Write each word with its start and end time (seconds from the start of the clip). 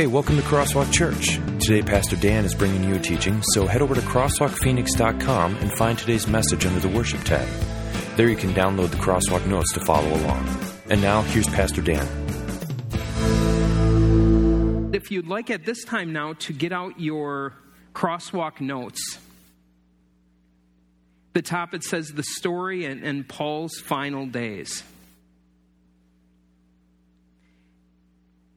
Hey, 0.00 0.06
welcome 0.06 0.38
to 0.38 0.42
Crosswalk 0.42 0.90
Church. 0.90 1.38
Today, 1.60 1.82
Pastor 1.82 2.16
Dan 2.16 2.46
is 2.46 2.54
bringing 2.54 2.82
you 2.84 2.94
a 2.94 2.98
teaching, 2.98 3.42
so 3.52 3.66
head 3.66 3.82
over 3.82 3.94
to 3.94 4.00
crosswalkphoenix.com 4.00 5.56
and 5.56 5.70
find 5.74 5.98
today's 5.98 6.26
message 6.26 6.64
under 6.64 6.80
the 6.80 6.88
Worship 6.88 7.22
tab. 7.22 7.46
There 8.16 8.26
you 8.26 8.36
can 8.36 8.54
download 8.54 8.92
the 8.92 8.96
Crosswalk 8.96 9.46
notes 9.46 9.70
to 9.74 9.80
follow 9.80 10.08
along. 10.08 10.48
And 10.88 11.02
now, 11.02 11.20
here's 11.20 11.48
Pastor 11.48 11.82
Dan. 11.82 12.08
If 14.94 15.10
you'd 15.10 15.26
like 15.26 15.50
at 15.50 15.66
this 15.66 15.84
time 15.84 16.14
now 16.14 16.32
to 16.32 16.54
get 16.54 16.72
out 16.72 16.98
your 16.98 17.52
Crosswalk 17.92 18.62
notes, 18.62 19.18
the 21.34 21.42
top 21.42 21.74
it 21.74 21.84
says 21.84 22.08
the 22.08 22.22
story 22.22 22.86
and, 22.86 23.04
and 23.04 23.28
Paul's 23.28 23.78
final 23.78 24.24
days. 24.24 24.82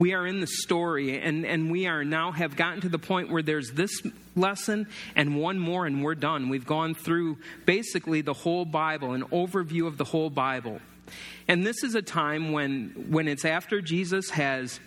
We 0.03 0.11
are 0.11 0.27
in 0.27 0.41
the 0.41 0.47
story 0.47 1.17
and, 1.17 1.45
and 1.45 1.71
we 1.71 1.87
are 1.87 2.03
now 2.03 2.33
have 2.33 2.57
gotten 2.57 2.81
to 2.81 2.89
the 2.89 2.99
point 2.99 3.31
where 3.31 3.41
there's 3.41 3.71
this 3.71 4.01
lesson 4.35 4.85
and 5.15 5.39
one 5.39 5.57
more 5.57 5.85
and 5.85 6.03
we're 6.03 6.13
done. 6.13 6.49
We've 6.49 6.65
gone 6.65 6.93
through 6.93 7.37
basically 7.65 8.19
the 8.19 8.33
whole 8.33 8.65
bible 8.65 9.13
an 9.13 9.23
overview 9.31 9.87
of 9.87 9.97
the 9.97 10.03
whole 10.03 10.29
bible. 10.29 10.81
And 11.47 11.65
this 11.65 11.85
is 11.85 11.95
a 11.95 12.01
time 12.01 12.51
when 12.51 13.05
when 13.11 13.29
it's 13.29 13.45
after 13.45 13.79
jesus 13.79 14.29
has 14.31 14.81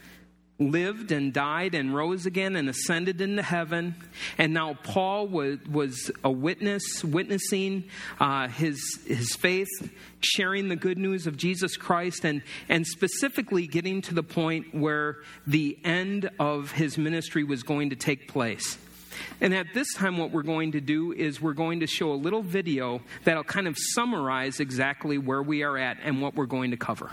lived 0.58 1.12
and 1.12 1.32
died 1.32 1.74
and 1.74 1.94
rose 1.94 2.24
again 2.26 2.56
and 2.56 2.68
ascended 2.68 3.20
into 3.20 3.42
heaven. 3.42 3.94
And 4.38 4.54
now 4.54 4.74
Paul 4.82 5.28
was, 5.28 5.58
was 5.70 6.10
a 6.24 6.30
witness, 6.30 7.04
witnessing 7.04 7.84
uh, 8.18 8.48
his, 8.48 8.80
his 9.06 9.34
faith, 9.34 9.68
sharing 10.20 10.68
the 10.68 10.76
good 10.76 10.98
news 10.98 11.26
of 11.26 11.36
Jesus 11.36 11.76
Christ, 11.76 12.24
and, 12.24 12.42
and 12.68 12.86
specifically 12.86 13.66
getting 13.66 14.00
to 14.02 14.14
the 14.14 14.22
point 14.22 14.74
where 14.74 15.18
the 15.46 15.78
end 15.84 16.30
of 16.38 16.72
his 16.72 16.96
ministry 16.96 17.44
was 17.44 17.62
going 17.62 17.90
to 17.90 17.96
take 17.96 18.28
place. 18.28 18.78
And 19.40 19.54
at 19.54 19.66
this 19.74 19.92
time, 19.94 20.18
what 20.18 20.30
we're 20.30 20.42
going 20.42 20.72
to 20.72 20.80
do 20.80 21.12
is 21.12 21.40
we're 21.40 21.54
going 21.54 21.80
to 21.80 21.86
show 21.86 22.12
a 22.12 22.14
little 22.16 22.42
video 22.42 23.00
that'll 23.24 23.44
kind 23.44 23.66
of 23.66 23.76
summarize 23.78 24.60
exactly 24.60 25.18
where 25.18 25.42
we 25.42 25.62
are 25.62 25.78
at 25.78 25.98
and 26.02 26.20
what 26.20 26.34
we're 26.34 26.46
going 26.46 26.70
to 26.70 26.76
cover. 26.76 27.10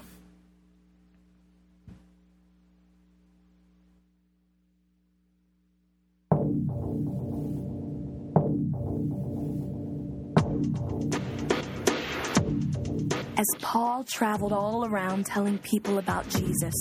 As 13.43 13.61
Paul 13.61 14.05
traveled 14.05 14.53
all 14.53 14.85
around 14.85 15.25
telling 15.25 15.57
people 15.57 15.97
about 15.97 16.29
Jesus, 16.29 16.73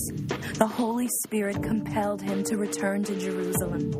the 0.58 0.70
Holy 0.72 1.08
Spirit 1.24 1.60
compelled 1.60 2.22
him 2.22 2.44
to 2.44 2.56
return 2.56 3.02
to 3.02 3.18
Jerusalem. 3.18 3.90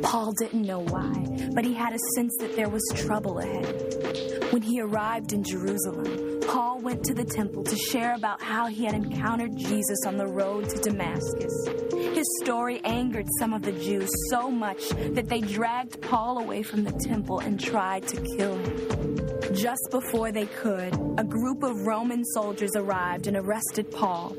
Paul 0.00 0.32
didn't 0.38 0.62
know 0.62 0.78
why, 0.78 1.48
but 1.56 1.64
he 1.64 1.74
had 1.74 1.92
a 1.92 1.98
sense 2.14 2.36
that 2.38 2.54
there 2.54 2.68
was 2.68 2.84
trouble 2.94 3.40
ahead. 3.40 4.46
When 4.52 4.62
he 4.62 4.80
arrived 4.80 5.32
in 5.32 5.42
Jerusalem, 5.42 6.37
Paul 6.48 6.80
went 6.80 7.04
to 7.04 7.12
the 7.12 7.26
temple 7.26 7.62
to 7.62 7.76
share 7.76 8.14
about 8.14 8.42
how 8.42 8.68
he 8.68 8.86
had 8.86 8.94
encountered 8.94 9.54
Jesus 9.54 9.98
on 10.06 10.16
the 10.16 10.26
road 10.26 10.66
to 10.70 10.78
Damascus. 10.78 11.52
His 11.92 12.26
story 12.42 12.80
angered 12.84 13.26
some 13.38 13.52
of 13.52 13.60
the 13.60 13.72
Jews 13.72 14.10
so 14.30 14.50
much 14.50 14.88
that 14.88 15.28
they 15.28 15.42
dragged 15.42 16.00
Paul 16.00 16.38
away 16.38 16.62
from 16.62 16.84
the 16.84 16.92
temple 16.92 17.40
and 17.40 17.60
tried 17.60 18.08
to 18.08 18.36
kill 18.36 18.56
him. 18.56 19.54
Just 19.54 19.88
before 19.90 20.32
they 20.32 20.46
could, 20.46 20.94
a 21.18 21.24
group 21.24 21.62
of 21.62 21.86
Roman 21.86 22.24
soldiers 22.24 22.74
arrived 22.74 23.26
and 23.26 23.36
arrested 23.36 23.90
Paul. 23.90 24.34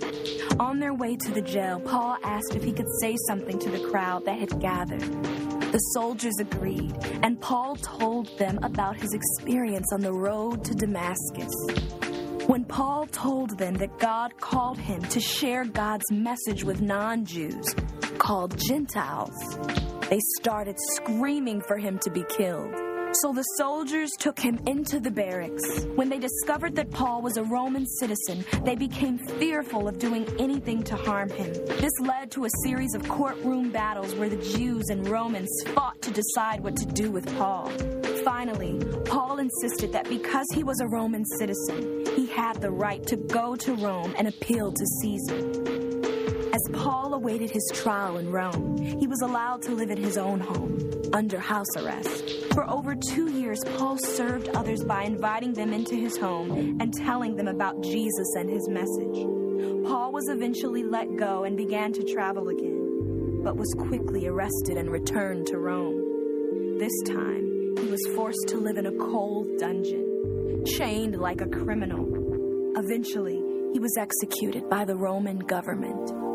On 0.59 0.79
their 0.79 0.95
way 0.95 1.15
to 1.15 1.31
the 1.31 1.41
jail, 1.41 1.79
Paul 1.79 2.17
asked 2.23 2.55
if 2.55 2.63
he 2.63 2.73
could 2.73 2.89
say 3.01 3.15
something 3.27 3.59
to 3.59 3.69
the 3.69 3.87
crowd 3.87 4.25
that 4.25 4.39
had 4.39 4.59
gathered. 4.59 5.03
The 5.71 5.77
soldiers 5.93 6.33
agreed, 6.39 6.95
and 7.21 7.39
Paul 7.39 7.75
told 7.75 8.35
them 8.39 8.57
about 8.63 8.95
his 8.95 9.13
experience 9.13 9.93
on 9.93 10.01
the 10.01 10.11
road 10.11 10.65
to 10.65 10.73
Damascus. 10.73 11.53
When 12.47 12.65
Paul 12.65 13.05
told 13.05 13.55
them 13.59 13.75
that 13.75 13.99
God 13.99 14.35
called 14.39 14.79
him 14.79 14.99
to 15.03 15.19
share 15.19 15.65
God's 15.65 16.09
message 16.09 16.63
with 16.63 16.81
non 16.81 17.23
Jews, 17.23 17.75
called 18.17 18.57
Gentiles, 18.57 19.37
they 20.09 20.19
started 20.39 20.75
screaming 20.95 21.61
for 21.61 21.77
him 21.77 21.99
to 21.99 22.09
be 22.09 22.23
killed. 22.35 22.88
So 23.21 23.33
the 23.33 23.43
soldiers 23.57 24.11
took 24.17 24.39
him 24.39 24.59
into 24.65 24.99
the 24.99 25.11
barracks. 25.11 25.83
When 25.95 26.07
they 26.07 26.19
discovered 26.19 26.75
that 26.75 26.89
Paul 26.89 27.21
was 27.21 27.35
a 27.35 27.43
Roman 27.43 27.85
citizen, 27.85 28.45
they 28.63 28.75
became 28.75 29.17
fearful 29.17 29.89
of 29.89 29.99
doing 29.99 30.25
anything 30.39 30.83
to 30.83 30.95
harm 30.95 31.29
him. 31.29 31.51
This 31.81 31.91
led 31.99 32.31
to 32.31 32.45
a 32.45 32.49
series 32.63 32.93
of 32.95 33.07
courtroom 33.09 33.71
battles 33.71 34.15
where 34.15 34.29
the 34.29 34.37
Jews 34.37 34.85
and 34.89 35.05
Romans 35.05 35.49
fought 35.73 36.01
to 36.03 36.11
decide 36.11 36.61
what 36.61 36.77
to 36.77 36.85
do 36.85 37.11
with 37.11 37.25
Paul. 37.37 37.69
Finally, 38.23 38.79
Paul 39.05 39.39
insisted 39.39 39.91
that 39.91 40.07
because 40.07 40.45
he 40.53 40.63
was 40.63 40.79
a 40.79 40.87
Roman 40.87 41.25
citizen, 41.25 42.05
he 42.15 42.25
had 42.27 42.61
the 42.61 42.71
right 42.71 43.05
to 43.07 43.17
go 43.17 43.55
to 43.57 43.73
Rome 43.75 44.13
and 44.17 44.29
appeal 44.29 44.71
to 44.71 44.85
Caesar. 45.01 45.78
Paul 46.73 47.13
awaited 47.13 47.49
his 47.49 47.69
trial 47.73 48.17
in 48.17 48.31
Rome, 48.31 48.77
he 48.77 49.07
was 49.07 49.21
allowed 49.21 49.61
to 49.63 49.71
live 49.71 49.89
in 49.89 50.01
his 50.01 50.17
own 50.17 50.39
home, 50.39 50.91
under 51.13 51.39
house 51.39 51.75
arrest. 51.77 52.45
For 52.53 52.69
over 52.69 52.95
two 52.95 53.31
years, 53.31 53.59
Paul 53.77 53.97
served 53.97 54.49
others 54.49 54.83
by 54.83 55.03
inviting 55.03 55.53
them 55.53 55.73
into 55.73 55.95
his 55.95 56.17
home 56.17 56.77
and 56.79 56.93
telling 56.93 57.35
them 57.35 57.47
about 57.47 57.81
Jesus 57.81 58.35
and 58.35 58.49
his 58.49 58.67
message. 58.69 59.25
Paul 59.85 60.11
was 60.11 60.29
eventually 60.29 60.83
let 60.83 61.17
go 61.17 61.43
and 61.43 61.57
began 61.57 61.91
to 61.93 62.03
travel 62.03 62.49
again, 62.49 63.41
but 63.43 63.57
was 63.57 63.73
quickly 63.87 64.27
arrested 64.27 64.77
and 64.77 64.91
returned 64.91 65.47
to 65.47 65.57
Rome. 65.57 66.77
This 66.77 66.93
time, 67.07 67.75
he 67.77 67.87
was 67.87 67.99
forced 68.15 68.47
to 68.49 68.57
live 68.57 68.77
in 68.77 68.85
a 68.85 68.91
cold 68.91 69.47
dungeon, 69.57 70.63
chained 70.65 71.17
like 71.17 71.41
a 71.41 71.47
criminal. 71.47 72.07
Eventually, 72.77 73.41
he 73.73 73.79
was 73.79 73.95
executed 73.97 74.69
by 74.69 74.85
the 74.85 74.95
Roman 74.95 75.39
government. 75.39 76.28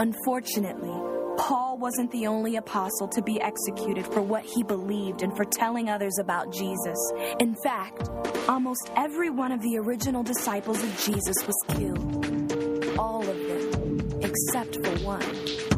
Unfortunately, 0.00 0.98
Paul 1.36 1.76
wasn't 1.76 2.10
the 2.10 2.26
only 2.26 2.56
apostle 2.56 3.06
to 3.08 3.20
be 3.20 3.38
executed 3.38 4.06
for 4.06 4.22
what 4.22 4.46
he 4.46 4.62
believed 4.62 5.20
and 5.20 5.36
for 5.36 5.44
telling 5.44 5.90
others 5.90 6.16
about 6.18 6.50
Jesus. 6.54 6.96
In 7.38 7.54
fact, 7.62 8.08
almost 8.48 8.90
every 8.96 9.28
one 9.28 9.52
of 9.52 9.60
the 9.60 9.76
original 9.76 10.22
disciples 10.22 10.82
of 10.82 10.98
Jesus 11.00 11.36
was 11.46 11.56
killed. 11.68 12.98
All 12.98 13.20
of 13.20 13.36
them, 13.36 14.22
except 14.22 14.82
for 14.82 15.04
one. 15.04 15.69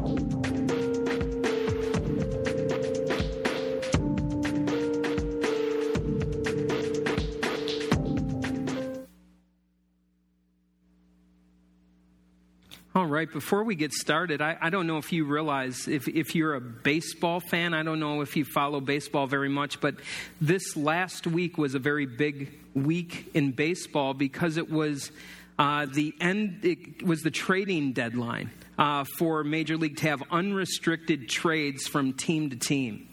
All 13.02 13.08
right, 13.08 13.28
before 13.28 13.64
we 13.64 13.74
get 13.74 13.92
started, 13.92 14.40
I, 14.40 14.56
I, 14.60 14.70
don't 14.70 14.86
know 14.86 14.96
if 14.96 15.12
you 15.12 15.24
realize, 15.24 15.88
if, 15.88 16.06
if 16.06 16.36
you're 16.36 16.54
a 16.54 16.60
baseball 16.60 17.40
fan, 17.40 17.74
I 17.74 17.82
don't 17.82 17.98
know 17.98 18.20
if 18.20 18.36
you 18.36 18.44
follow 18.44 18.80
baseball 18.80 19.26
very 19.26 19.48
much, 19.48 19.80
but 19.80 19.96
this 20.40 20.76
last 20.76 21.26
week 21.26 21.58
was 21.58 21.74
a 21.74 21.80
very 21.80 22.06
big 22.06 22.52
week 22.74 23.28
in 23.34 23.50
baseball 23.50 24.14
because 24.14 24.56
it 24.56 24.70
was 24.70 25.10
uh, 25.58 25.86
the 25.92 26.14
end, 26.20 26.60
it 26.62 27.04
was 27.04 27.22
the 27.22 27.32
trading 27.32 27.92
deadline 27.92 28.52
uh, 28.78 29.02
for 29.18 29.42
Major 29.42 29.76
League 29.76 29.96
to 29.96 30.06
have 30.06 30.22
unrestricted 30.30 31.28
trades 31.28 31.88
from 31.88 32.12
team 32.12 32.50
to 32.50 32.56
team. 32.56 33.08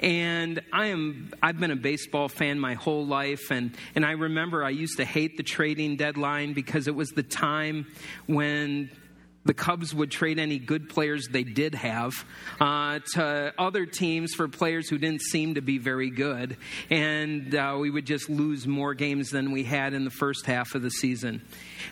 And 0.00 0.62
I 0.72 0.86
am 0.86 1.34
I've 1.42 1.60
been 1.60 1.72
a 1.72 1.76
baseball 1.76 2.30
fan 2.30 2.58
my 2.58 2.72
whole 2.72 3.06
life 3.06 3.50
and, 3.50 3.74
and 3.94 4.04
I 4.06 4.12
remember 4.12 4.64
I 4.64 4.70
used 4.70 4.96
to 4.96 5.04
hate 5.04 5.36
the 5.36 5.42
trading 5.42 5.96
deadline 5.96 6.54
because 6.54 6.88
it 6.88 6.94
was 6.94 7.10
the 7.10 7.22
time 7.22 7.86
when 8.26 8.90
the 9.46 9.54
Cubs 9.54 9.94
would 9.94 10.10
trade 10.10 10.38
any 10.38 10.58
good 10.58 10.88
players 10.88 11.28
they 11.28 11.44
did 11.44 11.74
have 11.74 12.12
uh, 12.60 12.98
to 13.14 13.54
other 13.56 13.86
teams 13.86 14.34
for 14.34 14.48
players 14.48 14.88
who 14.88 14.98
didn't 14.98 15.22
seem 15.22 15.54
to 15.54 15.60
be 15.60 15.78
very 15.78 16.10
good. 16.10 16.56
And 16.90 17.54
uh, 17.54 17.76
we 17.78 17.90
would 17.90 18.06
just 18.06 18.28
lose 18.28 18.66
more 18.66 18.94
games 18.94 19.30
than 19.30 19.52
we 19.52 19.62
had 19.62 19.94
in 19.94 20.04
the 20.04 20.10
first 20.10 20.46
half 20.46 20.74
of 20.74 20.82
the 20.82 20.90
season. 20.90 21.42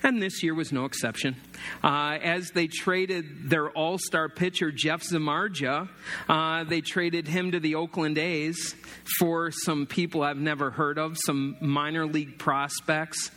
And 0.02 0.22
this 0.22 0.42
year 0.42 0.54
was 0.54 0.72
no 0.72 0.84
exception. 0.84 1.36
Uh, 1.82 2.18
as 2.22 2.50
they 2.50 2.66
traded 2.66 3.48
their 3.48 3.70
all 3.70 3.98
star 3.98 4.28
pitcher, 4.28 4.70
Jeff 4.70 5.02
Samardzija, 5.02 5.88
uh, 6.28 6.64
they 6.64 6.80
traded 6.80 7.28
him 7.28 7.52
to 7.52 7.60
the 7.60 7.74
Oakland 7.76 8.18
A's 8.18 8.74
for 9.18 9.50
some 9.50 9.86
people 9.86 10.22
I've 10.22 10.38
never 10.38 10.70
heard 10.70 10.98
of, 10.98 11.16
some 11.24 11.56
minor 11.60 12.06
league 12.06 12.38
prospects. 12.38 13.30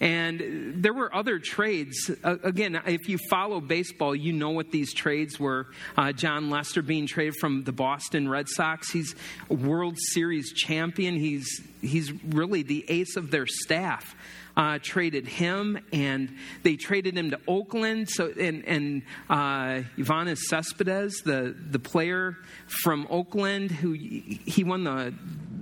And 0.00 0.82
there 0.82 0.92
were 0.92 1.14
other 1.14 1.38
trades. 1.38 2.10
Uh, 2.22 2.36
again, 2.42 2.80
if 2.86 3.08
you 3.08 3.18
follow 3.30 3.60
baseball, 3.60 4.14
you 4.14 4.32
know 4.32 4.50
what 4.50 4.70
these 4.70 4.92
trades 4.92 5.40
were. 5.40 5.68
Uh, 5.96 6.12
Jon 6.12 6.50
Lester 6.50 6.82
being 6.82 7.06
traded 7.06 7.34
from 7.40 7.64
the 7.64 7.72
Boston 7.72 8.28
Red 8.28 8.48
Sox. 8.48 8.90
He's 8.90 9.14
a 9.50 9.54
World 9.54 9.96
Series 10.12 10.52
champion. 10.52 11.16
He's 11.16 11.62
he's 11.80 12.12
really 12.24 12.62
the 12.62 12.84
ace 12.88 13.16
of 13.16 13.30
their 13.30 13.46
staff. 13.46 14.14
Uh, 14.56 14.78
traded 14.82 15.28
him, 15.28 15.78
and 15.92 16.34
they 16.62 16.76
traded 16.76 17.14
him 17.14 17.30
to 17.30 17.38
Oakland. 17.46 18.08
So, 18.08 18.32
and 18.40 18.64
and 18.64 19.02
uh, 19.28 19.82
Yoenis 19.98 20.38
Cespedes, 20.38 21.20
the 21.22 21.54
the 21.70 21.78
player 21.78 22.38
from 22.82 23.06
Oakland, 23.10 23.70
who 23.70 23.92
he 23.92 24.64
won 24.64 24.84
the 24.84 25.12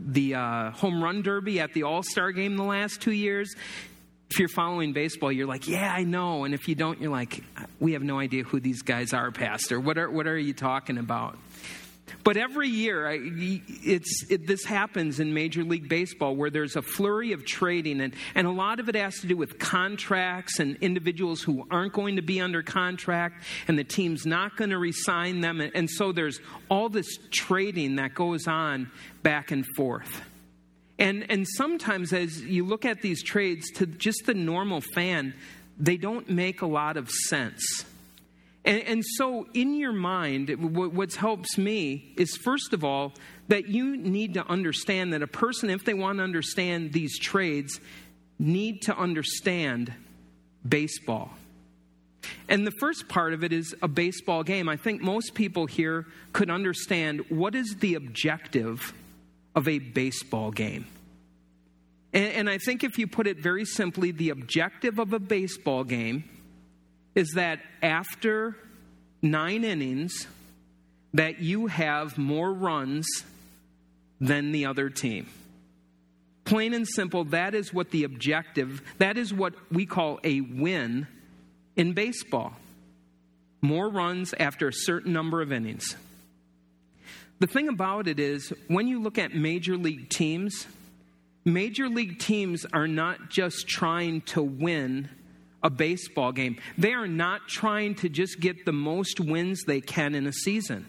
the 0.06 0.36
uh, 0.36 0.70
home 0.70 1.02
run 1.02 1.22
derby 1.22 1.58
at 1.58 1.72
the 1.72 1.82
All 1.82 2.04
Star 2.04 2.30
game 2.30 2.56
the 2.56 2.62
last 2.62 3.00
two 3.00 3.10
years 3.10 3.56
if 4.30 4.40
you're 4.40 4.48
following 4.48 4.92
baseball, 4.92 5.30
you're 5.30 5.46
like, 5.46 5.68
yeah, 5.68 5.92
I 5.92 6.02
know. 6.02 6.42
And 6.42 6.54
if 6.54 6.66
you 6.66 6.74
don't, 6.74 7.00
you're 7.00 7.12
like, 7.12 7.44
we 7.78 7.92
have 7.92 8.02
no 8.02 8.18
idea 8.18 8.42
who 8.42 8.58
these 8.58 8.82
guys 8.82 9.12
are, 9.12 9.30
Pastor. 9.30 9.78
What 9.78 9.96
are, 9.96 10.10
what 10.10 10.26
are 10.26 10.36
you 10.36 10.52
talking 10.52 10.98
about? 10.98 11.38
But 12.22 12.36
every 12.36 12.68
year, 12.68 13.10
it's, 13.12 14.24
it, 14.30 14.46
this 14.46 14.64
happens 14.64 15.20
in 15.20 15.34
Major 15.34 15.62
League 15.62 15.88
Baseball 15.88 16.36
where 16.36 16.50
there's 16.50 16.76
a 16.76 16.82
flurry 16.82 17.32
of 17.32 17.44
trading, 17.44 18.00
and, 18.00 18.14
and 18.34 18.46
a 18.46 18.50
lot 18.50 18.80
of 18.80 18.88
it 18.88 18.94
has 18.94 19.14
to 19.20 19.26
do 19.26 19.36
with 19.36 19.58
contracts 19.58 20.58
and 20.58 20.76
individuals 20.76 21.42
who 21.42 21.66
aren't 21.70 21.92
going 21.92 22.16
to 22.16 22.22
be 22.22 22.40
under 22.40 22.62
contract, 22.62 23.44
and 23.68 23.78
the 23.78 23.84
team's 23.84 24.26
not 24.26 24.56
going 24.56 24.70
to 24.70 24.78
resign 24.78 25.40
them. 25.40 25.60
And, 25.60 25.72
and 25.74 25.90
so 25.90 26.12
there's 26.12 26.40
all 26.70 26.88
this 26.88 27.18
trading 27.30 27.96
that 27.96 28.14
goes 28.14 28.46
on 28.46 28.90
back 29.22 29.50
and 29.50 29.64
forth. 29.76 30.22
And, 30.98 31.26
and 31.30 31.46
sometimes, 31.56 32.12
as 32.12 32.40
you 32.40 32.64
look 32.64 32.84
at 32.84 33.02
these 33.02 33.22
trades, 33.22 33.70
to 33.72 33.86
just 33.86 34.26
the 34.26 34.34
normal 34.34 34.80
fan, 34.80 35.34
they 35.78 35.96
don't 35.96 36.28
make 36.30 36.62
a 36.62 36.66
lot 36.66 36.96
of 36.96 37.10
sense. 37.10 37.84
And, 38.64 38.82
and 38.82 39.04
so, 39.04 39.46
in 39.52 39.74
your 39.74 39.92
mind, 39.92 40.48
what, 40.74 41.14
helps 41.14 41.58
me 41.58 42.14
is 42.16 42.36
first 42.36 42.72
of 42.72 42.82
all, 42.82 43.12
that 43.48 43.68
you 43.68 43.96
need 43.96 44.34
to 44.34 44.46
understand 44.46 45.12
that 45.12 45.22
a 45.22 45.26
person, 45.26 45.68
if 45.68 45.84
they 45.84 45.92
want 45.92 46.18
to 46.18 46.24
understand 46.24 46.92
these 46.92 47.18
trades, 47.18 47.78
need 48.38 48.82
to 48.82 48.96
understand 48.96 49.92
baseball. 50.66 51.30
And 52.48 52.66
the 52.66 52.72
first 52.80 53.06
part 53.06 53.34
of 53.34 53.44
it 53.44 53.52
is 53.52 53.74
a 53.82 53.88
baseball 53.88 54.42
game. 54.42 54.68
I 54.68 54.76
think 54.76 55.02
most 55.02 55.34
people 55.34 55.66
here 55.66 56.06
could 56.32 56.50
understand 56.50 57.22
what 57.28 57.54
is 57.54 57.76
the 57.80 57.94
objective 57.94 58.94
of 59.54 59.68
a 59.68 59.78
baseball 59.78 60.50
game. 60.50 60.86
And, 62.14 62.32
and 62.32 62.50
I 62.50 62.56
think 62.56 62.82
if 62.82 62.98
you 62.98 63.06
put 63.06 63.26
it 63.26 63.38
very 63.38 63.66
simply, 63.66 64.10
the 64.10 64.30
objective 64.30 64.98
of 64.98 65.12
a 65.12 65.18
baseball 65.18 65.84
game 65.84 66.24
is 67.14 67.32
that 67.34 67.60
after 67.82 68.56
nine 69.22 69.64
innings, 69.64 70.26
that 71.12 71.40
you 71.40 71.68
have 71.68 72.18
more 72.18 72.52
runs 72.52 73.06
than 74.20 74.52
the 74.52 74.66
other 74.66 74.90
team. 74.90 75.28
Plain 76.44 76.74
and 76.74 76.86
simple, 76.86 77.24
that 77.26 77.54
is 77.54 77.72
what 77.72 77.90
the 77.90 78.04
objective, 78.04 78.82
that 78.98 79.16
is 79.16 79.32
what 79.32 79.54
we 79.70 79.86
call 79.86 80.20
a 80.24 80.40
win 80.40 81.06
in 81.76 81.92
baseball. 81.92 82.52
More 83.62 83.88
runs 83.88 84.34
after 84.38 84.68
a 84.68 84.72
certain 84.72 85.12
number 85.12 85.40
of 85.40 85.52
innings. 85.52 85.96
The 87.38 87.46
thing 87.46 87.68
about 87.68 88.08
it 88.08 88.20
is, 88.20 88.52
when 88.68 88.88
you 88.88 89.00
look 89.00 89.18
at 89.18 89.34
major 89.34 89.76
league 89.76 90.10
teams, 90.10 90.66
major 91.44 91.88
league 91.88 92.18
teams 92.18 92.66
are 92.72 92.86
not 92.86 93.30
just 93.30 93.66
trying 93.66 94.20
to 94.22 94.42
win 94.42 95.08
a 95.64 95.70
baseball 95.70 96.30
game, 96.30 96.58
they 96.78 96.92
are 96.92 97.08
not 97.08 97.48
trying 97.48 97.94
to 97.96 98.08
just 98.08 98.38
get 98.38 98.66
the 98.66 98.72
most 98.72 99.18
wins 99.18 99.62
they 99.66 99.80
can 99.80 100.14
in 100.14 100.26
a 100.26 100.32
season. 100.32 100.86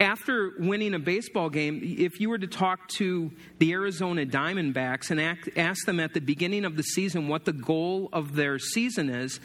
After 0.00 0.52
winning 0.58 0.94
a 0.94 0.98
baseball 0.98 1.48
game, 1.48 1.80
if 1.82 2.18
you 2.18 2.28
were 2.28 2.38
to 2.38 2.46
talk 2.46 2.88
to 2.96 3.30
the 3.58 3.72
Arizona 3.72 4.26
Diamondbacks 4.26 5.10
and 5.10 5.20
ask 5.56 5.86
them 5.86 6.00
at 6.00 6.12
the 6.12 6.20
beginning 6.20 6.64
of 6.64 6.76
the 6.76 6.82
season 6.82 7.28
what 7.28 7.44
the 7.44 7.52
goal 7.52 8.08
of 8.12 8.34
their 8.34 8.58
season 8.58 9.08
is, 9.08 9.38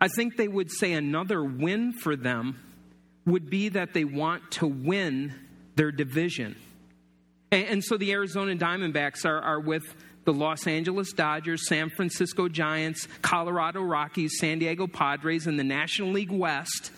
I 0.00 0.08
think 0.08 0.36
they 0.36 0.48
would 0.48 0.70
say 0.70 0.92
another 0.92 1.42
win 1.42 1.92
for 1.92 2.16
them 2.16 2.58
would 3.26 3.48
be 3.48 3.70
that 3.70 3.94
they 3.94 4.04
want 4.04 4.50
to 4.52 4.66
win 4.66 5.34
their 5.76 5.92
division. 5.92 6.56
And, 7.50 7.82
so 7.82 7.96
the 7.96 8.12
Arizona 8.12 8.56
Diamondbacks 8.56 9.24
are, 9.24 9.40
are 9.40 9.60
with 9.60 9.84
the 10.26 10.34
Los 10.34 10.66
Angeles 10.66 11.12
Dodgers, 11.12 11.66
San 11.66 11.88
Francisco 11.88 12.48
Giants, 12.48 13.08
Colorado 13.22 13.80
Rockies, 13.80 14.38
San 14.38 14.58
Diego 14.58 14.86
Padres, 14.86 15.46
and 15.46 15.58
the 15.58 15.64
National 15.64 16.10
League 16.10 16.32
West. 16.32 16.90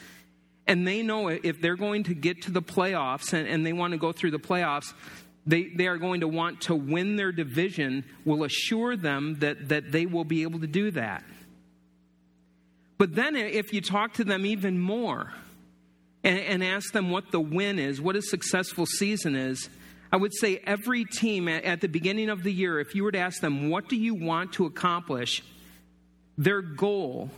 And 0.67 0.89
they 0.89 1.03
know 1.03 1.29
if 1.29 1.61
they're 1.61 1.77
going 1.77 2.05
to 2.05 2.15
get 2.15 2.43
to 2.43 2.51
the 2.51 2.63
playoffs 2.63 3.33
and, 3.33 3.47
and 3.47 3.65
they 3.65 3.73
want 3.73 3.93
to 3.93 3.99
go 3.99 4.13
through 4.13 4.33
the 4.33 4.39
playoffs, 4.39 4.93
they, 5.47 5.65
they 5.65 5.87
are 5.87 5.99
going 5.99 6.21
to 6.21 6.29
want 6.29 6.63
to 6.63 6.75
win 6.75 7.17
their 7.17 7.31
division, 7.31 8.05
will 8.25 8.45
assure 8.45 8.97
them 8.97 9.37
that, 9.41 9.69
that 9.69 9.93
they 9.93 10.07
will 10.07 10.25
be 10.25 10.43
able 10.43 10.61
to 10.61 10.67
do 10.67 10.91
that. 10.91 11.23
But 12.97 13.15
then 13.15 13.37
if 13.37 13.73
you 13.73 13.81
talk 13.81 14.15
to 14.15 14.25
them 14.25 14.45
even 14.45 14.79
more 14.79 15.33
and, 16.25 16.39
and 16.39 16.65
ask 16.65 16.93
them 16.93 17.11
what 17.11 17.31
the 17.31 17.41
win 17.41 17.79
is, 17.79 18.01
what 18.01 18.17
a 18.17 18.23
successful 18.23 18.87
season 18.87 19.37
is, 19.37 19.69
I 20.11 20.17
would 20.17 20.35
say 20.35 20.61
every 20.65 21.05
team 21.05 21.49
at, 21.49 21.81
the 21.81 21.89
beginning 21.89 22.31
of 22.31 22.43
the 22.43 22.53
year, 22.53 22.81
if 22.81 22.95
you 22.95 23.05
were 23.05 23.13
to 23.13 23.19
ask 23.19 23.41
them, 23.41 23.69
what 23.69 23.89
do 23.89 23.97
you 23.97 24.15
want 24.15 24.55
to 24.55 24.65
accomplish? 24.65 25.43
Their 26.39 26.63
goal, 26.63 27.31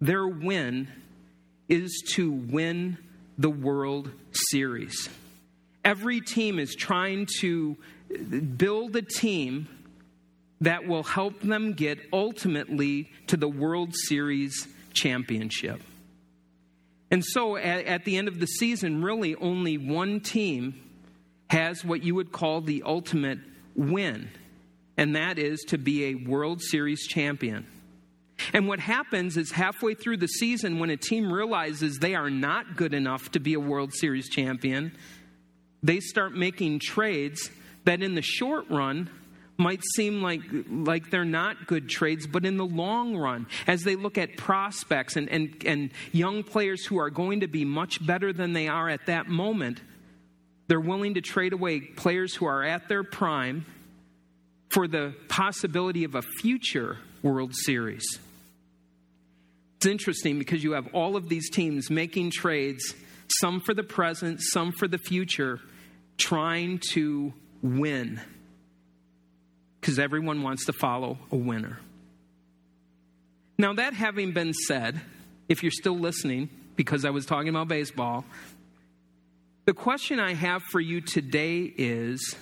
their 0.00 0.26
win, 0.26 0.88
is 1.68 2.02
to 2.14 2.30
win 2.30 2.96
the 3.36 3.50
World 3.50 4.10
Series. 4.50 5.08
Every 5.84 6.20
team 6.20 6.58
is 6.58 6.74
trying 6.74 7.26
to 7.40 7.76
build 8.56 8.96
a 8.96 9.02
team 9.02 9.68
that 10.60 10.86
will 10.86 11.02
help 11.02 11.40
them 11.40 11.72
get 11.72 11.98
ultimately 12.12 13.10
to 13.26 13.36
the 13.36 13.48
World 13.48 13.94
Series 13.94 14.68
championship. 14.92 15.82
And 17.10 17.24
so 17.24 17.56
at, 17.56 18.04
the 18.04 18.16
end 18.16 18.28
of 18.28 18.38
the 18.40 18.46
season, 18.46 19.02
really 19.02 19.34
only 19.34 19.76
one 19.76 20.20
team 20.20 20.80
has 21.52 21.84
what 21.84 22.02
you 22.02 22.14
would 22.14 22.32
call 22.32 22.62
the 22.62 22.82
ultimate 22.86 23.38
win, 23.76 24.30
and 24.96 25.14
that 25.16 25.38
is 25.38 25.60
to 25.68 25.76
be 25.76 26.06
a 26.06 26.14
World 26.14 26.62
Series 26.62 27.06
champion. 27.06 27.66
And 28.54 28.66
what 28.66 28.80
happens 28.80 29.36
is 29.36 29.52
halfway 29.52 29.92
through 29.92 30.16
the 30.16 30.28
season, 30.28 30.78
when 30.78 30.88
a 30.88 30.96
team 30.96 31.30
realizes 31.30 31.98
they 31.98 32.14
are 32.14 32.30
not 32.30 32.76
good 32.76 32.94
enough 32.94 33.30
to 33.32 33.38
be 33.38 33.52
a 33.52 33.60
World 33.60 33.92
Series 33.92 34.30
champion, 34.30 34.96
they 35.82 36.00
start 36.00 36.34
making 36.34 36.78
trades 36.78 37.50
that 37.84 38.02
in 38.02 38.14
the 38.14 38.22
short 38.22 38.70
run 38.70 39.10
might 39.58 39.82
seem 39.94 40.22
like, 40.22 40.40
like 40.70 41.10
they're 41.10 41.26
not 41.26 41.66
good 41.66 41.86
trades, 41.86 42.26
but 42.26 42.46
in 42.46 42.56
the 42.56 42.64
long 42.64 43.14
run, 43.14 43.46
as 43.66 43.82
they 43.82 43.94
look 43.94 44.16
at 44.16 44.38
prospects 44.38 45.16
and, 45.16 45.28
and, 45.28 45.62
and 45.66 45.90
young 46.12 46.44
players 46.44 46.86
who 46.86 46.98
are 46.98 47.10
going 47.10 47.40
to 47.40 47.46
be 47.46 47.66
much 47.66 48.04
better 48.06 48.32
than 48.32 48.54
they 48.54 48.68
are 48.68 48.88
at 48.88 49.04
that 49.04 49.28
moment, 49.28 49.82
they're 50.72 50.80
willing 50.80 51.12
to 51.12 51.20
trade 51.20 51.52
away 51.52 51.80
players 51.80 52.34
who 52.34 52.46
are 52.46 52.62
at 52.62 52.88
their 52.88 53.04
prime 53.04 53.66
for 54.70 54.88
the 54.88 55.14
possibility 55.28 56.04
of 56.04 56.14
a 56.14 56.22
future 56.22 56.96
World 57.22 57.54
Series. 57.54 58.18
It's 59.76 59.84
interesting 59.84 60.38
because 60.38 60.64
you 60.64 60.72
have 60.72 60.88
all 60.94 61.14
of 61.14 61.28
these 61.28 61.50
teams 61.50 61.90
making 61.90 62.30
trades, 62.30 62.94
some 63.38 63.60
for 63.60 63.74
the 63.74 63.82
present, 63.82 64.40
some 64.40 64.72
for 64.72 64.88
the 64.88 64.96
future, 64.96 65.60
trying 66.16 66.80
to 66.92 67.34
win. 67.60 68.18
Because 69.78 69.98
everyone 69.98 70.42
wants 70.42 70.64
to 70.64 70.72
follow 70.72 71.18
a 71.30 71.36
winner. 71.36 71.80
Now, 73.58 73.74
that 73.74 73.92
having 73.92 74.32
been 74.32 74.54
said, 74.54 74.98
if 75.50 75.62
you're 75.62 75.70
still 75.70 75.98
listening, 75.98 76.48
because 76.76 77.04
I 77.04 77.10
was 77.10 77.26
talking 77.26 77.50
about 77.50 77.68
baseball, 77.68 78.24
the 79.64 79.74
question 79.74 80.18
I 80.18 80.34
have 80.34 80.62
for 80.62 80.80
you 80.80 81.00
today 81.00 81.72
is 81.76 82.34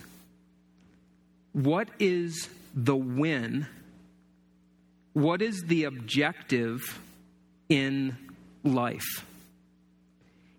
what 1.53 1.89
is 1.99 2.49
the 2.75 2.97
win? 2.97 3.67
What 5.12 5.43
is 5.43 5.65
the 5.65 5.85
objective 5.85 6.99
in 7.69 8.17
life? 8.65 9.25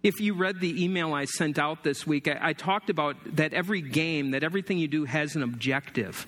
If 0.03 0.19
you 0.19 0.33
read 0.33 0.59
the 0.59 0.83
email 0.83 1.13
I 1.13 1.25
sent 1.25 1.57
out 1.57 1.83
this 1.83 2.05
week, 2.05 2.27
I, 2.27 2.37
I, 2.41 2.53
talked 2.53 2.89
about 2.89 3.17
that 3.35 3.53
every 3.53 3.81
game, 3.81 4.31
that 4.31 4.43
everything 4.43 4.79
you 4.79 4.87
do 4.87 5.05
has 5.05 5.35
an 5.35 5.43
objective. 5.43 6.25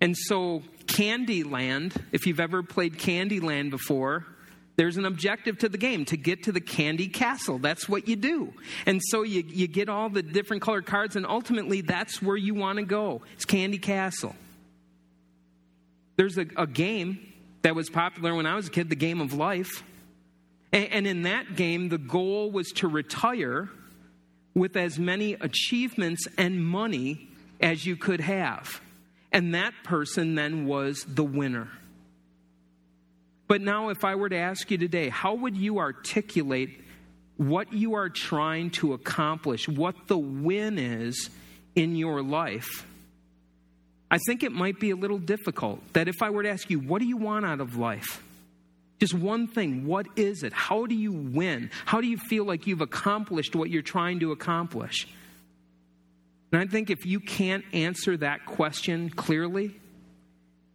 And 0.00 0.16
so, 0.16 0.62
Candyland, 0.86 1.94
if 2.12 2.26
you've 2.26 2.40
ever 2.40 2.62
played 2.62 2.94
Candyland 2.98 3.70
before, 3.70 4.24
there's 4.76 4.98
an 4.98 5.06
objective 5.06 5.58
to 5.58 5.68
the 5.68 5.78
game 5.78 6.04
to 6.06 6.16
get 6.16 6.44
to 6.44 6.52
the 6.52 6.60
candy 6.60 7.08
castle. 7.08 7.58
That's 7.58 7.88
what 7.88 8.08
you 8.08 8.16
do. 8.16 8.52
And 8.84 9.00
so 9.02 9.22
you, 9.22 9.42
you 9.46 9.66
get 9.66 9.88
all 9.88 10.10
the 10.10 10.22
different 10.22 10.62
colored 10.62 10.84
cards, 10.84 11.16
and 11.16 11.26
ultimately 11.26 11.80
that's 11.80 12.20
where 12.20 12.36
you 12.36 12.54
want 12.54 12.78
to 12.78 12.84
go. 12.84 13.22
It's 13.34 13.46
Candy 13.46 13.78
Castle. 13.78 14.36
There's 16.16 16.36
a, 16.36 16.46
a 16.56 16.66
game 16.66 17.18
that 17.62 17.74
was 17.74 17.88
popular 17.88 18.34
when 18.34 18.46
I 18.46 18.54
was 18.54 18.68
a 18.68 18.70
kid, 18.70 18.90
the 18.90 18.96
game 18.96 19.20
of 19.20 19.32
life. 19.32 19.82
And, 20.72 20.88
and 20.92 21.06
in 21.06 21.22
that 21.22 21.56
game, 21.56 21.88
the 21.88 21.98
goal 21.98 22.50
was 22.50 22.68
to 22.76 22.88
retire 22.88 23.70
with 24.54 24.76
as 24.76 24.98
many 24.98 25.34
achievements 25.34 26.26
and 26.36 26.64
money 26.64 27.28
as 27.60 27.86
you 27.86 27.96
could 27.96 28.20
have. 28.20 28.80
And 29.32 29.54
that 29.54 29.72
person 29.84 30.34
then 30.34 30.66
was 30.66 31.04
the 31.08 31.24
winner. 31.24 31.68
But 33.48 33.60
now, 33.60 33.90
if 33.90 34.04
I 34.04 34.14
were 34.16 34.28
to 34.28 34.36
ask 34.36 34.70
you 34.70 34.78
today, 34.78 35.08
how 35.08 35.34
would 35.34 35.56
you 35.56 35.78
articulate 35.78 36.82
what 37.36 37.72
you 37.72 37.94
are 37.94 38.08
trying 38.08 38.70
to 38.70 38.92
accomplish, 38.92 39.68
what 39.68 40.08
the 40.08 40.18
win 40.18 40.78
is 40.78 41.30
in 41.74 41.94
your 41.94 42.22
life? 42.22 42.86
I 44.10 44.18
think 44.18 44.42
it 44.42 44.52
might 44.52 44.80
be 44.80 44.90
a 44.90 44.96
little 44.96 45.18
difficult. 45.18 45.80
That 45.92 46.08
if 46.08 46.22
I 46.22 46.30
were 46.30 46.42
to 46.42 46.48
ask 46.48 46.70
you, 46.70 46.80
what 46.80 47.00
do 47.00 47.06
you 47.06 47.16
want 47.16 47.44
out 47.44 47.60
of 47.60 47.76
life? 47.76 48.22
Just 48.98 49.14
one 49.14 49.46
thing, 49.46 49.86
what 49.86 50.06
is 50.16 50.42
it? 50.42 50.52
How 50.52 50.86
do 50.86 50.94
you 50.94 51.12
win? 51.12 51.70
How 51.84 52.00
do 52.00 52.06
you 52.06 52.16
feel 52.16 52.44
like 52.44 52.66
you've 52.66 52.80
accomplished 52.80 53.54
what 53.54 53.68
you're 53.68 53.82
trying 53.82 54.20
to 54.20 54.32
accomplish? 54.32 55.06
And 56.50 56.60
I 56.60 56.66
think 56.66 56.88
if 56.88 57.04
you 57.04 57.20
can't 57.20 57.64
answer 57.72 58.16
that 58.16 58.46
question 58.46 59.10
clearly, 59.10 59.78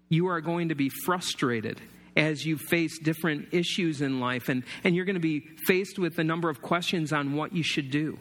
you 0.10 0.28
are 0.28 0.42
going 0.42 0.70
to 0.70 0.76
be 0.76 0.90
frustrated 0.90 1.82
as 2.16 2.46
you 2.46 2.58
face 2.58 3.00
different 3.00 3.48
issues 3.54 4.02
in 4.02 4.20
life, 4.20 4.50
and, 4.50 4.64
and 4.84 4.96
you're 4.96 5.06
going 5.06 5.16
to 5.16 5.20
be 5.20 5.40
faced 5.66 5.98
with 5.98 6.20
a 6.20 6.24
number 6.24 6.50
of 6.50 6.62
questions 6.62 7.14
on 7.14 7.36
what 7.36 7.54
you 7.54 7.64
should 7.64 7.90
do. 7.90 8.18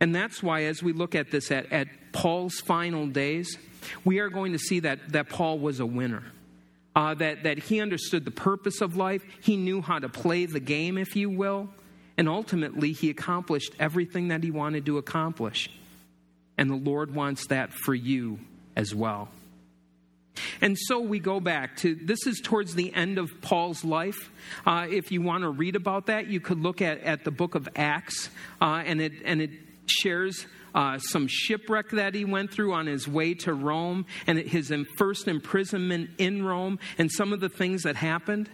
And 0.00 0.14
that's 0.14 0.42
why, 0.42 0.64
as 0.64 0.82
we 0.82 0.92
look 0.92 1.14
at 1.14 1.30
this 1.30 1.50
at, 1.50 1.72
at 1.72 1.88
Paul's 2.12 2.60
final 2.60 3.06
days, 3.06 3.56
we 4.04 4.18
are 4.18 4.28
going 4.28 4.52
to 4.52 4.58
see 4.58 4.80
that, 4.80 5.12
that 5.12 5.28
Paul 5.28 5.58
was 5.58 5.80
a 5.80 5.86
winner. 5.86 6.24
Uh, 6.96 7.12
that, 7.14 7.42
that 7.42 7.58
he 7.58 7.80
understood 7.80 8.24
the 8.24 8.30
purpose 8.30 8.80
of 8.80 8.96
life, 8.96 9.24
he 9.42 9.56
knew 9.56 9.82
how 9.82 9.98
to 9.98 10.08
play 10.08 10.46
the 10.46 10.60
game, 10.60 10.96
if 10.96 11.16
you 11.16 11.28
will, 11.28 11.68
and 12.16 12.28
ultimately 12.28 12.92
he 12.92 13.10
accomplished 13.10 13.74
everything 13.80 14.28
that 14.28 14.44
he 14.44 14.52
wanted 14.52 14.86
to 14.86 14.96
accomplish. 14.98 15.68
And 16.56 16.70
the 16.70 16.76
Lord 16.76 17.12
wants 17.12 17.48
that 17.48 17.72
for 17.72 17.94
you 17.94 18.38
as 18.76 18.94
well. 18.94 19.28
And 20.60 20.76
so 20.78 21.00
we 21.00 21.18
go 21.20 21.40
back 21.40 21.76
to 21.78 21.94
this 21.94 22.26
is 22.26 22.40
towards 22.42 22.74
the 22.74 22.92
end 22.94 23.18
of 23.18 23.40
Paul's 23.40 23.84
life. 23.84 24.30
Uh, 24.66 24.86
if 24.90 25.12
you 25.12 25.22
want 25.22 25.42
to 25.42 25.50
read 25.50 25.76
about 25.76 26.06
that, 26.06 26.26
you 26.26 26.40
could 26.40 26.60
look 26.60 26.82
at, 26.82 27.00
at 27.00 27.24
the 27.24 27.30
book 27.30 27.54
of 27.54 27.68
Acts, 27.76 28.30
uh, 28.60 28.82
and, 28.84 29.00
it, 29.00 29.12
and 29.24 29.40
it 29.40 29.50
shares 29.86 30.46
uh, 30.74 30.98
some 30.98 31.28
shipwreck 31.28 31.90
that 31.90 32.14
he 32.14 32.24
went 32.24 32.50
through 32.50 32.72
on 32.72 32.86
his 32.86 33.06
way 33.06 33.34
to 33.34 33.54
Rome, 33.54 34.06
and 34.26 34.38
his 34.38 34.72
first 34.98 35.28
imprisonment 35.28 36.10
in 36.18 36.44
Rome, 36.44 36.78
and 36.98 37.10
some 37.10 37.32
of 37.32 37.40
the 37.40 37.48
things 37.48 37.82
that 37.82 37.96
happened. 37.96 38.50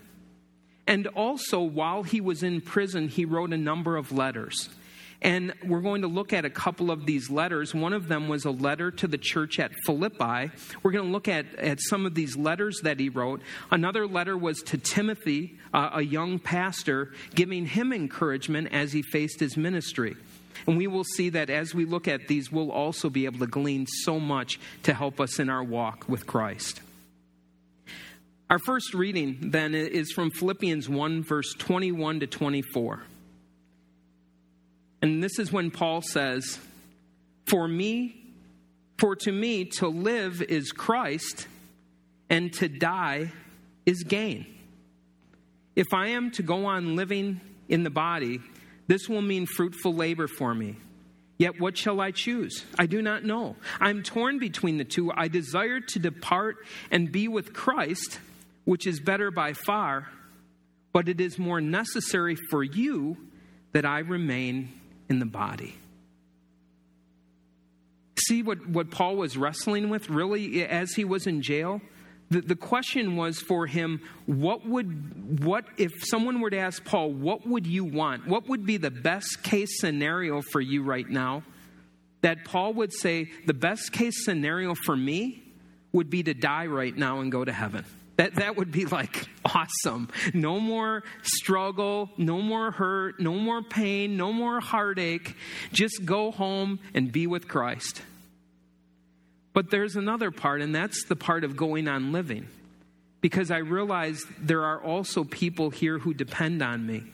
And 0.87 1.07
also, 1.09 1.61
while 1.61 2.03
he 2.03 2.21
was 2.21 2.43
in 2.43 2.61
prison, 2.61 3.09
he 3.09 3.25
wrote 3.25 3.53
a 3.53 3.57
number 3.57 3.97
of 3.97 4.13
letters. 4.13 4.69
And 5.23 5.53
we're 5.65 5.81
going 5.81 6.03
to 6.03 6.09
look 6.09 6.33
at 6.33 6.45
a 6.45 6.51
couple 6.51 6.91
of 6.91 7.05
these 7.05 7.29
letters. 7.29 7.75
One 7.75 7.93
of 7.93 8.09
them 8.09 8.29
was 8.29 8.47
a 8.47 8.51
letter 8.51 8.91
to 8.93 9.07
the 9.07 9.19
church 9.19 9.59
at 9.59 9.73
Philippi. 9.85 10.51
We're 10.83 10.93
going 10.93 11.07
to 11.07 11.13
look 11.13 11.29
at, 11.29 11.55
at 11.57 11.81
some 11.81 12.07
of 12.07 12.15
these 12.15 12.37
letters 12.37 12.81
that 12.85 12.99
he 12.99 13.11
wrote. 13.11 13.43
Another 13.71 14.07
letter 14.07 14.37
was 14.37 14.63
to 14.63 14.79
Timothy, 14.79 15.59
uh, 15.75 15.91
a 15.95 16.03
young 16.03 16.39
pastor, 16.39 17.13
giving 17.35 17.67
him 17.67 17.93
encouragement 17.93 18.69
as 18.73 18.93
he 18.93 19.03
faced 19.03 19.41
his 19.41 19.59
ministry. 19.59 20.17
And 20.67 20.79
we 20.79 20.87
will 20.87 21.05
see 21.05 21.31
that 21.31 21.51
as 21.51 21.75
we 21.75 21.85
look 21.85 22.09
at 22.09 22.29
these, 22.29 22.51
we'll 22.51 22.73
also 22.73 23.11
be 23.11 23.27
able 23.27 23.41
to 23.41 23.47
glean 23.47 23.87
so 23.87 24.19
much 24.19 24.59
to 24.85 24.95
help 24.95 25.21
us 25.21 25.39
in 25.39 25.51
our 25.51 25.63
walk 25.63 26.09
with 26.09 26.27
Christ. 26.27 26.81
Our 28.49 28.59
first 28.59 28.95
reading 28.95 29.51
then 29.51 29.75
is 29.75 30.11
from 30.13 30.31
Philippians 30.31 30.89
1, 30.89 31.23
verse 31.23 31.55
21 31.59 32.21
to 32.21 32.27
24. 32.27 33.03
And 35.03 35.23
this 35.23 35.39
is 35.39 35.53
when 35.53 35.71
Paul 35.71 36.03
says, 36.03 36.59
For 37.47 37.67
me, 37.67 38.17
for 38.99 39.17
to 39.17 39.33
me 39.33 39.65
to 39.77 39.89
live 39.89 40.43
is 40.43 40.73
Christ, 40.73 41.47
and 42.29 42.53
to 42.55 42.69
die 42.69 43.33
is 43.87 44.05
gain. 44.05 44.47
If 45.75 45.87
I 45.95 46.09
am 46.09 46.31
to 46.33 46.43
go 46.43 46.67
on 46.67 46.97
living 46.97 47.41
in 47.69 47.83
the 47.83 47.91
body, 47.91 48.41
this 48.87 49.09
will 49.09 49.23
mean 49.23 49.47
fruitful 49.47 49.95
labor 49.95 50.27
for 50.27 50.55
me. 50.55 50.77
Yet 51.39 51.59
what 51.59 51.79
shall 51.79 52.03
I 52.03 52.11
choose? 52.11 52.67
I 52.79 52.85
do 52.85 53.01
not 53.01 53.25
know. 53.25 53.57
I'm 53.81 54.03
torn 54.03 54.39
between 54.39 54.77
the 54.77 54.85
two. 54.85 55.11
I 55.11 55.29
desire 55.29 55.81
to 55.81 55.99
depart 55.99 56.59
and 56.91 57.11
be 57.11 57.29
with 57.29 57.55
Christ, 57.55 58.21
which 58.65 58.87
is 58.87 59.01
better 59.01 59.31
by 59.31 59.55
far, 59.55 60.09
but 60.93 61.09
it 61.09 61.19
is 61.19 61.39
more 61.39 61.63
necessary 61.63 62.37
for 62.51 62.63
you 62.63 63.17
that 63.73 63.87
I 63.87 64.01
remain 64.01 64.80
in 65.11 65.19
the 65.19 65.27
body. 65.27 65.75
See 68.29 68.43
what, 68.43 68.67
what 68.67 68.91
Paul 68.91 69.17
was 69.17 69.37
wrestling 69.37 69.91
with 69.91 70.09
really 70.09 70.65
as 70.65 70.93
he 70.93 71.05
was 71.05 71.27
in 71.27 71.43
jail? 71.43 71.81
The, 72.31 72.41
the 72.43 72.55
question 72.55 73.17
was 73.17 73.41
for 73.41 73.67
him, 73.67 74.01
what 74.27 74.65
would, 74.65 75.43
what, 75.43 75.65
if 75.77 75.91
someone 76.05 76.41
were 76.41 76.51
to 76.51 76.59
ask 76.59 76.85
Paul, 76.85 77.11
what 77.11 77.45
would 77.47 77.67
you 77.67 77.85
want? 77.85 78.29
What 78.29 78.49
would 78.49 78.65
be 78.65 78.77
the 78.77 78.91
best 78.91 79.43
case 79.43 79.81
scenario 79.81 80.41
for 80.41 80.61
you 80.61 80.85
right 80.85 81.09
now? 81.09 81.43
That 82.23 82.45
Paul 82.45 82.75
would 82.75 82.93
say, 82.93 83.31
the 83.47 83.55
best 83.55 83.93
case 83.93 84.25
scenario 84.25 84.75
for 84.75 84.97
me 84.97 85.43
would 85.93 86.09
be 86.09 86.23
to 86.23 86.35
die 86.35 86.67
right 86.67 86.97
now 86.97 87.21
and 87.21 87.33
go 87.33 87.45
to 87.45 87.53
heaven. 87.53 87.85
That, 88.21 88.35
that 88.35 88.57
would 88.57 88.71
be 88.71 88.85
like 88.85 89.31
awesome. 89.47 90.11
No 90.35 90.61
more 90.61 91.05
struggle, 91.23 92.11
no 92.19 92.43
more 92.43 92.71
hurt, 92.71 93.19
no 93.19 93.33
more 93.33 93.63
pain, 93.63 94.19
no 94.19 94.31
more 94.31 94.61
heartache. 94.61 95.35
Just 95.73 96.05
go 96.05 96.31
home 96.31 96.81
and 96.93 97.11
be 97.11 97.27
with 97.27 97.49
Christ. 97.49 98.03
But 99.55 99.71
there's 99.71 99.97
another 99.97 100.31
part, 100.31 100.61
and 100.61 100.75
that's 100.75 101.07
the 101.07 101.17
part 101.17 101.45
of 101.45 101.57
going 101.57 101.89
on 101.89 102.13
living. 102.13 102.47
Because 103.23 103.51
I 103.51 103.61
realize 103.61 104.23
there 104.39 104.65
are 104.67 104.83
also 104.83 105.25
people 105.25 105.71
here 105.71 105.99
who 105.99 106.13
depend 106.13 106.61
on 106.61 106.87
me. 106.87 107.05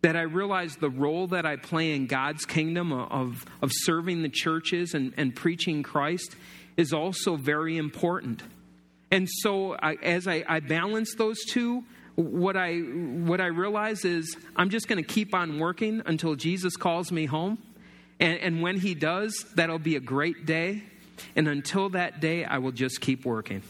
That 0.00 0.16
I 0.16 0.22
realize 0.22 0.76
the 0.76 0.88
role 0.88 1.26
that 1.26 1.44
I 1.44 1.56
play 1.56 1.92
in 1.92 2.06
God's 2.06 2.46
kingdom 2.46 2.90
of, 2.90 3.44
of 3.60 3.70
serving 3.70 4.22
the 4.22 4.30
churches 4.30 4.94
and, 4.94 5.12
and 5.18 5.36
preaching 5.36 5.82
Christ 5.82 6.36
is 6.78 6.94
also 6.94 7.36
very 7.36 7.76
important. 7.76 8.42
And 9.10 9.28
so 9.28 9.74
I, 9.74 9.94
as 10.02 10.28
I, 10.28 10.44
I 10.46 10.60
balance 10.60 11.14
those 11.14 11.44
two, 11.44 11.84
what 12.14 12.56
I 12.56 12.78
what 12.78 13.40
I 13.40 13.46
realize 13.46 14.04
is 14.04 14.36
I'm 14.56 14.70
just 14.70 14.88
going 14.88 15.02
to 15.02 15.08
keep 15.08 15.34
on 15.34 15.58
working 15.60 16.02
until 16.04 16.34
Jesus 16.34 16.76
calls 16.76 17.12
me 17.12 17.26
home, 17.26 17.58
and, 18.18 18.38
and 18.40 18.62
when 18.62 18.78
He 18.78 18.94
does, 18.94 19.46
that'll 19.54 19.78
be 19.78 19.96
a 19.96 20.00
great 20.00 20.44
day. 20.44 20.82
And 21.34 21.48
until 21.48 21.90
that 21.90 22.20
day, 22.20 22.44
I 22.44 22.58
will 22.58 22.72
just 22.72 23.00
keep 23.00 23.24
working. 23.24 23.62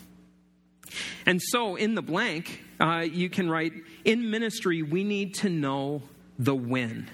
And 1.27 1.41
so, 1.43 1.77
in 1.77 1.95
the 1.95 2.03
blank, 2.03 2.63
uh, 2.81 3.01
you 3.01 3.29
can 3.29 3.51
write 3.51 3.73
In 4.05 4.31
ministry, 4.31 4.83
we 4.83 5.05
need 5.05 5.35
to 5.37 5.51
know 5.51 6.03
the 6.39 6.55
win. 6.55 7.09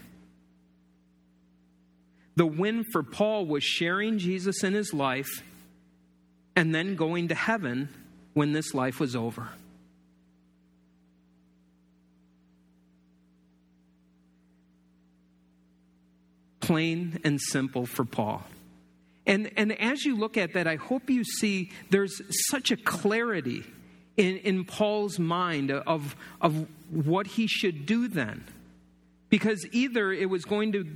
The 2.36 2.46
win 2.46 2.84
for 2.92 3.02
Paul 3.02 3.46
was 3.46 3.62
sharing 3.62 4.18
Jesus 4.18 4.64
in 4.64 4.72
his 4.72 4.92
life 4.92 5.42
and 6.56 6.74
then 6.74 6.96
going 6.96 7.28
to 7.28 7.34
heaven 7.34 7.88
when 8.34 8.52
this 8.52 8.74
life 8.74 9.00
was 9.00 9.16
over. 9.16 9.48
Plain 16.60 17.20
and 17.24 17.40
simple 17.40 17.86
for 17.86 18.04
Paul. 18.04 18.42
And, 19.26 19.50
and 19.56 19.72
as 19.80 20.04
you 20.04 20.16
look 20.16 20.36
at 20.36 20.52
that, 20.52 20.66
I 20.66 20.76
hope 20.76 21.08
you 21.08 21.24
see 21.24 21.70
there's 21.90 22.20
such 22.50 22.70
a 22.70 22.76
clarity 22.76 23.64
in, 24.16 24.36
in 24.38 24.64
Paul's 24.64 25.18
mind 25.18 25.70
of, 25.70 26.14
of 26.40 26.66
what 26.90 27.26
he 27.26 27.46
should 27.46 27.86
do 27.86 28.08
then. 28.08 28.44
Because 29.30 29.66
either 29.72 30.12
it 30.12 30.28
was 30.28 30.44
going 30.44 30.72
to, 30.72 30.86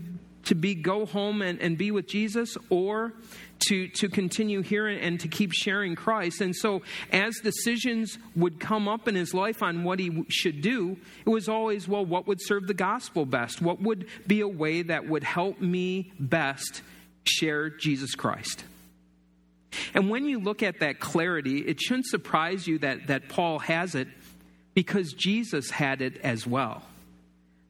to 0.48 0.54
be 0.54 0.74
go 0.74 1.04
home 1.04 1.42
and, 1.42 1.60
and 1.60 1.76
be 1.76 1.90
with 1.90 2.08
Jesus, 2.08 2.56
or 2.70 3.12
to, 3.66 3.88
to 3.88 4.08
continue 4.08 4.62
here 4.62 4.86
and 4.86 5.20
to 5.20 5.28
keep 5.28 5.52
sharing 5.52 5.94
Christ. 5.94 6.40
And 6.40 6.56
so, 6.56 6.82
as 7.12 7.36
decisions 7.42 8.18
would 8.34 8.58
come 8.58 8.88
up 8.88 9.08
in 9.08 9.14
his 9.14 9.34
life 9.34 9.62
on 9.62 9.84
what 9.84 9.98
he 9.98 10.24
should 10.28 10.62
do, 10.62 10.96
it 11.26 11.28
was 11.28 11.48
always, 11.48 11.86
well, 11.86 12.04
what 12.04 12.26
would 12.26 12.40
serve 12.40 12.66
the 12.66 12.74
gospel 12.74 13.26
best? 13.26 13.60
What 13.60 13.80
would 13.82 14.06
be 14.26 14.40
a 14.40 14.48
way 14.48 14.82
that 14.82 15.06
would 15.06 15.22
help 15.22 15.60
me 15.60 16.12
best 16.18 16.82
share 17.24 17.68
Jesus 17.68 18.14
Christ? 18.14 18.64
And 19.92 20.08
when 20.08 20.24
you 20.24 20.40
look 20.40 20.62
at 20.62 20.80
that 20.80 20.98
clarity, 20.98 21.58
it 21.58 21.78
shouldn't 21.78 22.06
surprise 22.06 22.66
you 22.66 22.78
that, 22.78 23.08
that 23.08 23.28
Paul 23.28 23.58
has 23.58 23.94
it 23.94 24.08
because 24.72 25.12
Jesus 25.12 25.70
had 25.70 26.00
it 26.00 26.16
as 26.22 26.46
well 26.46 26.84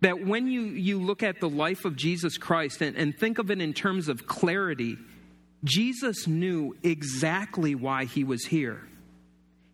that 0.00 0.24
when 0.24 0.46
you, 0.46 0.62
you 0.62 1.00
look 1.00 1.22
at 1.22 1.40
the 1.40 1.48
life 1.48 1.84
of 1.84 1.96
Jesus 1.96 2.38
Christ 2.38 2.82
and, 2.82 2.96
and 2.96 3.16
think 3.16 3.38
of 3.38 3.50
it 3.50 3.60
in 3.60 3.72
terms 3.72 4.08
of 4.08 4.26
clarity, 4.26 4.96
Jesus 5.64 6.26
knew 6.26 6.76
exactly 6.82 7.74
why 7.74 8.04
he 8.04 8.22
was 8.24 8.44
here. 8.44 8.86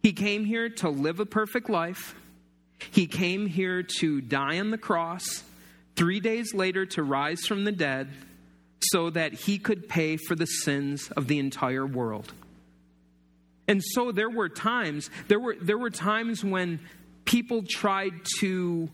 He 0.03 0.13
came 0.13 0.45
here 0.45 0.69
to 0.69 0.89
live 0.89 1.21
a 1.21 1.27
perfect 1.27 1.69
life, 1.69 2.15
He 2.91 3.07
came 3.07 3.47
here 3.47 3.83
to 4.01 4.21
die 4.21 4.59
on 4.61 4.71
the 4.71 4.79
cross, 4.79 5.43
three 5.97 6.21
days 6.21 6.53
later 6.55 6.85
to 6.87 7.03
rise 7.03 7.47
from 7.47 7.65
the 7.65 7.73
dead, 7.73 8.11
so 8.81 9.11
that 9.11 9.33
he 9.33 9.59
could 9.59 9.89
pay 9.89 10.17
for 10.17 10.35
the 10.35 10.47
sins 10.47 11.11
of 11.17 11.27
the 11.27 11.39
entire 11.39 11.87
world. 11.87 12.33
And 13.67 13.83
so 13.83 14.13
there 14.13 14.29
were 14.29 14.49
times, 14.49 15.09
there 15.29 15.41
were, 15.41 15.57
there 15.61 15.79
were 15.79 15.91
times 15.91 16.45
when 16.45 16.81
people 17.25 17.63
tried 17.63 18.13
to 18.41 18.91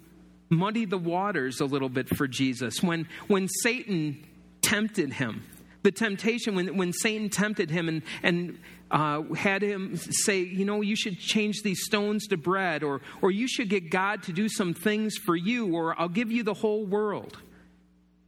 muddy 0.51 0.85
the 0.85 0.99
waters 0.99 1.61
a 1.61 1.65
little 1.65 1.89
bit 1.89 2.09
for 2.09 2.27
Jesus, 2.29 2.83
when, 2.83 3.09
when 3.29 3.49
Satan 3.63 4.27
tempted 4.61 5.15
him. 5.15 5.45
The 5.83 5.93
temptation, 5.93 6.55
when, 6.55 6.77
when 6.77 6.93
Satan 6.93 7.31
tempted 7.31 7.71
him 7.71 7.89
and, 7.89 8.03
and 8.23 8.59
uh, 8.91 9.23
had 9.35 9.63
him 9.63 9.97
say, 9.97 10.41
you 10.41 10.65
know, 10.65 10.83
you 10.83 10.97
should 10.97 11.19
change 11.19 11.63
these 11.63 11.85
stones 11.85 12.27
to 12.27 12.37
bread, 12.37 12.83
or, 12.83 13.01
or 13.23 13.31
you 13.31 13.49
should 13.49 13.71
get 13.71 13.91
God 13.91 14.25
to 14.25 14.33
do 14.33 14.49
some 14.49 14.75
things 14.75 15.17
for 15.17 15.37
you, 15.37 15.75
or 15.75 15.99
I'll 15.99 16.09
give 16.09 16.31
you 16.31 16.43
the 16.43 16.55
whole 16.55 16.85
world. 16.85 17.39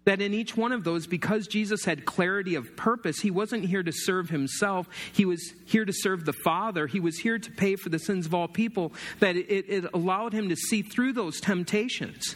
That 0.05 0.21
in 0.21 0.35
each 0.35 0.57
one 0.57 0.73
of 0.73 0.83
those, 0.83 1.07
because 1.07 1.47
Jesus 1.47 1.85
had 1.85 2.05
clarity 2.05 2.57
of 2.57 2.77
purpose, 2.77 3.21
he 3.21 3.31
wasn't 3.31 3.65
here 3.65 3.85
to 3.85 3.93
serve 3.93 4.31
himself. 4.31 4.89
He 5.13 5.25
was 5.25 5.53
here 5.65 5.85
to 5.85 5.93
serve 5.93 6.25
the 6.25 6.33
Father. 6.33 6.89
He 6.89 6.99
was 6.99 7.19
here 7.19 7.39
to 7.39 7.51
pay 7.53 7.77
for 7.77 7.89
the 7.89 8.01
sins 8.01 8.27
of 8.27 8.35
all 8.35 8.49
people. 8.49 8.93
That 9.21 9.37
it, 9.37 9.67
it 9.69 9.85
allowed 9.95 10.33
him 10.33 10.49
to 10.49 10.57
see 10.57 10.83
through 10.83 11.13
those 11.13 11.41
temptations. 11.41 12.35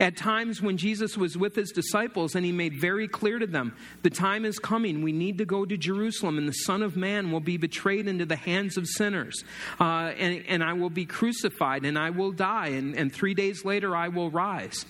At 0.00 0.16
times 0.16 0.60
when 0.60 0.78
Jesus 0.78 1.16
was 1.16 1.36
with 1.36 1.54
his 1.54 1.70
disciples 1.70 2.34
and 2.34 2.44
he 2.44 2.50
made 2.50 2.80
very 2.80 3.06
clear 3.06 3.38
to 3.38 3.46
them, 3.46 3.76
the 4.02 4.10
time 4.10 4.44
is 4.44 4.58
coming. 4.58 5.02
We 5.02 5.12
need 5.12 5.38
to 5.38 5.44
go 5.44 5.64
to 5.64 5.76
Jerusalem, 5.76 6.38
and 6.38 6.48
the 6.48 6.52
Son 6.52 6.82
of 6.82 6.96
Man 6.96 7.30
will 7.30 7.40
be 7.40 7.56
betrayed 7.56 8.08
into 8.08 8.26
the 8.26 8.34
hands 8.34 8.76
of 8.76 8.88
sinners. 8.88 9.44
Uh, 9.78 10.12
and, 10.18 10.42
and 10.48 10.64
I 10.64 10.72
will 10.72 10.90
be 10.90 11.04
crucified, 11.04 11.84
and 11.84 11.96
I 11.96 12.10
will 12.10 12.32
die, 12.32 12.68
and, 12.68 12.96
and 12.96 13.12
three 13.12 13.34
days 13.34 13.64
later 13.64 13.94
I 13.94 14.08
will 14.08 14.28
rise. 14.28 14.84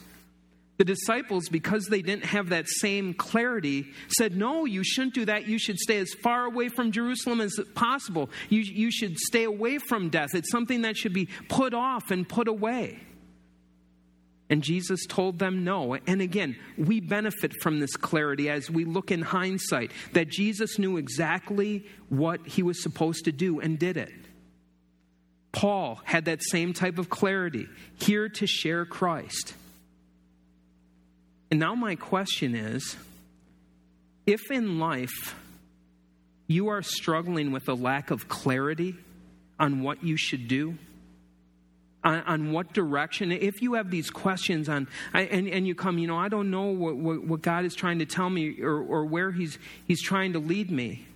The 0.82 0.86
disciples, 0.86 1.48
because 1.48 1.86
they 1.86 2.02
didn't 2.02 2.24
have 2.24 2.48
that 2.48 2.66
same 2.66 3.14
clarity, 3.14 3.92
said, 4.08 4.36
No, 4.36 4.64
you 4.64 4.82
shouldn't 4.82 5.14
do 5.14 5.24
that. 5.26 5.46
You 5.46 5.56
should 5.56 5.78
stay 5.78 5.98
as 5.98 6.12
far 6.12 6.44
away 6.44 6.70
from 6.70 6.90
Jerusalem 6.90 7.40
as 7.40 7.56
possible. 7.76 8.30
You, 8.48 8.62
you 8.62 8.90
should 8.90 9.16
stay 9.16 9.44
away 9.44 9.78
from 9.78 10.08
death. 10.08 10.34
It's 10.34 10.50
something 10.50 10.82
that 10.82 10.96
should 10.96 11.12
be 11.12 11.28
put 11.48 11.72
off 11.72 12.10
and 12.10 12.28
put 12.28 12.48
away. 12.48 12.98
And 14.50 14.60
Jesus 14.60 15.06
told 15.06 15.38
them 15.38 15.62
no. 15.62 15.94
And 15.94 16.20
again, 16.20 16.56
we 16.76 16.98
benefit 16.98 17.54
from 17.62 17.78
this 17.78 17.94
clarity 17.94 18.50
as 18.50 18.68
we 18.68 18.84
look 18.84 19.12
in 19.12 19.22
hindsight 19.22 19.92
that 20.14 20.30
Jesus 20.30 20.80
knew 20.80 20.96
exactly 20.96 21.86
what 22.08 22.44
he 22.44 22.64
was 22.64 22.82
supposed 22.82 23.26
to 23.26 23.30
do 23.30 23.60
and 23.60 23.78
did 23.78 23.96
it. 23.96 24.10
Paul 25.52 26.00
had 26.02 26.24
that 26.24 26.42
same 26.42 26.72
type 26.72 26.98
of 26.98 27.08
clarity, 27.08 27.68
here 28.00 28.28
to 28.30 28.48
share 28.48 28.84
Christ. 28.84 29.54
And 31.52 31.60
now, 31.60 31.74
my 31.74 31.96
question 31.96 32.54
is 32.54 32.96
if 34.24 34.50
in 34.50 34.78
life 34.78 35.34
you 36.46 36.68
are 36.68 36.80
struggling 36.80 37.52
with 37.52 37.68
a 37.68 37.74
lack 37.74 38.10
of 38.10 38.26
clarity 38.26 38.94
on 39.60 39.82
what 39.82 40.02
you 40.02 40.16
should 40.16 40.48
do, 40.48 40.78
on, 42.02 42.20
on 42.20 42.52
what 42.52 42.72
direction, 42.72 43.30
if 43.30 43.60
you 43.60 43.74
have 43.74 43.90
these 43.90 44.08
questions 44.08 44.70
on, 44.70 44.88
and, 45.12 45.46
and 45.46 45.66
you 45.66 45.74
come, 45.74 45.98
you 45.98 46.06
know, 46.06 46.16
I 46.16 46.30
don't 46.30 46.50
know 46.50 46.68
what, 46.68 46.96
what, 46.96 47.22
what 47.22 47.42
God 47.42 47.66
is 47.66 47.74
trying 47.74 47.98
to 47.98 48.06
tell 48.06 48.30
me 48.30 48.62
or, 48.62 48.78
or 48.78 49.04
where 49.04 49.30
he's, 49.30 49.58
he's 49.86 50.00
trying 50.00 50.32
to 50.32 50.38
lead 50.38 50.70
me, 50.70 51.06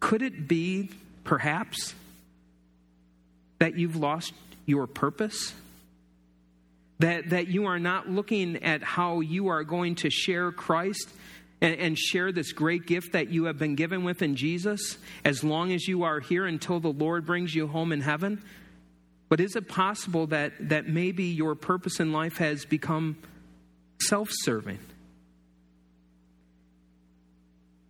could 0.00 0.20
it 0.20 0.46
be 0.46 0.90
perhaps 1.24 1.94
that 3.58 3.78
you've 3.78 3.96
lost 3.96 4.34
your 4.66 4.86
purpose? 4.86 5.54
That, 7.00 7.30
that 7.30 7.46
you 7.46 7.66
are 7.66 7.78
not 7.78 8.08
looking 8.08 8.62
at 8.64 8.82
how 8.82 9.20
you 9.20 9.48
are 9.48 9.62
going 9.62 9.94
to 9.96 10.10
share 10.10 10.50
Christ 10.50 11.08
and, 11.60 11.78
and, 11.78 11.98
share 11.98 12.32
this 12.32 12.52
great 12.52 12.86
gift 12.86 13.12
that 13.12 13.30
you 13.30 13.44
have 13.44 13.58
been 13.58 13.76
given 13.76 14.04
with 14.04 14.22
in 14.22 14.34
Jesus 14.34 14.98
as 15.24 15.44
long 15.44 15.72
as 15.72 15.86
you 15.86 16.02
are 16.02 16.20
here 16.20 16.46
until 16.46 16.80
the 16.80 16.92
Lord 16.92 17.24
brings 17.24 17.54
you 17.54 17.68
home 17.68 17.92
in 17.92 18.00
heaven. 18.00 18.42
But 19.28 19.40
is 19.40 19.56
it 19.56 19.68
possible 19.68 20.28
that, 20.28 20.52
that 20.68 20.88
maybe 20.88 21.24
your 21.24 21.54
purpose 21.54 22.00
in 22.00 22.12
life 22.12 22.38
has 22.38 22.64
become 22.64 23.16
self 24.00 24.28
serving? 24.32 24.78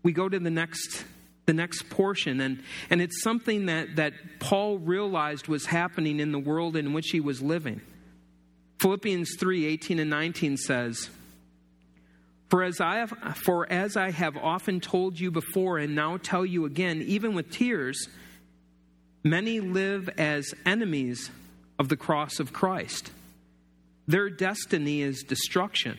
We 0.03 0.13
go 0.13 0.29
to 0.29 0.39
the 0.39 0.51
next 0.51 1.05
the 1.47 1.55
next 1.55 1.89
portion 1.89 2.43
and, 2.43 2.63
and 2.91 3.01
it's 3.01 3.23
something 3.23 3.67
that, 3.67 3.97
that 3.97 4.13
paul 4.39 4.77
realized 4.77 5.49
was 5.49 5.65
happening 5.65 6.21
in 6.21 6.31
the 6.31 6.39
world 6.39 6.77
in 6.77 6.93
which 6.93 7.09
he 7.09 7.21
was 7.21 7.41
living 7.41 7.81
Philippians 8.81 9.37
3 9.39 9.67
18 9.67 9.99
and 9.99 10.11
19 10.11 10.57
says, 10.57 11.11
for 12.49 12.63
as, 12.63 12.81
I 12.81 12.97
have, 12.97 13.11
for 13.37 13.71
as 13.71 13.97
I 13.97 14.11
have 14.11 14.37
often 14.37 14.81
told 14.81 15.21
you 15.21 15.31
before 15.31 15.79
and 15.79 15.95
now 15.95 16.17
tell 16.17 16.47
you 16.47 16.65
again, 16.65 17.03
even 17.03 17.35
with 17.35 17.51
tears, 17.51 18.09
many 19.23 19.61
live 19.61 20.09
as 20.17 20.55
enemies 20.65 21.31
of 21.79 21.89
the 21.89 21.97
cross 21.97 22.41
of 22.41 22.53
Christ. 22.53 23.13
Their 24.07 24.31
destiny 24.31 25.03
is 25.03 25.23
destruction. 25.23 25.99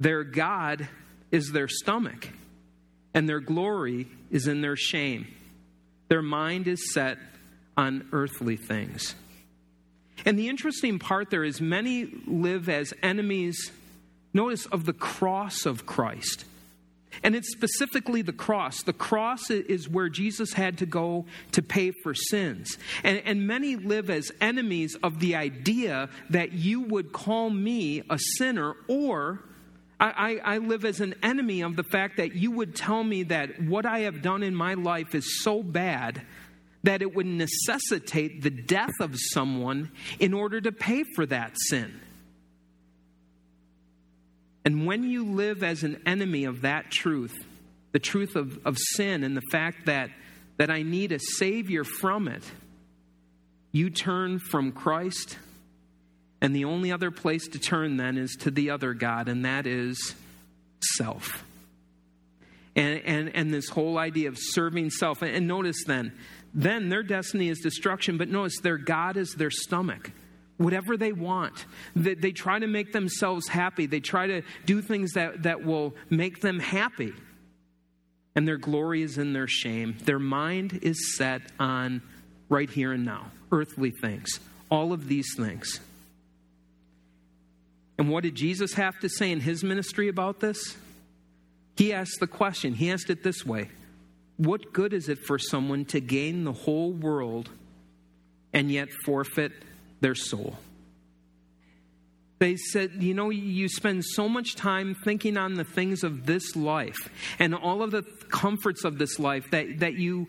Their 0.00 0.24
God 0.24 0.88
is 1.30 1.52
their 1.52 1.68
stomach, 1.68 2.28
and 3.14 3.28
their 3.28 3.40
glory 3.40 4.08
is 4.32 4.48
in 4.48 4.60
their 4.60 4.76
shame. 4.76 5.28
Their 6.08 6.22
mind 6.22 6.66
is 6.66 6.92
set 6.92 7.18
on 7.76 8.08
earthly 8.12 8.56
things. 8.56 9.14
And 10.24 10.38
the 10.38 10.48
interesting 10.48 10.98
part 10.98 11.30
there 11.30 11.44
is 11.44 11.60
many 11.60 12.06
live 12.26 12.68
as 12.68 12.92
enemies, 13.02 13.70
notice, 14.32 14.66
of 14.66 14.84
the 14.84 14.92
cross 14.92 15.66
of 15.66 15.86
Christ. 15.86 16.44
And 17.22 17.34
it's 17.34 17.50
specifically 17.50 18.22
the 18.22 18.32
cross. 18.32 18.82
The 18.82 18.92
cross 18.92 19.50
is 19.50 19.88
where 19.88 20.08
Jesus 20.08 20.52
had 20.52 20.78
to 20.78 20.86
go 20.86 21.26
to 21.52 21.62
pay 21.62 21.92
for 22.02 22.14
sins. 22.14 22.78
And, 23.02 23.22
and, 23.24 23.46
many 23.46 23.76
live 23.76 24.10
as 24.10 24.30
enemies 24.40 24.96
of 25.02 25.18
the 25.18 25.34
idea 25.34 26.10
that 26.30 26.52
you 26.52 26.82
would 26.82 27.12
call 27.12 27.50
me 27.50 28.02
a 28.08 28.18
sinner, 28.36 28.74
or 28.86 29.42
I, 29.98 30.40
I, 30.44 30.54
I 30.54 30.58
live 30.58 30.84
as 30.84 31.00
an 31.00 31.14
enemy 31.22 31.62
of 31.62 31.76
the 31.76 31.82
fact 31.82 32.18
that 32.18 32.34
you 32.34 32.50
would 32.52 32.76
tell 32.76 33.02
me 33.02 33.24
that 33.24 33.62
what 33.62 33.86
I 33.86 34.00
have 34.00 34.22
done 34.22 34.42
in 34.42 34.54
my 34.54 34.74
life 34.74 35.14
is 35.14 35.42
so 35.42 35.62
bad 35.62 36.22
that 36.84 37.02
it 37.02 37.14
would 37.14 37.26
necessitate 37.26 38.42
the 38.42 38.50
death 38.50 39.00
of 39.00 39.14
someone 39.16 39.90
in 40.18 40.32
order 40.32 40.60
to 40.60 40.72
pay 40.72 41.04
for 41.14 41.26
that 41.26 41.56
sin. 41.68 42.00
And 44.64 44.86
when 44.86 45.02
you 45.02 45.24
live 45.24 45.62
as 45.62 45.82
an 45.82 46.02
enemy 46.06 46.44
of 46.44 46.62
that 46.62 46.90
truth, 46.90 47.34
the 47.92 47.98
truth 47.98 48.36
of, 48.36 48.58
of 48.66 48.76
sin 48.78 49.24
and 49.24 49.36
the 49.36 49.42
fact 49.50 49.86
that, 49.86 50.10
that 50.58 50.70
I 50.70 50.82
need 50.82 51.12
a 51.12 51.18
Savior 51.18 51.84
from 51.84 52.28
it, 52.28 52.44
you 53.72 53.90
turn 53.90 54.38
from 54.38 54.72
Christ, 54.72 55.38
and 56.40 56.54
the 56.54 56.66
only 56.66 56.92
other 56.92 57.10
place 57.10 57.48
to 57.48 57.58
turn 57.58 57.96
then 57.96 58.16
is 58.16 58.36
to 58.40 58.50
the 58.50 58.70
other 58.70 58.94
God, 58.94 59.28
and 59.28 59.44
that 59.44 59.66
is 59.66 60.14
self. 60.96 61.44
And, 62.76 63.00
and, 63.04 63.34
and 63.34 63.52
this 63.52 63.68
whole 63.68 63.98
idea 63.98 64.28
of 64.28 64.36
serving 64.38 64.90
self. 64.90 65.22
And 65.22 65.48
notice 65.48 65.82
then, 65.86 66.12
then 66.54 66.88
their 66.88 67.02
destiny 67.02 67.48
is 67.48 67.60
destruction. 67.60 68.18
But 68.18 68.28
notice 68.28 68.58
their 68.60 68.78
God 68.78 69.16
is 69.16 69.34
their 69.34 69.50
stomach. 69.50 70.10
Whatever 70.56 70.96
they 70.96 71.12
want, 71.12 71.66
they, 71.94 72.14
they 72.14 72.32
try 72.32 72.58
to 72.58 72.66
make 72.66 72.92
themselves 72.92 73.46
happy. 73.46 73.86
They 73.86 74.00
try 74.00 74.26
to 74.26 74.42
do 74.66 74.82
things 74.82 75.12
that, 75.12 75.44
that 75.44 75.64
will 75.64 75.94
make 76.10 76.40
them 76.40 76.58
happy. 76.58 77.12
And 78.34 78.46
their 78.46 78.56
glory 78.56 79.02
is 79.02 79.18
in 79.18 79.32
their 79.32 79.46
shame. 79.46 79.96
Their 80.04 80.18
mind 80.18 80.80
is 80.82 81.16
set 81.16 81.42
on 81.60 82.02
right 82.48 82.68
here 82.68 82.92
and 82.92 83.04
now, 83.04 83.30
earthly 83.52 83.90
things, 83.90 84.40
all 84.70 84.92
of 84.92 85.06
these 85.06 85.34
things. 85.36 85.80
And 87.98 88.10
what 88.10 88.22
did 88.22 88.34
Jesus 88.34 88.74
have 88.74 88.98
to 89.00 89.08
say 89.08 89.30
in 89.30 89.40
his 89.40 89.62
ministry 89.64 90.08
about 90.08 90.40
this? 90.40 90.76
He 91.76 91.92
asked 91.92 92.18
the 92.20 92.26
question, 92.26 92.74
he 92.74 92.90
asked 92.90 93.10
it 93.10 93.22
this 93.22 93.44
way 93.46 93.70
what 94.38 94.72
good 94.72 94.92
is 94.92 95.08
it 95.08 95.18
for 95.18 95.38
someone 95.38 95.84
to 95.86 96.00
gain 96.00 96.44
the 96.44 96.52
whole 96.52 96.92
world 96.92 97.50
and 98.52 98.70
yet 98.70 98.88
forfeit 99.04 99.52
their 100.00 100.14
soul? 100.14 100.56
They 102.38 102.54
said, 102.54 103.02
you 103.02 103.14
know, 103.14 103.30
you 103.30 103.68
spend 103.68 104.04
so 104.04 104.28
much 104.28 104.54
time 104.54 104.94
thinking 104.94 105.36
on 105.36 105.54
the 105.54 105.64
things 105.64 106.04
of 106.04 106.24
this 106.24 106.54
life 106.54 107.08
and 107.40 107.52
all 107.52 107.82
of 107.82 107.90
the 107.90 108.02
comforts 108.30 108.84
of 108.84 108.96
this 108.96 109.18
life 109.18 109.50
that, 109.50 109.80
that 109.80 109.94
you 109.94 110.28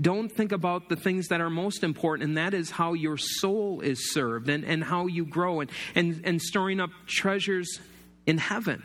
don't 0.00 0.30
think 0.30 0.52
about 0.52 0.88
the 0.88 0.96
things 0.96 1.28
that 1.28 1.42
are 1.42 1.50
most 1.50 1.84
important, 1.84 2.30
and 2.30 2.38
that 2.38 2.54
is 2.54 2.70
how 2.70 2.94
your 2.94 3.18
soul 3.18 3.82
is 3.82 4.14
served 4.14 4.48
and, 4.48 4.64
and 4.64 4.82
how 4.82 5.06
you 5.06 5.26
grow 5.26 5.60
and, 5.60 5.70
and, 5.94 6.22
and 6.24 6.40
storing 6.40 6.80
up 6.80 6.90
treasures 7.06 7.78
in 8.26 8.38
heaven. 8.38 8.82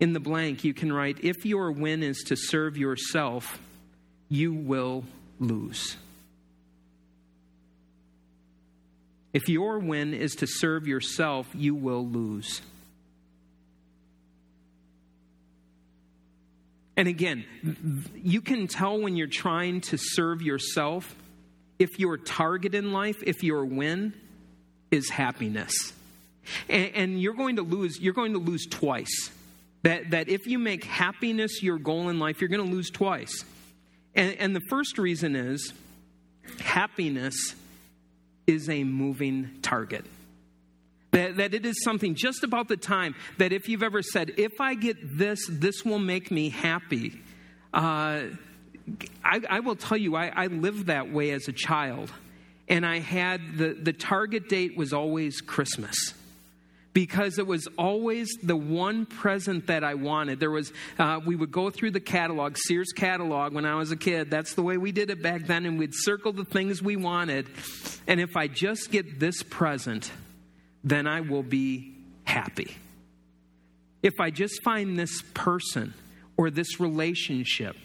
In 0.00 0.12
the 0.12 0.20
blank, 0.20 0.64
you 0.64 0.74
can 0.74 0.92
write, 0.92 1.18
If 1.22 1.46
your 1.46 1.72
win 1.72 2.02
is 2.02 2.24
to 2.24 2.36
serve 2.36 2.76
yourself, 2.76 3.60
you 4.28 4.52
will 4.52 5.04
lose. 5.38 5.96
If 9.32 9.48
your 9.48 9.78
win 9.78 10.14
is 10.14 10.36
to 10.36 10.46
serve 10.46 10.86
yourself, 10.86 11.48
you 11.54 11.74
will 11.74 12.06
lose. 12.06 12.62
And 16.96 17.08
again, 17.08 17.44
you 18.14 18.40
can 18.40 18.68
tell 18.68 19.00
when 19.00 19.16
you're 19.16 19.26
trying 19.26 19.80
to 19.82 19.98
serve 19.98 20.42
yourself 20.42 21.14
if 21.78 21.98
your 21.98 22.16
target 22.16 22.74
in 22.74 22.92
life, 22.92 23.22
if 23.26 23.42
your 23.42 23.64
win 23.64 24.14
is 24.92 25.10
happiness. 25.10 25.92
And, 26.68 27.20
you're 27.20 27.34
going 27.34 27.56
to 27.56 27.62
lose, 27.62 27.98
you're 27.98 28.12
going 28.12 28.34
to 28.34 28.38
lose 28.38 28.66
twice. 28.66 29.30
That, 29.84 30.10
that 30.12 30.30
if 30.30 30.46
you 30.46 30.58
make 30.58 30.84
happiness 30.84 31.62
your 31.62 31.78
goal 31.78 32.08
in 32.08 32.18
life, 32.18 32.40
you're 32.40 32.48
going 32.48 32.64
to 32.64 32.74
lose 32.74 32.88
twice. 32.88 33.44
And, 34.14 34.34
and 34.38 34.56
the 34.56 34.62
first 34.70 34.96
reason 34.96 35.36
is 35.36 35.74
happiness 36.58 37.54
is 38.46 38.70
a 38.70 38.82
moving 38.82 39.58
target. 39.60 40.06
That, 41.10 41.36
that 41.36 41.52
it 41.52 41.66
is 41.66 41.84
something 41.84 42.14
just 42.14 42.42
about 42.44 42.68
the 42.68 42.78
time 42.78 43.14
that 43.36 43.52
if 43.52 43.68
you've 43.68 43.82
ever 43.82 44.00
said, 44.00 44.32
if 44.38 44.52
I 44.58 44.74
get 44.74 44.96
this, 45.18 45.46
this 45.50 45.84
will 45.84 45.98
make 45.98 46.30
me 46.30 46.48
happy. 46.48 47.20
Uh, 47.72 48.22
I, 49.22 49.40
I, 49.50 49.60
will 49.60 49.76
tell 49.76 49.98
you, 49.98 50.16
I, 50.16 50.32
I 50.34 50.46
lived 50.46 50.86
that 50.86 51.12
way 51.12 51.30
as 51.30 51.46
a 51.46 51.52
child. 51.52 52.10
And 52.68 52.86
I 52.86 53.00
had 53.00 53.58
the, 53.58 53.74
the 53.74 53.92
target 53.92 54.48
date 54.48 54.78
was 54.78 54.94
always 54.94 55.42
Christmas 55.42 56.14
because 56.94 57.38
it 57.38 57.46
was 57.46 57.66
always 57.76 58.30
the 58.42 58.56
one 58.56 59.04
present 59.04 59.66
that 59.66 59.82
I 59.82 59.94
wanted. 59.94 60.40
There 60.40 60.50
was, 60.50 60.72
uh, 60.98 61.20
we 61.26 61.34
would 61.36 61.50
go 61.50 61.68
through 61.68 61.90
the 61.90 62.00
catalog, 62.00 62.56
Sears 62.56 62.92
catalog, 62.92 63.52
when 63.52 63.66
I 63.66 63.74
was 63.74 63.90
a 63.90 63.96
kid. 63.96 64.30
That's 64.30 64.54
the 64.54 64.62
way 64.62 64.78
we 64.78 64.92
did 64.92 65.10
it 65.10 65.20
back 65.20 65.46
then, 65.46 65.66
and 65.66 65.78
we'd 65.78 65.92
circle 65.92 66.32
the 66.32 66.44
things 66.44 66.80
we 66.80 66.96
wanted. 66.96 67.48
And 68.06 68.20
if 68.20 68.36
I 68.36 68.46
just 68.46 68.92
get 68.92 69.18
this 69.18 69.42
present, 69.42 70.10
then 70.84 71.06
I 71.08 71.20
will 71.20 71.42
be 71.42 71.96
happy. 72.22 72.76
If 74.02 74.20
I 74.20 74.30
just 74.30 74.62
find 74.62 74.96
this 74.98 75.20
person 75.34 75.94
or 76.36 76.50
this 76.50 76.78
relationship, 76.78 77.76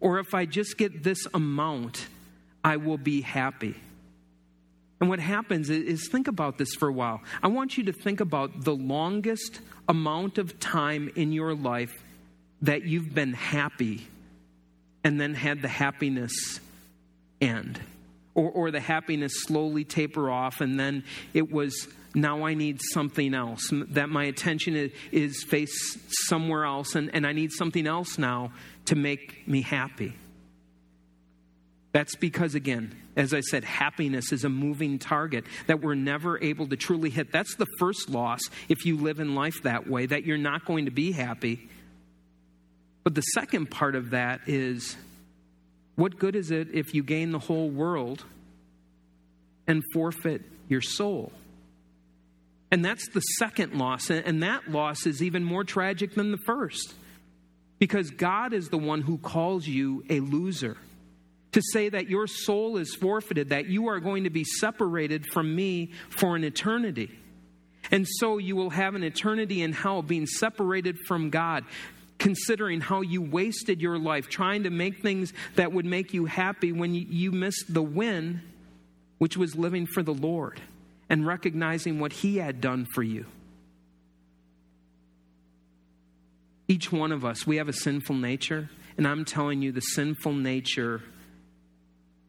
or 0.00 0.20
if 0.20 0.32
I 0.32 0.46
just 0.46 0.78
get 0.78 1.02
this 1.02 1.26
amount, 1.34 2.06
I 2.62 2.76
will 2.76 2.98
be 2.98 3.20
happy. 3.20 3.74
And 5.00 5.10
what 5.10 5.18
happens 5.18 5.70
is, 5.70 6.08
think 6.08 6.28
about 6.28 6.56
this 6.56 6.74
for 6.74 6.88
a 6.88 6.92
while. 6.92 7.20
I 7.42 7.48
want 7.48 7.76
you 7.76 7.84
to 7.84 7.92
think 7.92 8.20
about 8.20 8.64
the 8.64 8.74
longest 8.74 9.60
amount 9.88 10.38
of 10.38 10.58
time 10.60 11.10
in 11.14 11.32
your 11.32 11.54
life 11.54 11.92
that 12.62 12.84
you've 12.84 13.14
been 13.14 13.34
happy 13.34 14.06
and 15.02 15.20
then 15.20 15.34
had 15.34 15.62
the 15.62 15.68
happiness 15.68 16.60
end. 17.40 17.80
Or, 18.34 18.50
or 18.50 18.70
the 18.70 18.80
happiness 18.80 19.42
slowly 19.42 19.84
taper 19.84 20.30
off, 20.30 20.60
and 20.60 20.80
then 20.80 21.04
it 21.34 21.52
was 21.52 21.86
now 22.14 22.44
I 22.44 22.54
need 22.54 22.80
something 22.92 23.34
else, 23.34 23.70
that 23.90 24.08
my 24.08 24.24
attention 24.24 24.90
is, 25.12 25.44
faced 25.44 25.98
somewhere 26.26 26.64
else, 26.64 26.94
and, 26.94 27.14
and 27.14 27.26
I 27.26 27.32
need 27.32 27.52
something 27.52 27.86
else 27.86 28.18
now 28.18 28.52
to 28.86 28.96
make 28.96 29.46
me 29.46 29.62
happy. 29.62 30.14
That's 31.94 32.16
because, 32.16 32.56
again, 32.56 32.92
as 33.14 33.32
I 33.32 33.40
said, 33.40 33.62
happiness 33.62 34.32
is 34.32 34.42
a 34.42 34.48
moving 34.48 34.98
target 34.98 35.44
that 35.68 35.80
we're 35.80 35.94
never 35.94 36.42
able 36.42 36.66
to 36.66 36.76
truly 36.76 37.08
hit. 37.08 37.30
That's 37.30 37.54
the 37.54 37.68
first 37.78 38.10
loss 38.10 38.40
if 38.68 38.84
you 38.84 38.96
live 38.96 39.20
in 39.20 39.36
life 39.36 39.62
that 39.62 39.88
way, 39.88 40.06
that 40.06 40.24
you're 40.24 40.36
not 40.36 40.64
going 40.64 40.86
to 40.86 40.90
be 40.90 41.12
happy. 41.12 41.68
But 43.04 43.14
the 43.14 43.20
second 43.20 43.70
part 43.70 43.94
of 43.94 44.10
that 44.10 44.40
is 44.48 44.96
what 45.94 46.18
good 46.18 46.34
is 46.34 46.50
it 46.50 46.74
if 46.74 46.94
you 46.94 47.04
gain 47.04 47.30
the 47.30 47.38
whole 47.38 47.70
world 47.70 48.24
and 49.68 49.80
forfeit 49.92 50.42
your 50.68 50.80
soul? 50.80 51.30
And 52.72 52.84
that's 52.84 53.08
the 53.10 53.20
second 53.20 53.78
loss. 53.78 54.10
And 54.10 54.42
that 54.42 54.68
loss 54.68 55.06
is 55.06 55.22
even 55.22 55.44
more 55.44 55.62
tragic 55.62 56.16
than 56.16 56.32
the 56.32 56.38
first 56.38 56.92
because 57.78 58.10
God 58.10 58.52
is 58.52 58.68
the 58.70 58.78
one 58.78 59.02
who 59.02 59.16
calls 59.16 59.68
you 59.68 60.02
a 60.10 60.18
loser 60.18 60.76
to 61.54 61.62
say 61.62 61.88
that 61.88 62.10
your 62.10 62.26
soul 62.26 62.78
is 62.78 62.96
forfeited, 62.96 63.50
that 63.50 63.66
you 63.66 63.86
are 63.86 64.00
going 64.00 64.24
to 64.24 64.30
be 64.30 64.42
separated 64.42 65.24
from 65.24 65.54
me 65.54 65.92
for 66.10 66.34
an 66.34 66.42
eternity. 66.42 67.16
And 67.92 68.08
so 68.18 68.38
you 68.38 68.56
will 68.56 68.70
have 68.70 68.96
an 68.96 69.04
eternity 69.04 69.62
in 69.62 69.72
hell 69.72 70.02
being 70.02 70.26
separated 70.26 70.98
from 71.06 71.30
God, 71.30 71.64
considering 72.18 72.80
how 72.80 73.02
you 73.02 73.22
wasted 73.22 73.80
your 73.80 74.00
life 74.00 74.28
trying 74.28 74.64
to 74.64 74.70
make 74.70 75.00
things 75.00 75.32
that 75.54 75.72
would 75.72 75.84
make 75.84 76.12
you 76.12 76.24
happy 76.24 76.72
when 76.72 76.92
you, 76.92 77.30
missed 77.30 77.72
the 77.72 77.82
win, 77.82 78.42
which 79.18 79.36
was 79.36 79.54
living 79.54 79.86
for 79.86 80.02
the 80.02 80.14
Lord 80.14 80.60
and 81.08 81.24
recognizing 81.24 82.00
what 82.00 82.12
He 82.12 82.38
had 82.38 82.60
done 82.60 82.84
for 82.84 83.04
you. 83.04 83.26
Each 86.66 86.90
one 86.90 87.12
of 87.12 87.24
us, 87.24 87.46
we 87.46 87.58
have 87.58 87.68
a 87.68 87.72
sinful 87.72 88.16
nature, 88.16 88.70
and 88.98 89.06
I'm 89.06 89.24
telling 89.24 89.62
you, 89.62 89.70
the 89.70 89.80
sinful 89.80 90.32
nature 90.32 91.00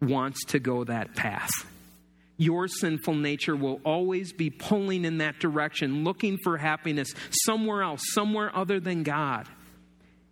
wants 0.02 0.44
to 0.46 0.60
go 0.60 0.84
that 0.84 1.16
path. 1.16 1.52
Your 2.38 2.68
sinful 2.68 3.16
nature 3.16 3.56
will 3.56 3.80
always 3.86 4.34
be 4.34 4.50
pulling 4.50 5.06
in 5.06 5.20
that 5.20 5.40
direction, 5.40 6.04
looking 6.04 6.38
for 6.38 6.58
happiness 6.58 7.14
somewhere 7.46 7.82
else, 7.82 8.02
somewhere 8.14 8.56
other 8.56 8.80
than 8.80 9.04
God. 9.04 9.48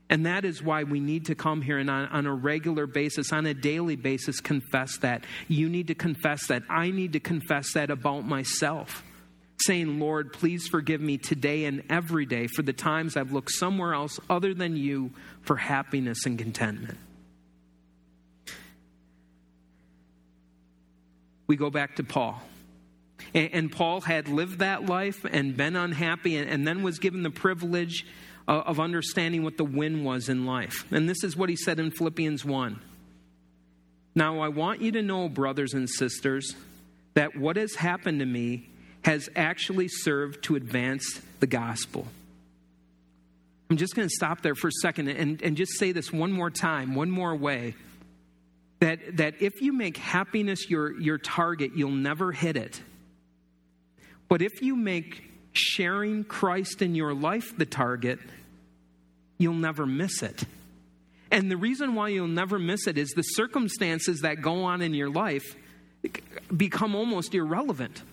And 0.09 0.25
that 0.25 0.43
is 0.43 0.61
why 0.61 0.83
we 0.83 0.99
need 0.99 1.27
to 1.27 1.35
come 1.35 1.61
here 1.61 1.79
and 1.79 1.89
on, 1.89 2.07
on, 2.07 2.25
a 2.25 2.33
regular 2.33 2.85
basis, 2.85 3.31
on 3.31 3.45
a 3.45 3.53
daily 3.53 3.95
basis, 3.95 4.41
confess 4.41 4.97
that. 4.97 5.23
You 5.47 5.69
need 5.69 5.87
to 5.87 5.95
confess 5.95 6.47
that. 6.47 6.63
I 6.69 6.91
need 6.91 7.13
to 7.13 7.19
confess 7.19 7.73
that 7.73 7.89
about 7.89 8.25
myself. 8.25 9.03
Saying, 9.65 9.99
Lord, 9.99 10.33
please 10.33 10.67
forgive 10.67 10.99
me 10.99 11.17
today 11.17 11.65
and 11.65 11.83
every 11.89 12.25
day 12.25 12.47
for 12.47 12.63
the 12.63 12.73
times 12.73 13.15
I've 13.15 13.31
looked 13.31 13.51
somewhere 13.51 13.93
else 13.93 14.19
other 14.29 14.53
than 14.53 14.75
you 14.75 15.11
for 15.41 15.55
happiness 15.55 16.25
and 16.25 16.37
contentment. 16.37 16.97
We 21.47 21.55
go 21.55 21.69
back 21.69 21.97
to 21.97 22.03
Paul. 22.03 22.41
And, 23.33 23.49
and 23.53 23.71
Paul 23.71 24.01
had 24.01 24.27
lived 24.27 24.59
that 24.59 24.85
life 24.85 25.25
and 25.25 25.55
been 25.55 25.75
unhappy, 25.75 26.37
and, 26.37 26.49
and 26.49 26.67
then 26.67 26.83
was 26.83 26.99
given 26.99 27.23
the 27.23 27.29
privilege 27.29 28.05
of, 28.47 28.63
of 28.63 28.79
understanding 28.79 29.43
what 29.43 29.57
the 29.57 29.63
win 29.63 30.03
was 30.03 30.29
in 30.29 30.45
life. 30.45 30.85
And 30.91 31.07
this 31.07 31.23
is 31.23 31.35
what 31.35 31.49
he 31.49 31.55
said 31.55 31.79
in 31.79 31.91
Philippians 31.91 32.43
1. 32.45 32.79
Now, 34.15 34.39
I 34.41 34.49
want 34.49 34.81
you 34.81 34.91
to 34.91 35.01
know, 35.01 35.27
brothers 35.27 35.73
and 35.73 35.89
sisters, 35.89 36.55
that 37.15 37.35
what 37.35 37.57
has 37.57 37.75
happened 37.75 38.19
to 38.19 38.25
me 38.25 38.69
has 39.03 39.29
actually 39.35 39.87
served 39.87 40.43
to 40.45 40.55
advance 40.55 41.21
the 41.39 41.47
gospel. 41.47 42.07
I'm 43.69 43.77
just 43.77 43.95
going 43.95 44.07
to 44.07 44.13
stop 44.13 44.41
there 44.41 44.55
for 44.55 44.67
a 44.67 44.71
second 44.81 45.07
and, 45.07 45.41
and 45.41 45.57
just 45.57 45.79
say 45.79 45.91
this 45.91 46.13
one 46.13 46.31
more 46.31 46.51
time, 46.51 46.95
one 46.95 47.09
more 47.09 47.35
way 47.35 47.75
that, 48.83 49.15
that 49.15 49.41
if 49.41 49.61
you 49.61 49.71
make 49.71 49.95
happiness 49.95 50.69
your, 50.69 50.99
your 50.99 51.17
target, 51.17 51.71
you'll 51.73 51.91
never 51.91 52.33
hit 52.33 52.57
it. 52.57 52.81
But 54.27 54.41
if 54.41 54.61
you 54.61 54.75
make 54.75 55.31
sharing 55.53 56.25
Christ 56.25 56.81
in 56.81 56.93
your 56.93 57.13
life 57.13 57.57
the 57.57 57.65
target, 57.65 58.19
you'll 59.37 59.53
never 59.53 59.85
miss 59.85 60.21
it. 60.21 60.43
And 61.31 61.49
the 61.49 61.55
reason 61.55 61.95
why 61.95 62.09
you'll 62.09 62.27
never 62.27 62.59
miss 62.59 62.85
it 62.85 62.97
is 62.97 63.11
the 63.11 63.21
circumstances 63.21 64.19
that 64.19 64.41
go 64.41 64.65
on 64.65 64.81
in 64.81 64.93
your 64.93 65.09
life 65.09 65.55
become 66.55 66.93
almost 66.93 67.33
irrelevant 67.33 68.03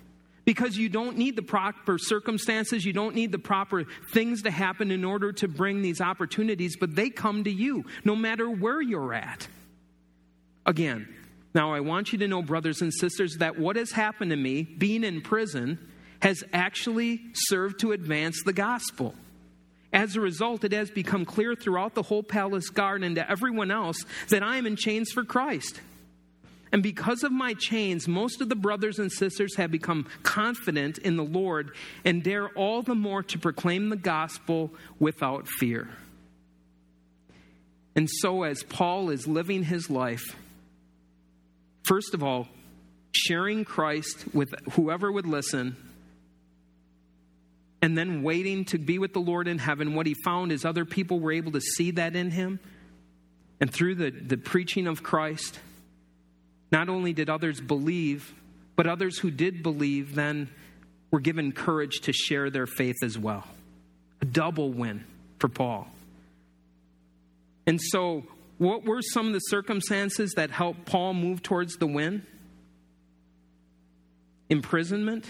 because 0.45 0.77
you 0.77 0.89
don't 0.89 1.19
need 1.19 1.35
the 1.35 1.43
proper 1.43 1.99
circumstances, 1.99 2.85
you 2.85 2.93
don't 2.93 3.17
need 3.17 3.33
the 3.33 3.41
proper 3.41 3.87
things 4.13 4.43
to 4.43 4.53
happen 4.53 4.93
in 4.93 5.05
order 5.05 5.33
to 5.33 5.49
bring 5.49 5.83
these 5.83 6.01
opportunities, 6.01 6.77
but 6.77 6.95
they 6.95 7.11
come 7.11 7.43
to 7.43 7.51
you 7.51 7.85
no 8.05 8.15
matter 8.15 8.49
where 8.49 8.81
you're 8.81 9.13
at 9.13 9.49
again. 10.71 11.09
Now, 11.53 11.75
I 11.75 11.81
want 11.81 12.13
you 12.13 12.19
to 12.21 12.29
know, 12.29 12.43
brothers 12.43 12.81
and 12.81 12.95
sisters, 12.95 13.37
that 13.39 13.59
what 13.59 13.75
has 13.75 13.91
happened 13.91 14.31
to 14.31 14.37
me, 14.37 14.63
being 14.63 15.03
in 15.03 15.21
prison, 15.21 15.79
has 16.23 16.45
actually 16.53 17.21
served 17.35 17.81
to 17.81 17.93
advance 17.93 18.43
the 18.45 18.53
gospel. 18.53 19.15
As 19.93 20.15
a 20.15 20.21
result, 20.21 20.63
it 20.63 20.73
has 20.73 20.91
become 20.91 21.25
clear 21.25 21.57
throughout 21.57 21.95
the 21.95 22.03
whole 22.03 22.23
palace 22.23 22.71
guard 22.71 23.03
and 23.03 23.17
to 23.17 23.29
everyone 23.29 23.73
else 23.73 24.05
that 24.29 24.45
I 24.45 24.57
am 24.57 24.67
in 24.67 24.77
chains 24.77 25.11
for 25.11 25.25
Christ. 25.25 25.81
And 26.73 26.85
because 26.85 27.25
of 27.25 27.33
my 27.33 27.55
chains, 27.55 28.07
most 28.07 28.41
of 28.41 28.49
the 28.49 28.55
brothers 28.55 29.01
and 29.01 29.11
sisters 29.11 29.57
have 29.57 29.73
become 29.73 30.07
confident 30.23 30.99
in 30.99 31.17
the 31.17 31.25
Lord 31.25 31.73
and 32.05 32.23
dare 32.23 32.49
all 32.51 32.83
the 32.83 32.95
more 32.95 33.25
to 33.25 33.39
proclaim 33.41 33.89
the 33.89 33.97
gospel 33.97 34.71
without 35.01 35.49
fear. 35.49 35.89
And 37.97 38.09
so, 38.09 38.45
as 38.45 38.63
Paul 38.63 39.11
is 39.11 39.27
living 39.27 39.65
his 39.65 39.91
life, 39.91 40.37
First 41.83 42.15
of 42.15 42.23
all, 42.23 42.49
sharing 43.13 43.65
Christ 43.65 44.25
with 44.33 44.55
whoever 44.73 45.11
would 45.11 45.27
listen, 45.27 45.77
and 47.83 47.97
then 47.97 48.23
waiting 48.23 48.67
to 48.67 48.79
be 48.79 48.99
with 48.99 49.13
the 49.15 49.21
Lord 49.21 49.49
in 49.49 49.59
heaven. 49.59 49.95
What 49.95 50.07
he 50.07 50.15
found 50.25 50.53
is 50.53 50.65
other 50.65 50.85
people 50.85 51.19
were 51.19 51.33
able 51.33 51.53
to 51.53 51.61
see 51.61 51.93
that 51.93 52.15
in 52.15 52.31
him. 52.31 52.61
And 53.59 53.73
through 53.73 53.95
the, 53.97 54.11
the 54.11 54.37
preaching 54.37 54.87
of 54.87 55.03
Christ, 55.03 55.59
Not 56.73 56.89
only 56.89 57.13
did 57.13 57.29
others 57.29 57.61
believe, 57.61 58.33
but 58.77 58.87
others 58.87 59.19
who 59.19 59.31
did 59.31 59.63
believe 59.63 60.15
then 60.15 60.49
were 61.11 61.21
given 61.21 61.53
courage 61.53 62.01
to 62.03 62.13
share 62.13 62.51
their 62.51 62.67
faith 62.67 62.97
as 63.03 63.19
well. 63.19 63.45
A 64.23 64.25
double 64.25 64.71
win 64.71 65.05
for 65.39 65.49
Paul. 65.49 65.89
And 67.67 67.81
so, 67.81 68.25
what 68.61 68.85
were 68.85 69.01
some 69.01 69.29
of 69.29 69.33
the 69.33 69.39
circumstances 69.39 70.35
that 70.37 70.51
helped 70.51 70.85
Paul 70.85 71.15
move 71.15 71.43
towards 71.43 71.77
the 71.77 71.87
win? 71.87 72.27
Imprisonment. 74.51 75.25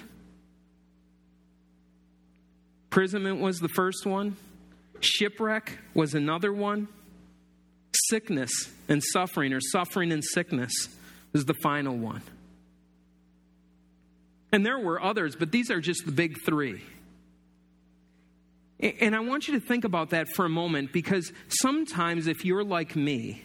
Imprisonment 2.88 3.40
was 3.40 3.58
the 3.58 3.68
first 3.68 4.04
one. 4.04 4.34
Shipwreck 4.98 5.78
was 5.94 6.14
another 6.14 6.52
one. 6.52 6.88
Sickness 8.08 8.50
and 8.88 9.00
suffering, 9.00 9.52
or 9.52 9.60
suffering 9.60 10.10
and 10.10 10.24
sickness, 10.24 10.88
was 11.32 11.44
the 11.44 11.54
final 11.62 11.96
one. 11.96 12.22
And 14.50 14.66
there 14.66 14.80
were 14.80 15.00
others, 15.00 15.36
but 15.36 15.52
these 15.52 15.70
are 15.70 15.80
just 15.80 16.04
the 16.04 16.10
big 16.10 16.36
three. 16.44 16.82
And 18.80 19.14
I 19.14 19.20
want 19.20 19.46
you 19.46 19.54
to 19.54 19.60
think 19.60 19.84
about 19.84 20.10
that 20.10 20.28
for 20.28 20.46
a 20.46 20.48
moment 20.48 20.92
because 20.92 21.32
sometimes, 21.48 22.26
if 22.26 22.44
you're 22.44 22.64
like 22.64 22.96
me, 22.96 23.42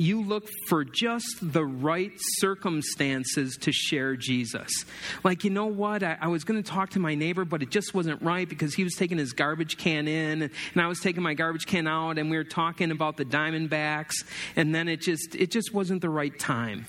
you 0.00 0.22
look 0.22 0.48
for 0.66 0.82
just 0.82 1.36
the 1.42 1.64
right 1.64 2.12
circumstances 2.38 3.58
to 3.60 3.70
share 3.70 4.16
Jesus. 4.16 4.86
Like, 5.22 5.44
you 5.44 5.50
know 5.50 5.66
what? 5.66 6.02
I, 6.02 6.16
I 6.22 6.28
was 6.28 6.42
going 6.42 6.60
to 6.60 6.68
talk 6.68 6.90
to 6.90 6.98
my 6.98 7.14
neighbor, 7.14 7.44
but 7.44 7.62
it 7.62 7.70
just 7.70 7.92
wasn't 7.92 8.22
right 8.22 8.48
because 8.48 8.74
he 8.74 8.82
was 8.82 8.94
taking 8.94 9.18
his 9.18 9.34
garbage 9.34 9.76
can 9.76 10.08
in, 10.08 10.42
and, 10.42 10.50
I 10.74 10.86
was 10.86 11.00
taking 11.00 11.22
my 11.22 11.34
garbage 11.34 11.66
can 11.66 11.86
out, 11.86 12.18
and 12.18 12.30
we 12.30 12.38
were 12.38 12.44
talking 12.44 12.90
about 12.90 13.18
the 13.18 13.26
Diamondbacks, 13.26 14.24
and 14.56 14.74
then 14.74 14.88
it 14.88 15.02
just 15.02 15.34
it 15.34 15.50
just 15.50 15.74
wasn't 15.74 16.00
the 16.00 16.08
right 16.08 16.36
time. 16.36 16.86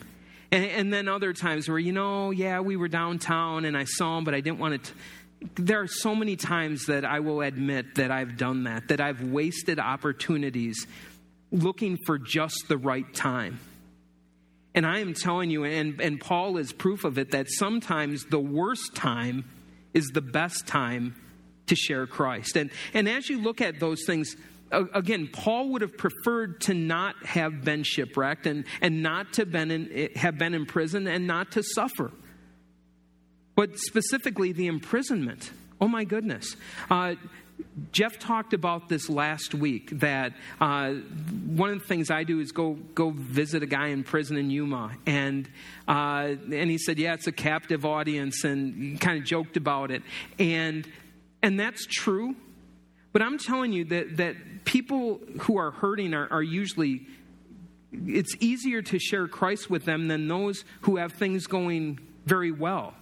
And, 0.52 0.66
and 0.66 0.94
then 0.94 1.08
other 1.08 1.34
times 1.34 1.68
where, 1.70 1.80
you 1.80 1.94
know, 1.94 2.32
yeah, 2.32 2.60
we 2.60 2.76
were 2.76 2.90
downtown 2.90 3.64
and 3.64 3.78
I 3.78 3.86
saw 3.86 4.18
him, 4.18 4.26
but 4.26 4.34
I 4.34 4.42
didn't 4.42 4.60
want 4.60 4.84
to. 4.84 4.94
There 5.56 5.82
are 5.82 5.88
so 5.88 6.16
many 6.16 6.36
times 6.36 6.86
that 6.86 7.04
I 7.04 7.20
will 7.20 7.42
admit 7.42 7.96
that 7.96 8.12
I've 8.12 8.38
done 8.38 8.66
that, 8.66 8.90
that 8.90 9.02
I've 9.02 9.24
wasted 9.24 9.80
opportunities 9.80 10.86
looking 11.52 11.98
for 12.06 12.18
just 12.18 12.66
the 12.68 12.78
right 12.78 13.12
time. 13.14 13.60
And 14.74 14.86
I 14.86 15.00
am 15.00 15.14
telling 15.14 15.50
you, 15.50 15.66
and, 15.66 16.00
and 16.00 16.20
Paul 16.20 16.58
is 16.58 16.72
proof 16.72 17.04
of 17.04 17.18
it, 17.18 17.32
that 17.32 17.48
sometimes 17.50 18.26
the 18.26 18.40
worst 18.40 18.96
time 18.96 19.46
is 19.94 20.08
the 20.08 20.22
best 20.22 20.66
time 20.68 21.16
to 21.68 21.76
share 21.76 22.08
Christ. 22.08 22.56
And, 22.56 22.70
and 22.94 23.10
as 23.10 23.30
you 23.30 23.42
look 23.42 23.60
at 23.60 23.80
those 23.80 24.04
things, 24.06 24.36
again, 24.72 25.30
Paul 25.32 25.70
would 25.70 25.82
have 25.82 25.98
preferred 25.98 26.62
to 26.62 26.74
not 26.74 27.16
have 27.26 27.64
been 27.64 27.84
shipwrecked 27.84 28.46
and, 28.46 28.66
and 28.80 29.04
not 29.04 29.34
to 29.34 29.46
been 29.46 29.72
in, 29.72 29.90
eh, 29.92 30.08
have 30.16 30.38
been 30.38 30.54
in 30.54 30.66
prison 30.66 31.08
and 31.08 31.28
not 31.28 31.52
to 31.54 31.64
suffer. 31.64 32.12
But 33.56 33.78
specifically, 33.80 34.52
the 34.52 34.68
imprisonment. 34.68 35.52
Oh 35.80 35.88
my 35.88 36.04
goodness. 36.04 36.56
Uh, 36.90 37.16
Jeff 37.92 38.20
talked 38.20 38.54
about 38.54 38.90
this 38.90 39.10
last 39.10 39.54
week 39.54 39.90
that 40.00 40.34
uh, 40.60 40.94
one 40.94 41.70
of 41.70 41.80
the 41.80 41.86
things 41.86 42.10
I 42.10 42.24
do 42.24 42.40
is 42.40 42.52
go 42.52 42.74
go 42.96 43.12
visit 43.12 43.64
a 43.64 43.66
guy 43.66 43.88
in 43.88 44.04
prison 44.04 44.38
in 44.38 44.50
Yuma, 44.50 44.92
and 45.06 45.48
uh, 45.88 46.36
and 46.52 46.70
he 46.70 46.78
said, 46.78 46.98
"Yeah, 46.98 47.14
it's 47.14 47.28
a 47.28 47.32
captive 47.32 47.86
audience," 47.86 48.44
and 48.44 49.00
kind 49.00 49.20
of 49.20 49.26
joked 49.26 49.58
about 49.58 49.92
it, 49.92 50.04
and 50.40 50.88
and 51.44 51.60
that's 51.60 51.86
true. 51.86 52.36
But 53.14 53.22
I'm 53.22 53.38
telling 53.38 53.74
you 53.74 53.86
that 53.86 54.18
that 54.18 54.36
people 54.66 55.20
who 55.42 55.58
are 55.58 55.72
hurting 55.72 56.14
are, 56.14 56.28
are 56.32 56.44
usually 56.44 57.06
it's 57.92 58.36
easier 58.40 58.82
to 58.82 59.00
share 59.00 59.28
Christ 59.28 59.70
with 59.70 59.86
them 59.86 60.08
than 60.08 60.28
those 60.28 60.64
who 60.82 60.98
have 60.98 61.14
things 61.14 61.46
going 61.46 62.00
very 62.26 62.52
well. 62.52 62.94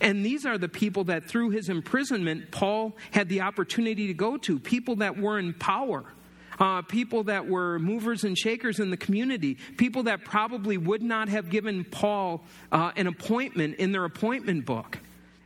And 0.00 0.24
these 0.24 0.46
are 0.46 0.58
the 0.58 0.68
people 0.68 1.04
that 1.04 1.24
through 1.24 1.50
his 1.50 1.68
imprisonment, 1.68 2.50
Paul 2.50 2.96
had 3.10 3.28
the 3.28 3.42
opportunity 3.42 4.06
to 4.08 4.14
go 4.14 4.36
to 4.38 4.58
people 4.58 4.96
that 4.96 5.16
were 5.16 5.38
in 5.38 5.54
power. 5.54 6.04
Uh, 6.58 6.82
people 6.82 7.24
that 7.24 7.48
were 7.48 7.78
movers 7.78 8.24
and 8.24 8.36
shakers 8.36 8.78
in 8.78 8.90
the 8.90 8.96
community, 8.96 9.56
people 9.78 10.04
that 10.04 10.22
probably 10.24 10.76
would 10.76 11.02
not 11.02 11.28
have 11.28 11.48
given 11.48 11.82
Paul 11.82 12.44
uh, 12.70 12.92
an 12.94 13.06
appointment 13.06 13.76
in 13.76 13.90
their 13.90 14.04
appointment 14.04 14.66
book. 14.66 14.98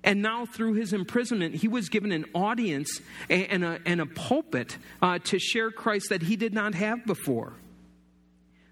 And 0.03 0.21
now, 0.21 0.47
through 0.47 0.75
his 0.75 0.93
imprisonment, 0.93 1.55
he 1.55 1.69
was 1.69 1.89
given 1.89 2.13
an 2.13 2.27
audience 2.35 3.01
and 3.31 3.65
a, 3.65 3.81
and 3.87 4.01
a 4.01 4.07
pulpit 4.07 4.79
uh, 5.01 5.19
to 5.25 5.39
share 5.39 5.71
Christ 5.71 6.11
that 6.11 6.23
he 6.23 6.37
did 6.37 6.53
not 6.53 6.75
have 6.75 7.07
before 7.07 7.55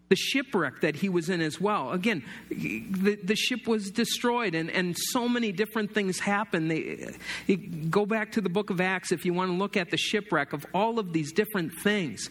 the 0.09 0.17
shipwreck 0.17 0.83
that 0.83 0.97
he 0.97 1.09
was 1.09 1.31
in 1.31 1.41
as 1.41 1.61
well. 1.61 1.93
Again, 1.93 2.23
the, 2.51 3.17
the 3.23 3.35
ship 3.35 3.67
was 3.67 3.91
destroyed, 3.91 4.55
and, 4.55 4.71
and 4.71 4.97
so 4.97 5.29
many 5.29 5.51
different 5.51 5.95
things 5.95 6.19
happened. 6.19 6.71
They, 6.71 7.15
they, 7.47 7.57
go 7.57 8.05
back 8.05 8.33
to 8.33 8.41
the 8.41 8.51
book 8.51 8.71
of 8.71 8.81
Acts 8.81 9.13
if 9.13 9.25
you 9.25 9.33
want 9.33 9.51
to 9.51 9.57
look 9.57 9.77
at 9.77 9.91
the 9.91 9.97
shipwreck 9.97 10.53
of 10.53 10.67
all 10.75 10.99
of 10.99 11.13
these 11.13 11.33
different 11.33 11.73
things. 11.83 12.29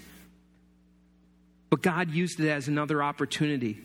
But 1.70 1.82
God 1.82 2.12
used 2.12 2.40
it 2.40 2.50
as 2.50 2.68
another 2.68 3.02
opportunity 3.02 3.82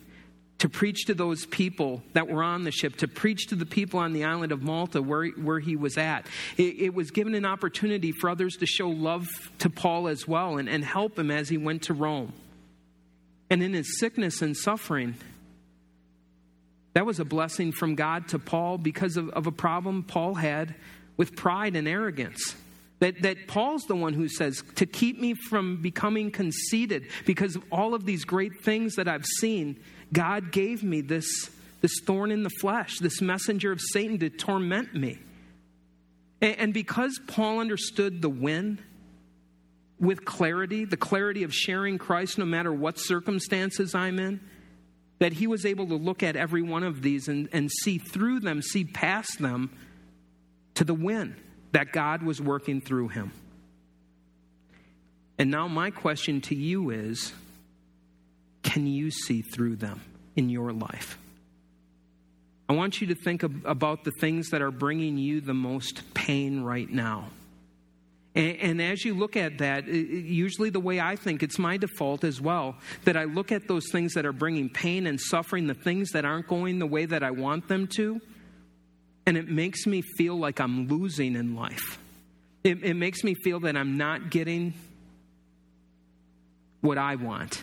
to 0.59 0.69
preach 0.69 1.07
to 1.07 1.15
those 1.15 1.47
people 1.47 2.03
that 2.13 2.29
were 2.29 2.43
on 2.43 2.65
the 2.65 2.71
ship, 2.71 2.97
to 2.97 3.09
preach 3.09 3.47
to 3.47 3.55
the 3.55 3.65
people 3.65 4.01
on 4.01 4.13
the 4.13 4.25
island 4.25 4.53
of 4.53 4.61
Malta 4.61 5.01
where, 5.01 5.27
where 5.29 5.61
he 5.61 5.77
was 5.77 5.97
at. 5.97 6.27
It, 6.57 6.81
it 6.81 6.95
was 6.95 7.11
given 7.11 7.35
an 7.35 7.47
opportunity 7.47 8.13
for 8.13 8.29
others 8.29 8.57
to 8.57 8.67
show 8.67 8.89
love 8.89 9.29
to 9.61 9.71
Paul 9.71 10.09
as 10.09 10.27
well 10.27 10.59
and, 10.59 10.69
and 10.69 10.85
help 10.85 11.19
him 11.19 11.31
as 11.31 11.49
he 11.49 11.57
went 11.57 11.83
to 11.83 11.95
Rome. 11.95 12.33
And 13.51 13.63
in 13.63 13.73
his 13.73 13.99
sickness 13.99 14.43
and 14.43 14.57
suffering, 14.57 15.15
that 16.95 17.07
was 17.07 17.21
a 17.21 17.25
blessing 17.25 17.73
from 17.73 17.95
God 17.95 18.29
to 18.29 18.39
Paul 18.39 18.79
because 18.79 19.17
of, 19.17 19.31
of 19.31 19.47
a 19.47 19.53
problem 19.53 20.03
Paul 20.03 20.35
had 20.35 20.75
with 21.17 21.37
pride 21.37 21.77
and 21.77 21.89
arrogance. 21.89 22.57
That, 23.01 23.23
that 23.23 23.47
Paul's 23.47 23.85
the 23.85 23.95
one 23.95 24.13
who 24.13 24.29
says, 24.29 24.63
to 24.77 24.87
keep 24.87 25.21
me 25.21 25.35
from 25.35 25.81
becoming 25.81 26.31
conceited 26.33 27.07
because 27.27 27.55
of 27.55 27.63
all 27.71 27.95
of 27.95 28.05
these 28.05 28.25
great 28.25 28.63
things 28.63 28.97
that 28.97 29.07
I've 29.07 29.25
seen, 29.25 29.79
God 30.13 30.51
gave 30.51 30.83
me 30.83 31.01
this, 31.01 31.51
this 31.81 32.01
thorn 32.05 32.33
in 32.33 32.43
the 32.43 32.51
flesh, 32.51 32.99
this 32.99 33.21
messenger 33.21 33.71
of 33.71 33.81
Satan 33.81 34.19
to 34.19 34.31
torment 34.31 34.95
me. 34.95 35.19
And, 36.41 36.59
and 36.59 36.75
because 36.75 37.21
Paul 37.29 37.61
understood 37.61 38.21
the 38.21 38.29
when 38.29 38.81
with 40.01 40.25
clarity, 40.25 40.85
the 40.85 40.97
clarity 40.97 41.43
of 41.43 41.53
sharing 41.53 41.99
Christ 41.99 42.39
no 42.39 42.45
matter 42.45 42.73
what 42.73 42.99
circumstances 42.99 43.95
I'm 43.95 44.19
in, 44.19 44.41
that 45.19 45.33
he 45.33 45.47
was 45.47 45.67
able 45.67 45.87
to 45.89 45.97
look 45.97 46.23
at 46.23 46.37
every 46.37 46.63
one 46.63 46.85
of 46.85 47.03
these 47.03 47.29
and, 47.29 47.49
and 47.53 47.71
see 47.71 47.99
through 47.99 48.41
them, 48.41 48.63
see 48.63 48.85
past 48.85 49.39
them 49.41 49.71
to 50.75 50.85
the 50.85 50.95
win 50.95 51.37
that 51.73 51.93
God 51.93 52.23
was 52.23 52.41
working 52.41 52.81
through 52.81 53.09
him. 53.09 53.33
And 55.39 55.51
now, 55.51 55.69
my 55.69 55.91
question 55.91 56.41
to 56.43 56.55
you 56.55 56.91
is 56.91 57.33
can 58.63 58.87
you 58.87 59.11
see 59.11 59.43
through 59.43 59.77
them 59.77 60.01
in 60.37 60.51
your 60.51 60.73
life? 60.73 61.19
I 62.69 62.75
want 62.75 63.01
you 63.01 63.07
to 63.09 63.15
think 63.15 63.43
about 63.43 64.05
the 64.05 64.11
things 64.11 64.51
that 64.51 64.61
are 64.61 64.71
bringing 64.71 65.17
you 65.17 65.41
the 65.41 65.55
most 65.55 66.13
pain 66.13 66.63
right 66.63 66.91
now. 66.91 67.29
And, 68.39 68.57
and, 68.59 68.83
as 68.83 69.05
you 69.05 69.15
look 69.15 69.37
at 69.37 69.59
that, 69.59 69.89
usually 69.89 70.71
the 70.71 70.79
way 70.79 71.01
I 71.01 71.17
think, 71.17 71.43
it's 71.43 71.59
my 71.59 71.77
default 71.77 72.23
as 72.23 72.41
well, 72.41 72.77
that 73.03 73.17
I 73.17 73.25
look 73.25 73.51
at 73.51 73.67
those 73.67 73.91
things 73.91 74.15
that 74.15 74.25
are 74.25 74.33
bringing 74.33 74.69
pain 74.69 75.09
and 75.09 75.21
suffering, 75.21 75.67
the 75.67 75.75
things 75.75 76.11
that 76.11 76.25
aren't 76.25 76.47
going 76.47 76.79
the 76.79 76.87
way 76.87 77.05
that 77.05 77.25
I 77.25 77.33
want 77.33 77.67
them 77.67 77.89
to, 77.97 78.21
and 79.27 79.37
it 79.37 79.49
makes 79.49 79.89
me 79.89 80.03
feel 80.17 80.39
like 80.39 80.61
I'm 80.61 80.87
losing 80.87 81.35
in 81.35 81.57
life. 81.57 81.99
It, 82.63 82.85
it 82.85 82.95
makes 82.95 83.25
me 83.25 83.35
feel 83.35 83.59
that 83.61 83.77
I'm 83.77 83.97
not 83.97 84.31
getting 84.31 84.75
what 86.81 86.97
I 86.97 87.17
want. 87.17 87.61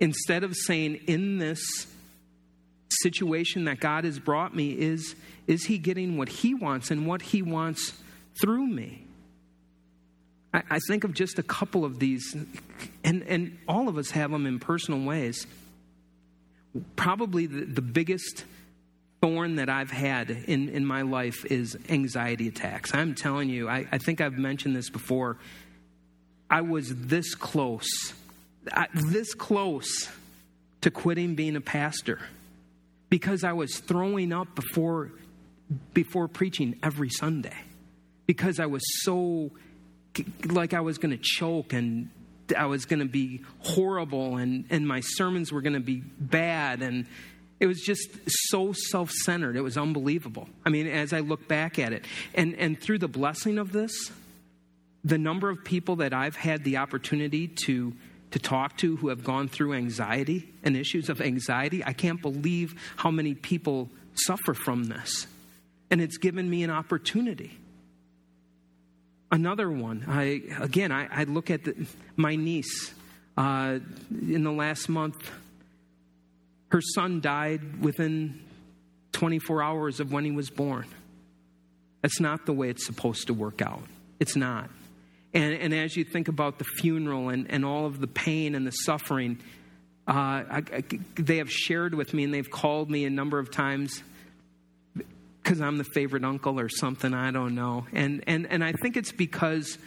Instead 0.00 0.44
of 0.44 0.54
saying, 0.54 0.96
in 1.06 1.38
this 1.38 1.62
situation 2.90 3.64
that 3.64 3.80
God 3.80 4.04
has 4.04 4.18
brought 4.18 4.54
me, 4.54 4.72
is, 4.72 5.14
is 5.46 5.64
He 5.64 5.78
getting 5.78 6.18
what 6.18 6.28
He 6.28 6.52
wants 6.52 6.90
and 6.90 7.06
what 7.06 7.22
He 7.22 7.40
wants 7.40 7.94
through 8.38 8.66
me? 8.66 9.06
I, 10.52 10.62
I 10.70 10.78
think 10.88 11.04
of 11.04 11.14
just 11.14 11.38
a 11.38 11.42
couple 11.42 11.84
of 11.84 11.98
these, 11.98 12.36
and, 13.04 13.22
and 13.22 13.58
all 13.68 13.88
of 13.88 13.98
us 13.98 14.10
have 14.10 14.30
them 14.30 14.46
in 14.46 14.58
personal 14.58 15.00
ways. 15.00 15.46
Probably 16.96 17.46
the, 17.46 17.64
the 17.64 17.82
biggest 17.82 18.44
thorn 19.20 19.56
that 19.56 19.68
I've 19.68 19.90
had 19.90 20.30
in, 20.30 20.68
in 20.68 20.86
my 20.86 21.02
life 21.02 21.44
is 21.44 21.76
anxiety 21.88 22.48
attacks. 22.48 22.94
I'm 22.94 23.14
telling 23.14 23.50
you, 23.50 23.68
I, 23.68 23.86
I 23.92 23.98
think 23.98 24.20
I've 24.20 24.38
mentioned 24.38 24.74
this 24.74 24.90
before. 24.90 25.36
I 26.48 26.62
was 26.62 26.94
this 26.94 27.34
close, 27.34 28.12
I, 28.72 28.86
this 28.92 29.34
close 29.34 30.08
to 30.80 30.90
quitting 30.90 31.34
being 31.34 31.56
a 31.56 31.60
pastor 31.60 32.20
because 33.10 33.44
I 33.44 33.52
was 33.52 33.78
throwing 33.78 34.32
up 34.32 34.54
before, 34.54 35.12
before 35.92 36.26
preaching 36.26 36.78
every 36.82 37.10
Sunday 37.10 37.56
because 38.26 38.58
I 38.58 38.66
was 38.66 38.82
so 39.02 39.50
like 40.44 40.74
I 40.74 40.80
was 40.80 40.98
going 40.98 41.16
to 41.16 41.22
choke 41.22 41.72
and 41.72 42.10
I 42.56 42.66
was 42.66 42.84
going 42.84 43.00
to 43.00 43.06
be 43.06 43.42
horrible 43.60 44.36
and, 44.36 44.64
and 44.70 44.86
my 44.86 45.00
sermons 45.00 45.52
were 45.52 45.60
going 45.60 45.74
to 45.74 45.80
be 45.80 46.02
bad. 46.18 46.82
And 46.82 47.06
it 47.58 47.66
was 47.66 47.80
just 47.80 48.08
so 48.26 48.72
self 48.72 49.10
centered. 49.10 49.56
It 49.56 49.60
was 49.60 49.76
unbelievable. 49.76 50.48
I 50.64 50.70
mean, 50.70 50.86
as 50.86 51.12
I 51.12 51.20
look 51.20 51.46
back 51.46 51.78
at 51.78 51.92
it, 51.92 52.04
and, 52.34 52.54
and 52.56 52.80
through 52.80 52.98
the 52.98 53.08
blessing 53.08 53.58
of 53.58 53.72
this, 53.72 54.10
the 55.04 55.18
number 55.18 55.48
of 55.50 55.64
people 55.64 55.96
that 55.96 56.12
I've 56.12 56.36
had 56.36 56.64
the 56.64 56.78
opportunity 56.78 57.48
to, 57.64 57.92
to 58.32 58.38
talk 58.38 58.76
to 58.78 58.96
who 58.96 59.08
have 59.08 59.24
gone 59.24 59.48
through 59.48 59.74
anxiety 59.74 60.52
and 60.62 60.76
issues 60.76 61.08
of 61.08 61.20
anxiety, 61.20 61.84
I 61.84 61.92
can't 61.92 62.20
believe 62.20 62.74
how 62.96 63.10
many 63.10 63.34
people 63.34 63.88
suffer 64.14 64.54
from 64.54 64.84
this. 64.84 65.26
And 65.90 66.00
it's 66.00 66.18
given 66.18 66.48
me 66.48 66.62
an 66.62 66.70
opportunity. 66.70 67.59
Another 69.30 69.70
one, 69.70 70.04
I, 70.08 70.42
again, 70.60 70.90
I, 70.90 71.08
I 71.10 71.24
look 71.24 71.50
at 71.50 71.64
the, 71.64 71.86
my 72.16 72.34
niece 72.34 72.92
uh, 73.36 73.78
in 74.10 74.42
the 74.42 74.52
last 74.52 74.88
month 74.88 75.30
her 76.70 76.80
son 76.80 77.20
died 77.20 77.82
within 77.82 78.40
24 79.12 79.62
hours 79.62 80.00
of 80.00 80.12
when 80.12 80.24
he 80.24 80.30
was 80.30 80.50
born. 80.50 80.86
That's 82.02 82.20
not 82.20 82.46
the 82.46 82.52
way 82.52 82.70
it's 82.70 82.86
supposed 82.86 83.26
to 83.26 83.34
work 83.34 83.60
out. 83.60 83.82
It's 84.18 84.36
not. 84.36 84.70
And, 85.34 85.54
and 85.54 85.74
as 85.74 85.96
you 85.96 86.04
think 86.04 86.28
about 86.28 86.58
the 86.58 86.64
funeral 86.64 87.28
and, 87.28 87.50
and 87.50 87.64
all 87.64 87.86
of 87.86 88.00
the 88.00 88.06
pain 88.06 88.54
and 88.54 88.66
the 88.66 88.72
suffering, 88.72 89.40
uh, 90.08 90.12
I, 90.12 90.62
I, 90.72 90.84
they 91.16 91.38
have 91.38 91.50
shared 91.50 91.94
with 91.94 92.14
me 92.14 92.24
and 92.24 92.32
they've 92.32 92.50
called 92.50 92.90
me 92.90 93.04
a 93.04 93.10
number 93.10 93.38
of 93.38 93.50
times 93.50 94.02
because 95.50 95.60
I'm 95.60 95.78
the 95.78 95.84
favorite 95.84 96.24
uncle 96.24 96.60
or 96.60 96.68
something. 96.68 97.12
I 97.12 97.32
don't 97.32 97.56
know. 97.56 97.84
And, 97.92 98.22
and, 98.28 98.46
and 98.46 98.62
I 98.62 98.70
think 98.70 98.96
it's 98.96 99.10
because 99.10 99.78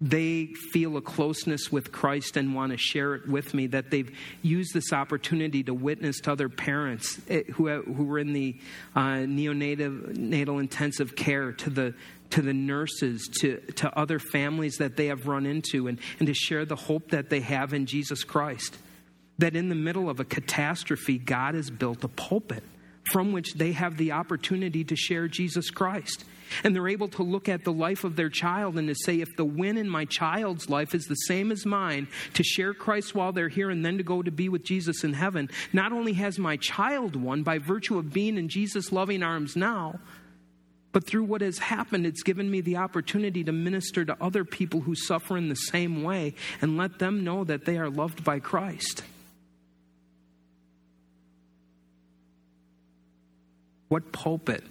they 0.00 0.46
feel 0.72 0.96
a 0.96 1.02
closeness 1.02 1.70
with 1.70 1.92
Christ 1.92 2.38
and 2.38 2.54
want 2.54 2.72
to 2.72 2.78
share 2.78 3.14
it 3.14 3.28
with 3.28 3.52
me, 3.52 3.66
that 3.66 3.90
they've 3.90 4.10
used 4.40 4.72
this 4.72 4.94
opportunity 4.94 5.62
to 5.64 5.74
witness 5.74 6.20
to 6.20 6.32
other 6.32 6.48
parents 6.48 7.20
eh, 7.28 7.42
who, 7.52 7.68
who 7.82 8.04
were 8.04 8.18
in 8.18 8.32
the 8.32 8.58
uh, 8.94 9.26
neonatal 9.26 10.16
natal 10.16 10.60
intensive 10.60 11.14
care, 11.14 11.52
to 11.52 11.68
the, 11.68 11.94
to 12.30 12.40
the 12.40 12.54
nurses, 12.54 13.28
to, 13.40 13.58
to 13.72 13.94
other 13.98 14.18
families 14.18 14.76
that 14.78 14.96
they 14.96 15.08
have 15.08 15.26
run 15.26 15.44
into, 15.44 15.88
and, 15.88 15.98
and 16.20 16.26
to 16.26 16.32
share 16.32 16.64
the 16.64 16.74
hope 16.74 17.10
that 17.10 17.28
they 17.28 17.40
have 17.40 17.74
in 17.74 17.84
Jesus 17.84 18.24
Christ. 18.24 18.78
That 19.36 19.56
in 19.56 19.68
the 19.68 19.74
middle 19.74 20.08
of 20.08 20.20
a 20.20 20.24
catastrophe, 20.24 21.18
God 21.18 21.54
has 21.54 21.68
built 21.68 22.02
a 22.02 22.08
pulpit 22.08 22.64
from 23.12 23.32
which 23.32 23.54
they 23.54 23.72
have 23.72 23.96
the 23.96 24.12
opportunity 24.12 24.84
to 24.84 24.96
share 24.96 25.28
Jesus 25.28 25.70
Christ. 25.70 26.24
And 26.62 26.74
they're 26.74 26.88
able 26.88 27.08
to 27.08 27.22
look 27.22 27.48
at 27.48 27.64
the 27.64 27.72
life 27.72 28.04
of 28.04 28.16
their 28.16 28.28
child 28.28 28.78
and 28.78 28.88
to 28.88 28.94
say, 28.94 29.20
if 29.20 29.36
the 29.36 29.44
win 29.44 29.76
in 29.76 29.88
my 29.88 30.04
child's 30.04 30.70
life 30.70 30.94
is 30.94 31.06
the 31.06 31.14
same 31.14 31.50
as 31.50 31.66
mine, 31.66 32.08
to 32.34 32.44
share 32.44 32.72
Christ 32.72 33.14
while 33.14 33.32
they're 33.32 33.48
here 33.48 33.70
and 33.70 33.84
then 33.84 33.98
to 33.98 34.04
go 34.04 34.22
to 34.22 34.30
be 34.30 34.48
with 34.48 34.64
Jesus 34.64 35.02
in 35.02 35.12
heaven, 35.12 35.50
not 35.72 35.92
only 35.92 36.12
has 36.14 36.38
my 36.38 36.56
child 36.56 37.16
won 37.16 37.42
by 37.42 37.58
virtue 37.58 37.98
of 37.98 38.12
being 38.12 38.38
in 38.38 38.48
Jesus' 38.48 38.92
loving 38.92 39.22
arms 39.22 39.56
now, 39.56 39.98
but 40.92 41.06
through 41.06 41.24
what 41.24 41.42
has 41.42 41.58
happened, 41.58 42.06
it's 42.06 42.22
given 42.22 42.50
me 42.50 42.62
the 42.62 42.76
opportunity 42.76 43.44
to 43.44 43.52
minister 43.52 44.04
to 44.04 44.16
other 44.18 44.44
people 44.44 44.80
who 44.80 44.94
suffer 44.94 45.36
in 45.36 45.48
the 45.48 45.54
same 45.54 46.02
way 46.02 46.34
and 46.62 46.78
let 46.78 47.00
them 47.00 47.22
know 47.22 47.44
that 47.44 47.66
they 47.66 47.76
are 47.76 47.90
loved 47.90 48.24
by 48.24 48.38
Christ. 48.38 49.02
What 53.88 54.12
pulpit 54.12 54.64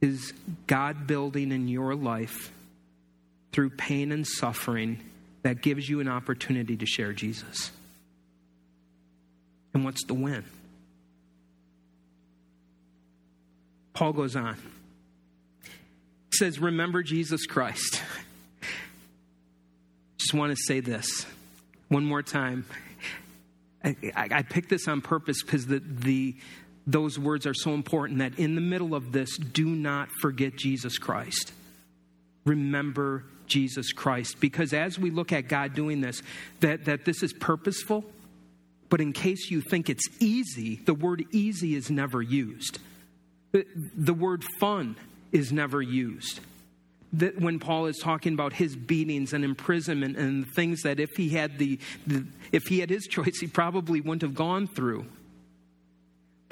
is 0.00 0.32
God 0.66 1.06
building 1.06 1.52
in 1.52 1.68
your 1.68 1.94
life 1.94 2.52
through 3.52 3.70
pain 3.70 4.12
and 4.12 4.26
suffering 4.26 5.00
that 5.42 5.62
gives 5.62 5.88
you 5.88 6.00
an 6.00 6.08
opportunity 6.08 6.76
to 6.76 6.86
share 6.86 7.12
Jesus? 7.12 7.70
And 9.72 9.84
what's 9.84 10.04
the 10.04 10.14
win? 10.14 10.44
Paul 13.92 14.12
goes 14.12 14.36
on. 14.36 14.56
He 15.62 16.38
says, 16.38 16.58
Remember 16.58 17.02
Jesus 17.02 17.46
Christ. 17.46 18.02
Just 20.18 20.34
want 20.34 20.50
to 20.50 20.56
say 20.56 20.80
this 20.80 21.26
one 21.88 22.04
more 22.04 22.22
time. 22.22 22.64
I, 23.84 23.96
I, 24.16 24.28
I 24.32 24.42
picked 24.42 24.70
this 24.70 24.88
on 24.88 25.00
purpose 25.00 25.42
because 25.42 25.66
the, 25.66 25.80
the, 25.80 26.34
those 26.86 27.18
words 27.18 27.46
are 27.46 27.54
so 27.54 27.72
important 27.72 28.18
that 28.18 28.38
in 28.38 28.54
the 28.54 28.60
middle 28.60 28.94
of 28.94 29.12
this, 29.12 29.36
do 29.38 29.66
not 29.66 30.10
forget 30.20 30.56
Jesus 30.56 30.98
Christ. 30.98 31.52
Remember 32.44 33.24
Jesus 33.46 33.92
Christ. 33.92 34.40
Because 34.40 34.72
as 34.72 34.98
we 34.98 35.10
look 35.10 35.32
at 35.32 35.48
God 35.48 35.74
doing 35.74 36.00
this, 36.00 36.22
that, 36.60 36.84
that 36.84 37.04
this 37.04 37.22
is 37.22 37.32
purposeful, 37.32 38.04
but 38.90 39.00
in 39.00 39.12
case 39.12 39.50
you 39.50 39.60
think 39.60 39.88
it's 39.88 40.06
easy, 40.20 40.76
the 40.76 40.94
word 40.94 41.24
easy 41.32 41.74
is 41.74 41.90
never 41.90 42.22
used. 42.22 42.78
The, 43.52 43.66
the 43.96 44.14
word 44.14 44.44
fun 44.60 44.96
is 45.32 45.52
never 45.52 45.80
used. 45.80 46.40
That 47.14 47.40
when 47.40 47.60
Paul 47.60 47.86
is 47.86 47.98
talking 47.98 48.34
about 48.34 48.52
his 48.52 48.74
beatings 48.76 49.32
and 49.32 49.44
imprisonment 49.44 50.16
and 50.16 50.46
things 50.54 50.82
that 50.82 51.00
if 51.00 51.10
he 51.16 51.30
had 51.30 51.58
the, 51.58 51.78
the 52.06 52.26
if 52.52 52.64
he 52.64 52.80
had 52.80 52.90
his 52.90 53.04
choice, 53.10 53.38
he 53.40 53.46
probably 53.46 54.00
wouldn't 54.00 54.22
have 54.22 54.34
gone 54.34 54.66
through. 54.66 55.06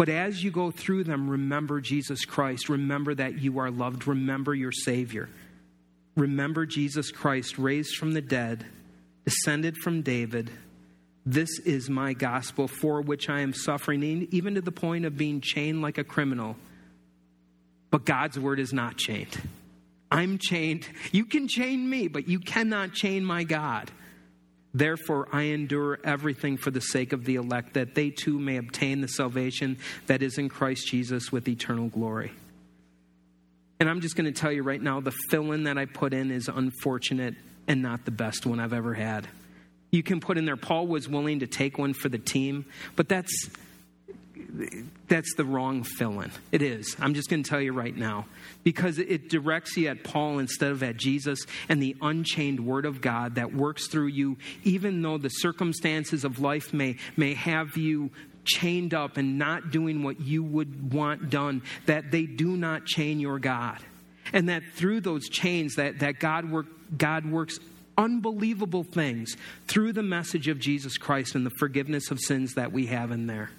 But 0.02 0.08
as 0.08 0.42
you 0.42 0.50
go 0.50 0.72
through 0.72 1.04
them, 1.04 1.30
remember 1.30 1.80
Jesus 1.80 2.24
Christ. 2.24 2.68
Remember 2.68 3.14
that 3.14 3.40
you 3.40 3.60
are 3.60 3.70
loved. 3.70 4.08
Remember 4.08 4.52
your 4.52 4.72
Savior. 4.72 5.28
Remember 6.16 6.66
Jesus 6.66 7.12
Christ, 7.12 7.56
raised 7.56 7.94
from 7.94 8.10
the 8.10 8.20
dead, 8.20 8.66
descended 9.24 9.76
from 9.76 10.02
David. 10.02 10.50
This 11.24 11.56
is 11.60 11.88
my 11.88 12.14
gospel 12.14 12.66
for 12.66 13.00
which 13.00 13.28
I 13.28 13.42
am 13.42 13.54
suffering, 13.54 14.26
even 14.32 14.56
to 14.56 14.60
the 14.60 14.72
point 14.72 15.04
of 15.04 15.16
being 15.16 15.40
chained 15.40 15.82
like 15.82 15.98
a 15.98 16.02
criminal. 16.04 16.56
But 17.92 18.04
God's 18.04 18.40
word 18.40 18.58
is 18.58 18.72
not 18.72 18.96
chained. 18.96 19.40
I'm 20.10 20.38
chained. 20.38 20.88
You 21.12 21.26
can 21.26 21.46
chain 21.46 21.88
me, 21.88 22.08
but 22.08 22.26
you 22.26 22.40
cannot 22.40 22.92
chain 22.92 23.24
my 23.24 23.44
God. 23.44 23.88
Therefore, 24.74 25.28
I 25.32 25.42
endure 25.42 25.98
everything 26.02 26.56
for 26.56 26.70
the 26.70 26.80
sake 26.80 27.12
of 27.12 27.24
the 27.24 27.34
elect, 27.34 27.74
that 27.74 27.94
they 27.94 28.10
too 28.10 28.38
may 28.38 28.56
obtain 28.56 29.00
the 29.00 29.08
salvation 29.08 29.78
that 30.06 30.22
is 30.22 30.38
in 30.38 30.48
Christ 30.48 30.86
Jesus 30.86 31.30
with 31.30 31.46
eternal 31.46 31.88
glory. 31.88 32.32
And 33.78 33.90
I'm 33.90 34.00
just 34.00 34.16
going 34.16 34.32
to 34.32 34.40
tell 34.40 34.52
you 34.52 34.62
right 34.62 34.80
now 34.80 35.00
the 35.00 35.10
fill 35.10 35.52
in 35.52 35.64
that 35.64 35.76
I 35.76 35.86
put 35.86 36.14
in 36.14 36.30
is 36.30 36.48
unfortunate 36.48 37.34
and 37.66 37.82
not 37.82 38.04
the 38.04 38.10
best 38.10 38.46
one 38.46 38.60
I've 38.60 38.72
ever 38.72 38.94
had. 38.94 39.26
You 39.90 40.02
can 40.02 40.20
put 40.20 40.38
in 40.38 40.46
there, 40.46 40.56
Paul 40.56 40.86
was 40.86 41.08
willing 41.08 41.40
to 41.40 41.46
take 41.46 41.76
one 41.76 41.92
for 41.92 42.08
the 42.08 42.18
team, 42.18 42.64
but 42.96 43.08
that's 43.08 43.50
that's 45.08 45.34
the 45.34 45.44
wrong 45.44 45.82
filling. 45.82 46.30
It 46.50 46.62
is. 46.62 46.96
I'm 47.00 47.14
just 47.14 47.30
going 47.30 47.42
to 47.42 47.48
tell 47.48 47.60
you 47.60 47.72
right 47.72 47.96
now. 47.96 48.26
Because 48.64 48.98
it 48.98 49.28
directs 49.28 49.76
you 49.76 49.88
at 49.88 50.04
Paul 50.04 50.38
instead 50.38 50.70
of 50.70 50.82
at 50.82 50.96
Jesus 50.96 51.40
and 51.68 51.82
the 51.82 51.96
unchained 52.00 52.60
Word 52.60 52.84
of 52.84 53.00
God 53.00 53.36
that 53.36 53.54
works 53.54 53.88
through 53.88 54.08
you, 54.08 54.36
even 54.64 55.02
though 55.02 55.18
the 55.18 55.28
circumstances 55.28 56.24
of 56.24 56.38
life 56.38 56.72
may, 56.72 56.96
may 57.16 57.34
have 57.34 57.76
you 57.76 58.10
chained 58.44 58.92
up 58.92 59.16
and 59.16 59.38
not 59.38 59.70
doing 59.70 60.02
what 60.02 60.20
you 60.20 60.42
would 60.42 60.92
want 60.92 61.30
done, 61.30 61.62
that 61.86 62.10
they 62.10 62.26
do 62.26 62.56
not 62.56 62.84
chain 62.84 63.20
your 63.20 63.38
God. 63.38 63.78
And 64.32 64.48
that 64.48 64.62
through 64.74 65.00
those 65.00 65.28
chains, 65.28 65.76
that, 65.76 66.00
that 66.00 66.18
God, 66.18 66.50
work, 66.50 66.66
God 66.96 67.26
works 67.26 67.58
unbelievable 67.96 68.84
things 68.84 69.36
through 69.66 69.92
the 69.92 70.02
message 70.02 70.48
of 70.48 70.58
Jesus 70.58 70.96
Christ 70.96 71.34
and 71.34 71.44
the 71.44 71.52
forgiveness 71.58 72.10
of 72.10 72.18
sins 72.20 72.54
that 72.54 72.72
we 72.72 72.86
have 72.86 73.10
in 73.10 73.26
there. 73.26 73.50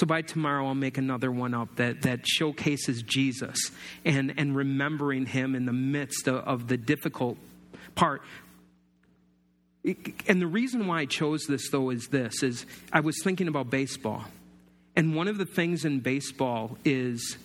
So 0.00 0.06
by 0.06 0.22
tomorrow, 0.22 0.66
I'll 0.66 0.74
make 0.74 0.96
another 0.96 1.30
one 1.30 1.52
up 1.52 1.76
that, 1.76 2.00
that 2.02 2.26
showcases 2.26 3.02
Jesus 3.02 3.58
and, 4.02 4.32
and 4.38 4.56
remembering 4.56 5.26
him 5.26 5.54
in 5.54 5.66
the 5.66 5.74
midst 5.74 6.26
of, 6.26 6.36
of 6.36 6.68
the 6.68 6.78
difficult 6.78 7.36
part. 7.94 8.22
And 9.84 10.40
the 10.40 10.46
reason 10.46 10.86
why 10.86 11.00
I 11.00 11.04
chose 11.04 11.42
this, 11.46 11.68
though, 11.68 11.90
is 11.90 12.06
this: 12.08 12.42
is 12.42 12.64
I 12.90 13.00
was 13.00 13.14
thinking 13.22 13.46
about 13.46 13.68
baseball, 13.68 14.24
and 14.96 15.14
one 15.14 15.28
of 15.28 15.36
the 15.36 15.44
things 15.44 15.84
in 15.84 16.00
baseball 16.00 16.78
is 16.82 17.36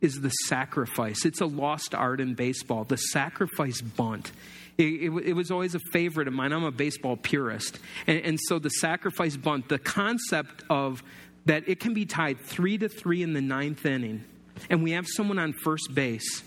is 0.00 0.20
the 0.20 0.30
sacrifice. 0.30 1.24
It's 1.24 1.40
a 1.40 1.46
lost 1.46 1.94
art 1.94 2.20
in 2.20 2.34
baseball. 2.34 2.82
The 2.82 2.96
sacrifice 2.96 3.80
bunt. 3.80 4.32
It, 4.76 4.84
it, 4.84 5.10
it, 5.26 5.32
was 5.34 5.52
always 5.52 5.76
a 5.76 5.80
favorite 5.92 6.26
of 6.26 6.34
mine. 6.34 6.52
I'm 6.52 6.64
a 6.64 6.72
baseball 6.72 7.16
purist. 7.16 7.78
And, 8.06 8.20
and, 8.24 8.40
so 8.40 8.58
the 8.58 8.70
sacrifice 8.70 9.36
bunt, 9.36 9.68
the 9.68 9.78
concept 9.78 10.64
of 10.70 11.04
that 11.46 11.68
it 11.68 11.80
can 11.80 11.94
be 11.94 12.06
tied 12.06 12.40
three 12.40 12.78
to 12.78 12.88
three 12.88 13.22
in 13.22 13.32
the 13.32 13.40
ninth 13.40 13.84
inning, 13.84 14.24
and 14.70 14.82
we 14.82 14.92
have 14.92 15.06
someone 15.08 15.38
on 15.38 15.52
first 15.52 15.94
base, 15.94 16.42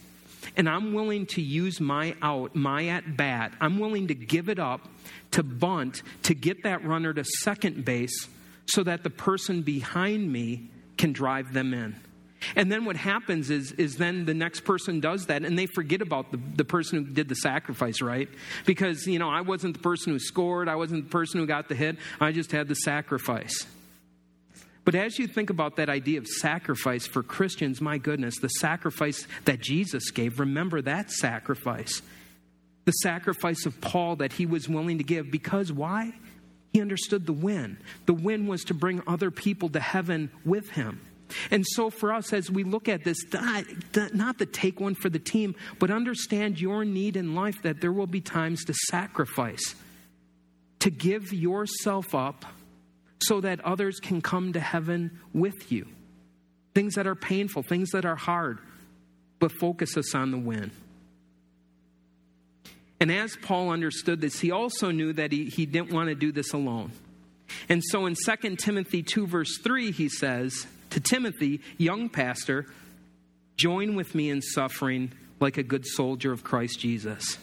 and 0.56 0.70
I'm 0.70 0.94
willing 0.94 1.26
to 1.28 1.42
use 1.42 1.80
my 1.80 2.16
out, 2.22 2.56
my 2.56 2.88
at 2.88 3.18
bat, 3.18 3.54
I'm 3.60 3.80
willing 3.80 4.08
to 4.08 4.16
give 4.16 4.50
it 4.50 4.60
up 4.60 4.88
to 5.32 5.44
bunt 5.44 6.02
to 6.24 6.34
get 6.34 6.64
that 6.64 6.86
runner 6.86 7.14
to 7.14 7.24
second 7.24 7.84
base 7.84 8.28
so 8.68 8.84
that 8.84 9.04
the 9.04 9.10
person 9.10 9.62
behind 9.62 10.32
me 10.32 10.70
can 10.98 11.14
drive 11.14 11.54
them 11.54 11.74
in. 11.74 11.96
And 12.56 12.72
then 12.72 12.86
what 12.86 12.96
happens 12.96 13.50
is, 13.50 13.72
is 13.74 13.98
then 13.98 14.26
the 14.26 14.34
next 14.34 14.62
person 14.62 15.00
does 15.00 15.28
that 15.28 15.44
and 15.44 15.58
they 15.58 15.66
forget 15.66 16.02
about 16.02 16.32
the, 16.32 16.40
the 16.56 16.66
person 16.66 17.04
who 17.04 17.12
did 17.12 17.28
the 17.28 17.36
sacrifice, 17.36 18.02
right? 18.02 18.30
Because, 18.66 19.08
you 19.08 19.20
know, 19.20 19.30
I 19.30 19.42
wasn't 19.42 19.76
the 19.76 19.82
person 19.82 20.14
who 20.14 20.20
scored, 20.20 20.70
I 20.70 20.76
wasn't 20.76 21.06
the 21.06 21.10
person 21.10 21.40
who 21.40 21.48
got 21.48 21.70
the 21.70 21.76
hit, 21.76 21.98
I 22.20 22.32
just 22.32 22.52
had 22.52 22.68
the 22.68 22.76
sacrifice. 22.76 23.66
But 24.86 24.94
as 24.94 25.18
you 25.18 25.28
think 25.28 25.50
about 25.50 25.78
that 25.78 25.90
idea 25.90 26.20
of 26.20 26.28
sacrifice 26.28 27.08
for 27.08 27.24
Christians, 27.24 27.82
my 27.82 27.98
goodness, 27.98 28.40
the 28.40 28.50
sacrifice 28.50 29.28
that 29.46 29.60
Jesus 29.60 30.12
gave, 30.12 30.40
remember 30.40 30.82
that 30.84 31.12
sacrifice. 31.12 32.04
The 32.86 32.92
sacrifice 32.92 33.66
of 33.66 33.82
Paul 33.82 34.18
that 34.18 34.34
he 34.34 34.46
was 34.46 34.70
willing 34.70 35.00
to 35.00 35.04
give. 35.04 35.32
Because 35.32 35.74
why? 35.74 36.14
He 36.72 36.82
understood 36.82 37.26
the 37.26 37.34
win. 37.34 37.78
The 38.06 38.14
win 38.14 38.46
was 38.46 38.64
to 38.66 38.76
bring 38.76 39.02
other 39.08 39.32
people 39.32 39.70
to 39.70 39.80
heaven 39.80 40.30
with 40.46 40.70
him. 40.70 41.02
And 41.50 41.66
so, 41.66 41.90
for 41.90 42.14
us, 42.14 42.32
as 42.32 42.52
we 42.52 42.64
look 42.64 42.88
at 42.88 43.04
this, 43.04 43.18
not 44.14 44.38
to 44.38 44.46
take 44.46 44.80
one 44.80 44.94
for 44.94 45.10
the 45.10 45.18
team, 45.18 45.56
but 45.80 45.90
understand 45.90 46.62
your 46.62 46.86
need 46.86 47.18
in 47.18 47.34
life 47.34 47.64
that 47.64 47.82
there 47.82 47.92
will 47.92 48.06
be 48.06 48.22
times 48.22 48.64
to 48.66 48.74
sacrifice, 48.90 49.74
to 50.80 50.92
give 50.92 51.34
yourself 51.34 52.14
up 52.14 52.46
so 53.22 53.42
that 53.42 53.62
others 53.62 54.00
can 54.00 54.22
come 54.22 54.54
to 54.54 54.60
heaven 54.60 55.20
with 55.34 55.72
you. 55.72 55.88
Things 56.74 56.96
that 56.96 57.08
are 57.08 57.16
painful, 57.16 57.64
things 57.64 57.92
that 57.92 58.06
are 58.06 58.16
hard, 58.16 58.60
but 59.40 59.52
focus 59.52 59.98
us 59.98 60.14
on 60.14 60.32
the 60.32 60.38
win. 60.38 60.72
And 63.00 63.12
as 63.12 63.36
Paul 63.42 63.70
understood 63.70 64.22
this, 64.22 64.40
he 64.40 64.52
also 64.52 64.92
knew 64.92 65.14
that 65.14 65.32
he, 65.32 65.46
he 65.46 65.66
didn't 65.66 65.92
want 65.92 66.10
to 66.10 66.16
do 66.16 66.32
this 66.32 66.54
alone. 66.54 66.92
And 67.70 67.84
so 67.84 68.06
in 68.06 68.16
2 68.16 68.56
Timothy 68.56 69.04
2, 69.04 69.28
verse 69.28 69.58
3, 69.60 69.92
he 69.92 70.10
says 70.10 70.66
to 70.92 71.00
Timothy, 71.00 71.62
young 71.78 72.10
pastor, 72.10 72.66
join 73.58 73.96
with 73.96 74.16
me 74.16 74.30
in 74.30 74.42
suffering 74.42 75.12
like 75.40 75.58
a 75.58 75.64
good 75.64 75.86
soldier 75.86 76.32
of 76.32 76.44
Christ 76.44 76.80
Jesus 76.80 77.38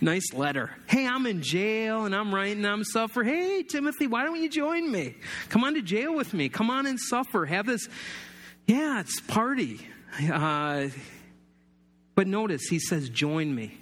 nice 0.00 0.32
letter. 0.32 0.70
Hey, 0.86 1.06
I'm 1.06 1.26
in 1.26 1.42
jail 1.42 2.04
and 2.04 2.14
I'm 2.14 2.34
writing, 2.34 2.64
I'm 2.64 2.84
suffer. 2.84 3.22
Hey, 3.22 3.62
Timothy, 3.62 4.06
why 4.06 4.24
don't 4.24 4.40
you 4.40 4.48
join 4.48 4.90
me? 4.90 5.14
Come 5.48 5.64
on 5.64 5.74
to 5.74 5.82
jail 5.82 6.14
with 6.14 6.32
me. 6.34 6.48
Come 6.48 6.70
on 6.70 6.86
and 6.86 6.98
suffer. 6.98 7.44
Have 7.46 7.66
this, 7.66 7.88
yeah, 8.66 9.00
it's 9.00 9.20
party. 9.20 9.80
Uh, 10.32 10.88
but 12.14 12.26
notice, 12.26 12.66
he 12.68 12.78
says, 12.78 13.08
join 13.08 13.54
me. 13.54 13.76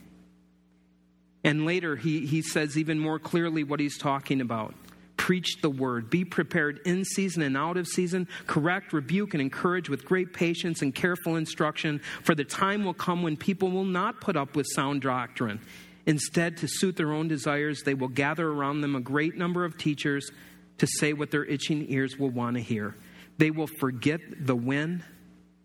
And 1.44 1.64
later, 1.64 1.96
he, 1.96 2.26
he 2.26 2.42
says 2.42 2.76
even 2.76 2.98
more 2.98 3.18
clearly 3.18 3.64
what 3.64 3.80
he's 3.80 3.96
talking 3.96 4.40
about. 4.40 4.74
Preach 5.16 5.60
the 5.62 5.70
word. 5.70 6.10
Be 6.10 6.24
prepared 6.24 6.80
in 6.84 7.04
season 7.04 7.42
and 7.42 7.56
out 7.56 7.76
of 7.76 7.86
season. 7.86 8.28
Correct, 8.46 8.92
rebuke, 8.92 9.34
and 9.34 9.40
encourage 9.40 9.88
with 9.88 10.04
great 10.04 10.32
patience 10.32 10.82
and 10.82 10.94
careful 10.94 11.36
instruction. 11.36 12.00
For 12.22 12.34
the 12.34 12.44
time 12.44 12.84
will 12.84 12.94
come 12.94 13.22
when 13.22 13.36
people 13.36 13.70
will 13.70 13.84
not 13.84 14.20
put 14.20 14.36
up 14.36 14.54
with 14.54 14.66
sound 14.74 15.02
doctrine. 15.02 15.60
Instead, 16.08 16.56
to 16.56 16.66
suit 16.66 16.96
their 16.96 17.12
own 17.12 17.28
desires, 17.28 17.82
they 17.82 17.92
will 17.92 18.08
gather 18.08 18.48
around 18.48 18.80
them 18.80 18.96
a 18.96 19.00
great 19.00 19.36
number 19.36 19.66
of 19.66 19.76
teachers 19.76 20.30
to 20.78 20.86
say 20.86 21.12
what 21.12 21.30
their 21.30 21.44
itching 21.44 21.84
ears 21.90 22.16
will 22.18 22.30
want 22.30 22.56
to 22.56 22.62
hear. 22.62 22.94
They 23.36 23.50
will 23.50 23.66
forget 23.66 24.20
the 24.40 24.56
when, 24.56 25.04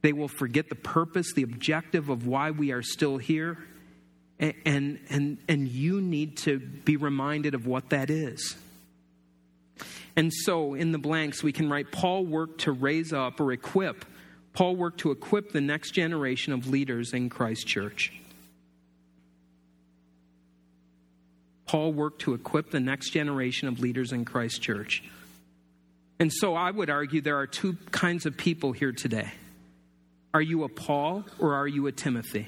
they 0.01 0.11
will 0.11 0.27
forget 0.27 0.67
the 0.67 0.75
purpose, 0.75 1.31
the 1.33 1.43
objective 1.43 2.09
of 2.09 2.27
why 2.27 2.51
we 2.51 2.73
are 2.73 2.81
still 2.81 3.17
here. 3.17 3.57
And, 4.37 4.99
and, 5.09 5.37
and 5.47 5.69
you 5.69 6.01
need 6.01 6.35
to 6.39 6.59
be 6.59 6.97
reminded 6.97 7.55
of 7.55 7.65
what 7.65 7.91
that 7.91 8.09
is. 8.09 8.57
And 10.17 10.33
so, 10.33 10.73
in 10.73 10.91
the 10.91 10.97
blanks, 10.97 11.41
we 11.41 11.53
can 11.53 11.69
write 11.69 11.89
Paul 11.89 12.25
worked 12.25 12.61
to 12.61 12.73
raise 12.73 13.13
up 13.13 13.39
or 13.39 13.53
equip. 13.53 14.03
Paul 14.51 14.75
worked 14.75 14.99
to 14.99 15.11
equip 15.11 15.53
the 15.53 15.61
next 15.61 15.91
generation 15.91 16.51
of 16.51 16.67
leaders 16.67 17.13
in 17.13 17.29
Christ 17.29 17.65
Church. 17.65 18.11
Paul 21.73 21.91
worked 21.91 22.21
to 22.21 22.35
equip 22.35 22.69
the 22.69 22.79
next 22.79 23.09
generation 23.09 23.67
of 23.67 23.79
leaders 23.79 24.11
in 24.11 24.25
Christ 24.25 24.61
Church. 24.61 25.03
And 26.19 26.31
so 26.31 26.53
I 26.53 26.69
would 26.69 26.91
argue 26.91 27.19
there 27.19 27.39
are 27.39 27.47
two 27.47 27.77
kinds 27.89 28.27
of 28.27 28.37
people 28.37 28.73
here 28.73 28.91
today. 28.91 29.31
Are 30.35 30.41
you 30.41 30.65
a 30.65 30.69
Paul 30.69 31.25
or 31.39 31.55
are 31.55 31.67
you 31.67 31.87
a 31.87 31.91
Timothy? 31.91 32.47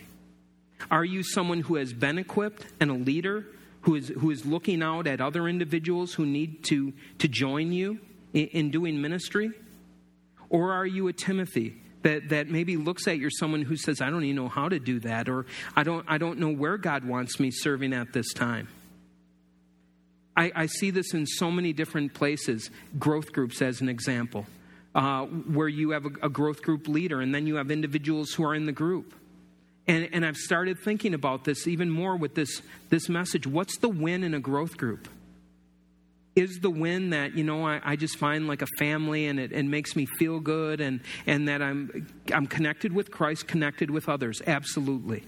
Are 0.91 1.03
you 1.03 1.23
someone 1.23 1.61
who 1.61 1.73
has 1.77 1.91
been 1.91 2.19
equipped 2.19 2.67
and 2.79 2.91
a 2.91 2.93
leader 2.93 3.47
who 3.81 3.95
is, 3.95 4.09
who 4.09 4.29
is 4.29 4.45
looking 4.45 4.83
out 4.83 5.07
at 5.07 5.21
other 5.21 5.47
individuals 5.47 6.13
who 6.13 6.27
need 6.27 6.63
to, 6.65 6.93
to 7.17 7.27
join 7.27 7.71
you 7.71 7.97
in, 8.31 8.45
in 8.49 8.69
doing 8.69 9.01
ministry? 9.01 9.49
Or 10.51 10.71
are 10.71 10.85
you 10.85 11.07
a 11.07 11.13
Timothy 11.13 11.81
that, 12.03 12.29
that 12.29 12.47
maybe 12.47 12.77
looks 12.77 13.07
at 13.07 13.17
you 13.17 13.31
someone 13.31 13.63
who 13.63 13.75
says, 13.75 14.01
I 14.01 14.11
don't 14.11 14.23
even 14.23 14.35
know 14.35 14.49
how 14.49 14.69
to 14.69 14.77
do 14.77 14.99
that, 14.99 15.29
or 15.29 15.47
I 15.75 15.81
don't, 15.81 16.05
I 16.07 16.19
don't 16.19 16.37
know 16.37 16.53
where 16.53 16.77
God 16.77 17.03
wants 17.03 17.39
me 17.39 17.49
serving 17.49 17.91
at 17.91 18.13
this 18.13 18.31
time? 18.31 18.67
I, 20.37 20.51
I 20.55 20.65
see 20.65 20.91
this 20.91 21.13
in 21.13 21.25
so 21.25 21.49
many 21.49 21.73
different 21.73 22.13
places. 22.13 22.69
Growth 22.99 23.31
groups, 23.31 23.61
as 23.61 23.81
an 23.81 23.89
example, 23.89 24.45
uh, 24.93 25.25
where 25.25 25.67
you 25.67 25.91
have 25.91 26.05
a, 26.05 26.09
a 26.23 26.29
growth 26.29 26.61
group 26.61 26.87
leader 26.87 27.21
and 27.21 27.33
then 27.33 27.47
you 27.47 27.55
have 27.55 27.71
individuals 27.71 28.33
who 28.33 28.43
are 28.43 28.55
in 28.55 28.65
the 28.65 28.71
group. 28.71 29.13
And, 29.87 30.09
and 30.11 30.25
I've 30.25 30.37
started 30.37 30.79
thinking 30.79 31.13
about 31.13 31.43
this 31.43 31.67
even 31.67 31.89
more 31.89 32.15
with 32.15 32.35
this, 32.35 32.61
this 32.89 33.07
message. 33.07 33.45
What's 33.45 33.77
the 33.77 33.89
win 33.89 34.23
in 34.23 34.33
a 34.33 34.39
growth 34.39 34.77
group? 34.77 35.07
Is 36.35 36.59
the 36.59 36.69
win 36.69 37.11
that, 37.11 37.35
you 37.35 37.45
know, 37.45 37.65
I, 37.65 37.79
I 37.83 37.95
just 37.95 38.17
find 38.17 38.47
like 38.47 38.61
a 38.61 38.67
family 38.77 39.27
and 39.27 39.39
it, 39.39 39.53
it 39.53 39.63
makes 39.63 39.95
me 39.95 40.05
feel 40.05 40.39
good 40.39 40.81
and, 40.81 40.99
and 41.25 41.47
that 41.47 41.61
I'm, 41.61 42.07
I'm 42.33 42.47
connected 42.47 42.91
with 42.91 43.09
Christ, 43.09 43.47
connected 43.47 43.89
with 43.89 44.09
others? 44.09 44.41
Absolutely. 44.45 45.23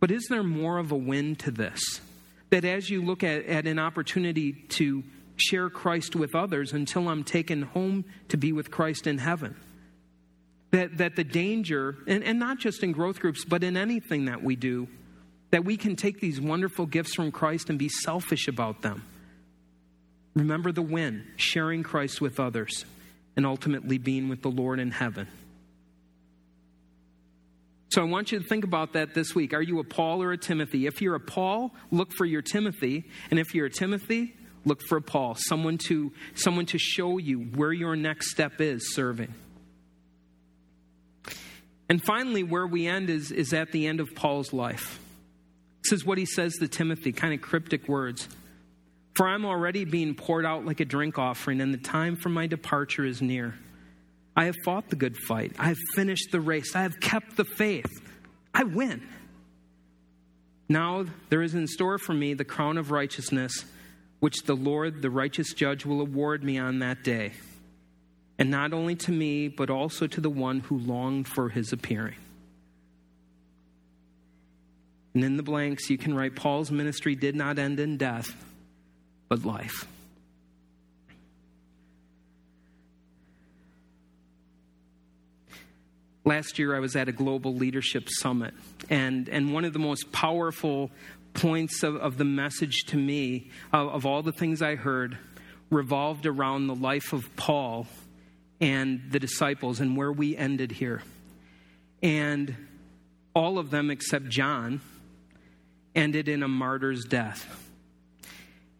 But 0.00 0.10
is 0.10 0.26
there 0.28 0.42
more 0.42 0.78
of 0.78 0.90
a 0.90 0.96
win 0.96 1.36
to 1.36 1.52
this? 1.52 2.00
That 2.50 2.64
as 2.64 2.88
you 2.88 3.02
look 3.02 3.22
at, 3.22 3.44
at 3.46 3.66
an 3.66 3.78
opportunity 3.78 4.52
to 4.52 5.02
share 5.36 5.70
Christ 5.70 6.16
with 6.16 6.34
others 6.34 6.72
until 6.72 7.08
I'm 7.08 7.24
taken 7.24 7.62
home 7.62 8.04
to 8.28 8.36
be 8.36 8.52
with 8.52 8.70
Christ 8.70 9.06
in 9.06 9.18
heaven, 9.18 9.56
that, 10.70 10.98
that 10.98 11.16
the 11.16 11.24
danger, 11.24 11.96
and, 12.06 12.24
and 12.24 12.38
not 12.38 12.58
just 12.58 12.82
in 12.82 12.92
growth 12.92 13.20
groups, 13.20 13.44
but 13.44 13.62
in 13.62 13.76
anything 13.76 14.26
that 14.26 14.42
we 14.42 14.56
do, 14.56 14.88
that 15.50 15.64
we 15.64 15.76
can 15.76 15.96
take 15.96 16.20
these 16.20 16.40
wonderful 16.40 16.86
gifts 16.86 17.14
from 17.14 17.32
Christ 17.32 17.70
and 17.70 17.78
be 17.78 17.88
selfish 17.88 18.48
about 18.48 18.82
them. 18.82 19.04
Remember 20.34 20.72
the 20.72 20.82
win, 20.82 21.26
sharing 21.36 21.82
Christ 21.82 22.20
with 22.20 22.38
others, 22.38 22.84
and 23.36 23.46
ultimately 23.46 23.98
being 23.98 24.28
with 24.28 24.42
the 24.42 24.50
Lord 24.50 24.78
in 24.78 24.90
heaven. 24.90 25.26
So 27.90 28.02
I 28.02 28.04
want 28.04 28.32
you 28.32 28.38
to 28.38 28.44
think 28.44 28.64
about 28.64 28.92
that 28.92 29.14
this 29.14 29.34
week. 29.34 29.54
Are 29.54 29.62
you 29.62 29.78
a 29.78 29.84
Paul 29.84 30.22
or 30.22 30.32
a 30.32 30.38
Timothy? 30.38 30.86
If 30.86 31.00
you're 31.00 31.14
a 31.14 31.20
Paul, 31.20 31.74
look 31.90 32.12
for 32.12 32.26
your 32.26 32.42
Timothy. 32.42 33.04
And 33.30 33.40
if 33.40 33.54
you're 33.54 33.66
a 33.66 33.70
Timothy, 33.70 34.34
look 34.66 34.82
for 34.82 34.98
a 34.98 35.02
Paul, 35.02 35.36
someone 35.36 35.78
to, 35.88 36.12
someone 36.34 36.66
to 36.66 36.78
show 36.78 37.16
you 37.16 37.40
where 37.40 37.72
your 37.72 37.96
next 37.96 38.30
step 38.30 38.60
is 38.60 38.94
serving. 38.94 39.32
And 41.88 42.02
finally, 42.04 42.42
where 42.42 42.66
we 42.66 42.86
end 42.86 43.08
is, 43.08 43.32
is 43.32 43.54
at 43.54 43.72
the 43.72 43.86
end 43.86 44.00
of 44.00 44.14
Paul's 44.14 44.52
life. 44.52 45.00
This 45.82 45.92
is 45.92 46.04
what 46.04 46.18
he 46.18 46.26
says 46.26 46.52
to 46.60 46.68
Timothy, 46.68 47.12
kind 47.12 47.32
of 47.32 47.40
cryptic 47.40 47.88
words. 47.88 48.28
For 49.16 49.26
I'm 49.26 49.46
already 49.46 49.86
being 49.86 50.14
poured 50.14 50.44
out 50.44 50.66
like 50.66 50.80
a 50.80 50.84
drink 50.84 51.18
offering, 51.18 51.62
and 51.62 51.72
the 51.72 51.78
time 51.78 52.16
for 52.16 52.28
my 52.28 52.46
departure 52.46 53.06
is 53.06 53.22
near. 53.22 53.54
I 54.38 54.44
have 54.44 54.54
fought 54.64 54.88
the 54.88 54.94
good 54.94 55.16
fight. 55.16 55.50
I 55.58 55.66
have 55.66 55.78
finished 55.96 56.30
the 56.30 56.40
race. 56.40 56.76
I 56.76 56.82
have 56.82 57.00
kept 57.00 57.36
the 57.36 57.44
faith. 57.44 57.90
I 58.54 58.62
win. 58.62 59.02
Now 60.68 61.06
there 61.28 61.42
is 61.42 61.56
in 61.56 61.66
store 61.66 61.98
for 61.98 62.14
me 62.14 62.34
the 62.34 62.44
crown 62.44 62.78
of 62.78 62.92
righteousness, 62.92 63.64
which 64.20 64.44
the 64.44 64.54
Lord, 64.54 65.02
the 65.02 65.10
righteous 65.10 65.52
judge, 65.54 65.84
will 65.84 66.00
award 66.00 66.44
me 66.44 66.56
on 66.56 66.78
that 66.78 67.02
day. 67.02 67.32
And 68.38 68.48
not 68.48 68.72
only 68.72 68.94
to 68.94 69.10
me, 69.10 69.48
but 69.48 69.70
also 69.70 70.06
to 70.06 70.20
the 70.20 70.30
one 70.30 70.60
who 70.60 70.78
longed 70.78 71.26
for 71.26 71.48
his 71.48 71.72
appearing. 71.72 72.14
And 75.14 75.24
in 75.24 75.36
the 75.36 75.42
blanks, 75.42 75.90
you 75.90 75.98
can 75.98 76.14
write 76.14 76.36
Paul's 76.36 76.70
ministry 76.70 77.16
did 77.16 77.34
not 77.34 77.58
end 77.58 77.80
in 77.80 77.96
death, 77.96 78.32
but 79.28 79.44
life. 79.44 79.88
Last 86.28 86.58
year, 86.58 86.76
I 86.76 86.80
was 86.80 86.94
at 86.94 87.08
a 87.08 87.12
global 87.12 87.54
leadership 87.54 88.10
summit, 88.10 88.52
and, 88.90 89.30
and 89.30 89.54
one 89.54 89.64
of 89.64 89.72
the 89.72 89.78
most 89.78 90.12
powerful 90.12 90.90
points 91.32 91.82
of, 91.82 91.96
of 91.96 92.18
the 92.18 92.24
message 92.26 92.84
to 92.88 92.98
me, 92.98 93.50
of, 93.72 93.88
of 93.88 94.04
all 94.04 94.22
the 94.22 94.30
things 94.30 94.60
I 94.60 94.74
heard, 94.74 95.16
revolved 95.70 96.26
around 96.26 96.66
the 96.66 96.74
life 96.74 97.14
of 97.14 97.34
Paul 97.36 97.86
and 98.60 99.10
the 99.10 99.18
disciples 99.18 99.80
and 99.80 99.96
where 99.96 100.12
we 100.12 100.36
ended 100.36 100.70
here. 100.70 101.02
And 102.02 102.54
all 103.32 103.58
of 103.58 103.70
them 103.70 103.90
except 103.90 104.28
John 104.28 104.82
ended 105.94 106.28
in 106.28 106.42
a 106.42 106.48
martyr's 106.48 107.06
death. 107.06 107.67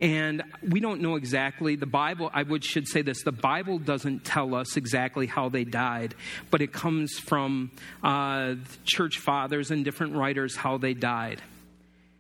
And 0.01 0.45
we 0.63 0.79
don't 0.79 1.01
know 1.01 1.17
exactly, 1.17 1.75
the 1.75 1.87
Bible, 1.87 2.31
I 2.33 2.45
would, 2.45 2.65
should 2.65 2.87
say 2.87 3.03
this, 3.03 3.25
the 3.25 3.33
Bible 3.33 3.81
doesn't 3.81 4.25
tell 4.25 4.55
us 4.55 4.77
exactly 4.77 5.27
how 5.27 5.49
they 5.49 5.65
died, 5.65 6.15
but 6.51 6.63
it 6.63 6.73
comes 6.73 7.19
from 7.19 7.73
uh, 8.05 8.55
church 8.85 9.19
fathers 9.19 9.73
and 9.73 9.85
different 9.85 10.15
writers 10.15 10.55
how 10.55 10.79
they 10.79 10.95
died. 10.95 11.43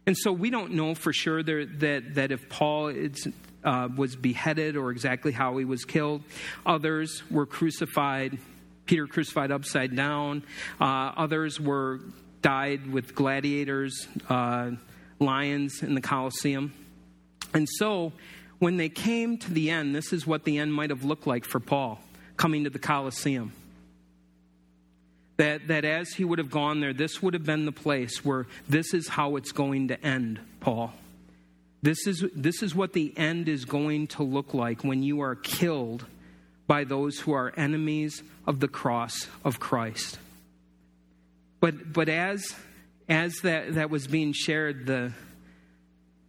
And 0.06 0.16
so 0.16 0.32
we 0.32 0.50
don't 0.50 0.72
know 0.72 0.94
for 0.96 1.12
sure 1.12 1.42
there, 1.44 1.66
that, 1.66 2.14
that 2.14 2.32
if 2.32 2.48
Paul 2.48 2.92
uh, 3.62 3.88
was 3.96 4.16
beheaded 4.16 4.76
or 4.76 4.90
exactly 4.90 5.30
how 5.30 5.56
he 5.58 5.64
was 5.64 5.84
killed, 5.84 6.22
others 6.66 7.22
were 7.30 7.46
crucified, 7.46 8.38
Peter 8.86 9.06
crucified 9.06 9.52
upside 9.52 9.94
down, 9.94 10.42
uh, 10.80 11.12
others 11.16 11.60
were 11.60 12.00
died 12.42 12.90
with 12.90 13.14
gladiators, 13.14 14.08
uh, 14.28 14.72
lions 15.20 15.82
in 15.82 15.94
the 15.94 16.00
Colosseum. 16.00 16.72
And 17.54 17.68
so, 17.68 18.12
when 18.58 18.76
they 18.76 18.88
came 18.88 19.38
to 19.38 19.52
the 19.52 19.70
end, 19.70 19.94
this 19.94 20.12
is 20.12 20.26
what 20.26 20.44
the 20.44 20.58
end 20.58 20.74
might 20.74 20.90
have 20.90 21.04
looked 21.04 21.26
like 21.26 21.44
for 21.44 21.60
Paul 21.60 22.00
coming 22.36 22.64
to 22.64 22.70
the 22.70 22.78
Colosseum. 22.78 23.52
That, 25.36 25.68
that 25.68 25.84
as 25.84 26.10
he 26.10 26.24
would 26.24 26.38
have 26.38 26.50
gone 26.50 26.80
there, 26.80 26.92
this 26.92 27.22
would 27.22 27.34
have 27.34 27.44
been 27.44 27.64
the 27.64 27.72
place 27.72 28.24
where 28.24 28.46
this 28.68 28.92
is 28.92 29.06
how 29.08 29.36
it's 29.36 29.52
going 29.52 29.88
to 29.88 30.04
end, 30.04 30.40
Paul. 30.60 30.92
This 31.80 32.08
is, 32.08 32.24
this 32.34 32.62
is 32.62 32.74
what 32.74 32.92
the 32.92 33.16
end 33.16 33.48
is 33.48 33.64
going 33.64 34.08
to 34.08 34.24
look 34.24 34.52
like 34.52 34.82
when 34.82 35.04
you 35.04 35.20
are 35.20 35.36
killed 35.36 36.06
by 36.66 36.82
those 36.82 37.20
who 37.20 37.32
are 37.32 37.52
enemies 37.56 38.22
of 38.46 38.58
the 38.58 38.66
cross 38.66 39.28
of 39.44 39.60
Christ. 39.60 40.18
But, 41.60 41.92
but 41.92 42.08
as, 42.08 42.54
as 43.08 43.36
that, 43.42 43.74
that 43.74 43.90
was 43.90 44.08
being 44.08 44.32
shared, 44.32 44.86
the, 44.86 45.12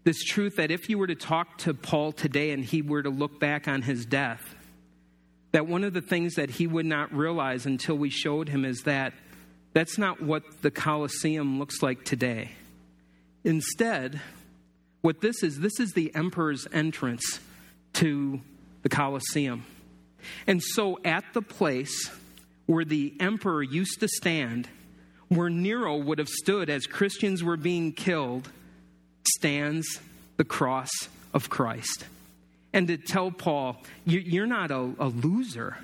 this 0.10 0.24
truth 0.24 0.56
that 0.56 0.72
if 0.72 0.90
you 0.90 0.98
were 0.98 1.06
to 1.06 1.14
talk 1.14 1.60
to 1.60 1.72
Paul 1.72 2.12
today 2.12 2.50
and 2.50 2.66
he 2.66 2.82
were 2.82 3.04
to 3.04 3.12
look 3.12 3.40
back 3.40 3.68
on 3.68 3.84
his 3.84 4.08
death, 4.08 4.56
that 5.52 5.68
one 5.68 5.84
of 5.84 5.94
the 5.94 6.02
things 6.02 6.34
that 6.34 6.50
he 6.50 6.66
would 6.66 6.88
not 6.88 7.14
realize 7.14 7.68
until 7.68 7.96
we 7.96 8.10
showed 8.10 8.50
him 8.50 8.66
is 8.66 8.82
that 8.86 9.14
that's 9.74 10.00
not 10.00 10.20
what 10.20 10.64
the 10.64 10.72
Colosseum 10.72 11.60
looks 11.60 11.84
like 11.84 12.04
today. 12.06 12.54
Instead, 13.44 14.20
what 15.02 15.22
this 15.22 15.44
is, 15.44 15.60
this 15.60 15.80
is 15.80 15.92
the 15.92 16.12
emperor's 16.16 16.66
entrance 16.74 17.40
to 17.94 18.42
the 18.82 18.90
Colosseum. 18.90 19.64
And 20.48 20.60
so, 20.60 20.98
at 21.06 21.24
the 21.36 21.44
place 21.44 22.10
where 22.66 22.84
the 22.84 23.14
emperor 23.20 23.62
used 23.62 24.00
to 24.00 24.08
stand, 24.08 24.68
where 25.28 25.52
Nero 25.52 25.98
would 25.98 26.18
have 26.18 26.30
stood 26.30 26.68
as 26.68 26.88
Christians 26.88 27.44
were 27.44 27.58
being 27.58 27.92
killed, 27.92 28.50
stands 29.28 30.00
the 30.38 30.44
cross 30.44 30.90
of 31.34 31.50
Christ. 31.50 32.06
And 32.74 32.88
to 32.88 32.98
tell 32.98 33.32
Paul, 33.32 33.78
you're 34.06 34.48
not 34.48 34.72
a, 34.72 34.92
a 35.00 35.08
loser. 35.08 35.78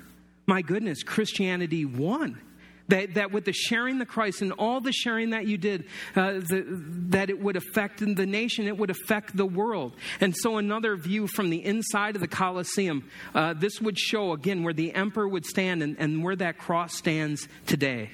My 0.46 0.62
goodness, 0.62 1.02
Christianity 1.02 1.84
won. 1.84 2.40
That, 2.88 3.14
that 3.14 3.32
with 3.32 3.44
the 3.44 3.52
sharing 3.52 3.98
the 3.98 4.06
Christ 4.06 4.42
and 4.42 4.52
all 4.52 4.80
the 4.80 4.92
sharing 4.92 5.30
that 5.30 5.44
you 5.44 5.58
did, 5.58 5.86
uh, 6.14 6.34
the, 6.34 6.64
that 7.08 7.30
it 7.30 7.40
would 7.40 7.56
affect 7.56 7.98
the 7.98 8.26
nation, 8.26 8.68
it 8.68 8.78
would 8.78 8.90
affect 8.90 9.36
the 9.36 9.44
world. 9.44 9.92
And 10.20 10.36
so, 10.36 10.58
another 10.58 10.94
view 10.94 11.26
from 11.26 11.50
the 11.50 11.64
inside 11.64 12.14
of 12.14 12.20
the 12.20 12.28
Colosseum, 12.28 13.10
uh, 13.34 13.54
this 13.54 13.80
would 13.80 13.98
show 13.98 14.32
again 14.32 14.62
where 14.62 14.72
the 14.72 14.94
emperor 14.94 15.26
would 15.26 15.44
stand 15.44 15.82
and, 15.82 15.96
and 15.98 16.22
where 16.22 16.36
that 16.36 16.58
cross 16.58 16.94
stands 16.94 17.48
today. 17.66 18.10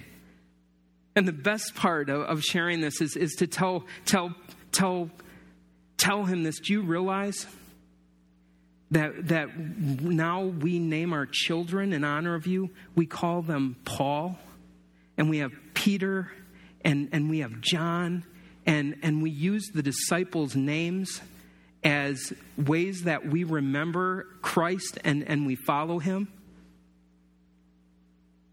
And 1.14 1.28
the 1.28 1.32
best 1.32 1.74
part 1.74 2.08
of, 2.08 2.22
of 2.22 2.42
sharing 2.42 2.80
this 2.80 3.02
is, 3.02 3.14
is 3.14 3.32
to 3.34 3.46
tell, 3.46 3.84
tell, 4.06 4.34
tell 4.72 5.10
tell 6.02 6.24
him 6.24 6.42
this 6.42 6.58
Do 6.58 6.72
you 6.72 6.82
realize 6.82 7.46
that, 8.90 9.28
that 9.28 9.56
now 9.56 10.42
we 10.42 10.78
name 10.78 11.12
our 11.12 11.26
children 11.26 11.92
in 11.92 12.04
honor 12.04 12.34
of 12.34 12.46
you? 12.46 12.70
We 12.94 13.06
call 13.06 13.42
them 13.42 13.76
Paul, 13.84 14.38
and 15.16 15.30
we 15.30 15.38
have 15.38 15.52
Peter, 15.74 16.30
and, 16.84 17.08
and 17.12 17.30
we 17.30 17.38
have 17.38 17.60
John, 17.60 18.24
and, 18.66 18.96
and 19.02 19.22
we 19.22 19.30
use 19.30 19.70
the 19.72 19.82
disciples' 19.82 20.54
names 20.54 21.20
as 21.84 22.32
ways 22.56 23.04
that 23.04 23.26
we 23.26 23.44
remember 23.44 24.26
Christ 24.40 24.98
and, 25.04 25.24
and 25.26 25.46
we 25.46 25.56
follow 25.56 25.98
him. 25.98 26.28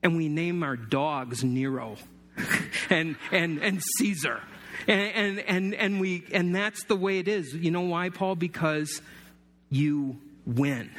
And 0.01 0.15
we 0.15 0.29
name 0.29 0.63
our 0.63 0.77
dogs 0.77 1.43
Nero 1.43 1.97
and, 2.89 3.17
and, 3.31 3.61
and 3.61 3.81
Caesar 3.97 4.41
and, 4.87 5.39
and, 5.39 5.73
and, 5.73 5.99
we, 5.99 6.23
and 6.31 6.55
that's 6.55 6.83
the 6.85 6.95
way 6.95 7.19
it 7.19 7.27
is. 7.27 7.53
You 7.53 7.71
know 7.71 7.81
why, 7.81 8.09
Paul? 8.09 8.35
Because 8.35 9.01
you 9.69 10.17
win. 10.45 10.89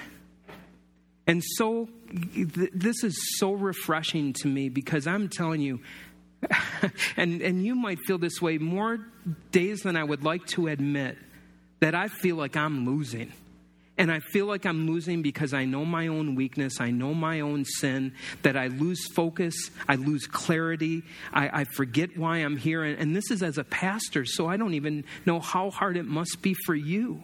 And 1.26 1.42
so, 1.56 1.88
th- 2.34 2.70
this 2.72 3.04
is 3.04 3.38
so 3.38 3.52
refreshing 3.52 4.32
to 4.34 4.48
me 4.48 4.68
because 4.68 5.06
I'm 5.06 5.28
telling 5.28 5.60
you, 5.60 5.80
and, 7.16 7.40
and 7.40 7.64
you 7.64 7.74
might 7.74 7.98
feel 8.06 8.18
this 8.18 8.40
way 8.40 8.58
more 8.58 8.98
days 9.52 9.80
than 9.80 9.96
I 9.96 10.04
would 10.04 10.24
like 10.24 10.46
to 10.48 10.68
admit, 10.68 11.18
that 11.80 11.94
I 11.94 12.08
feel 12.08 12.36
like 12.36 12.56
I'm 12.56 12.86
losing. 12.86 13.32
And 14.00 14.10
I 14.10 14.20
feel 14.20 14.46
like 14.46 14.64
I'm 14.64 14.86
losing 14.86 15.20
because 15.20 15.52
I 15.52 15.66
know 15.66 15.84
my 15.84 16.06
own 16.06 16.34
weakness, 16.34 16.80
I 16.80 16.90
know 16.90 17.12
my 17.12 17.40
own 17.40 17.66
sin, 17.66 18.14
that 18.40 18.56
I 18.56 18.68
lose 18.68 19.06
focus, 19.12 19.70
I 19.86 19.96
lose 19.96 20.26
clarity, 20.26 21.02
I, 21.34 21.60
I 21.60 21.64
forget 21.64 22.16
why 22.16 22.38
I'm 22.38 22.56
here. 22.56 22.82
And, 22.82 22.98
and 22.98 23.14
this 23.14 23.30
is 23.30 23.42
as 23.42 23.58
a 23.58 23.64
pastor, 23.64 24.24
so 24.24 24.46
I 24.46 24.56
don't 24.56 24.72
even 24.72 25.04
know 25.26 25.38
how 25.38 25.68
hard 25.68 25.98
it 25.98 26.06
must 26.06 26.40
be 26.40 26.54
for 26.64 26.74
you. 26.74 27.22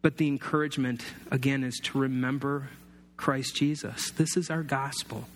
But 0.00 0.16
the 0.16 0.28
encouragement, 0.28 1.04
again, 1.30 1.62
is 1.62 1.78
to 1.84 1.98
remember 1.98 2.70
Christ 3.18 3.54
Jesus. 3.54 4.12
This 4.12 4.34
is 4.34 4.48
our 4.48 4.62
gospel 4.62 5.26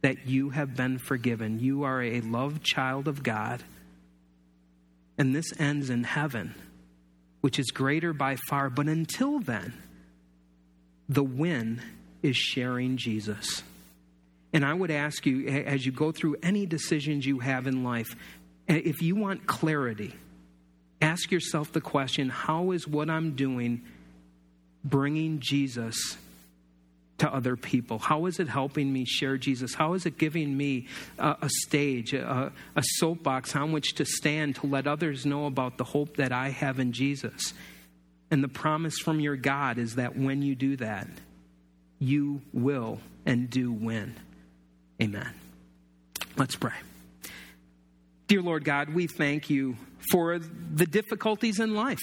that 0.00 0.26
you 0.26 0.48
have 0.48 0.74
been 0.74 0.96
forgiven. 0.96 1.60
You 1.60 1.82
are 1.82 2.02
a 2.02 2.22
loved 2.22 2.64
child 2.64 3.06
of 3.06 3.22
God. 3.22 3.62
And 5.18 5.34
this 5.34 5.52
ends 5.58 5.90
in 5.90 6.04
heaven 6.04 6.54
which 7.42 7.58
is 7.58 7.70
greater 7.70 8.14
by 8.14 8.36
far. 8.48 8.70
But 8.70 8.86
until 8.86 9.38
then, 9.38 9.74
the 11.08 11.22
win 11.22 11.82
is 12.22 12.36
sharing 12.36 12.96
Jesus. 12.96 13.62
And 14.54 14.64
I 14.64 14.72
would 14.72 14.90
ask 14.90 15.26
you, 15.26 15.46
as 15.48 15.84
you 15.84 15.92
go 15.92 16.12
through 16.12 16.36
any 16.42 16.66
decisions 16.66 17.26
you 17.26 17.40
have 17.40 17.66
in 17.66 17.84
life, 17.84 18.16
if 18.66 19.02
you 19.02 19.16
want 19.16 19.46
clarity, 19.46 20.14
ask 21.00 21.30
yourself 21.30 21.72
the 21.72 21.80
question 21.80 22.28
how 22.28 22.70
is 22.70 22.88
what 22.88 23.10
I'm 23.10 23.34
doing 23.34 23.82
bringing 24.84 25.40
Jesus 25.40 26.16
to 27.22 27.32
other 27.32 27.54
people? 27.54 28.00
How 28.00 28.26
is 28.26 28.40
it 28.40 28.48
helping 28.48 28.92
me 28.92 29.04
share 29.04 29.38
Jesus? 29.38 29.74
How 29.74 29.94
is 29.94 30.06
it 30.06 30.18
giving 30.18 30.56
me 30.56 30.88
a, 31.20 31.36
a 31.42 31.48
stage, 31.48 32.12
a, 32.14 32.52
a 32.74 32.82
soapbox 32.96 33.54
on 33.54 33.70
which 33.70 33.94
to 33.94 34.04
stand 34.04 34.56
to 34.56 34.66
let 34.66 34.88
others 34.88 35.24
know 35.24 35.46
about 35.46 35.78
the 35.78 35.84
hope 35.84 36.16
that 36.16 36.32
I 36.32 36.48
have 36.48 36.80
in 36.80 36.90
Jesus? 36.90 37.54
And 38.32 38.42
the 38.42 38.48
promise 38.48 38.98
from 38.98 39.20
your 39.20 39.36
God 39.36 39.78
is 39.78 39.94
that 39.94 40.16
when 40.16 40.42
you 40.42 40.56
do 40.56 40.76
that, 40.78 41.06
you 42.00 42.42
will 42.52 42.98
and 43.24 43.48
do 43.48 43.70
win. 43.70 44.16
Amen. 45.00 45.32
Let's 46.36 46.56
pray. 46.56 46.74
Dear 48.26 48.42
Lord 48.42 48.64
God, 48.64 48.88
we 48.88 49.06
thank 49.06 49.48
you 49.48 49.76
for 50.10 50.40
the 50.40 50.86
difficulties 50.86 51.60
in 51.60 51.76
life. 51.76 52.00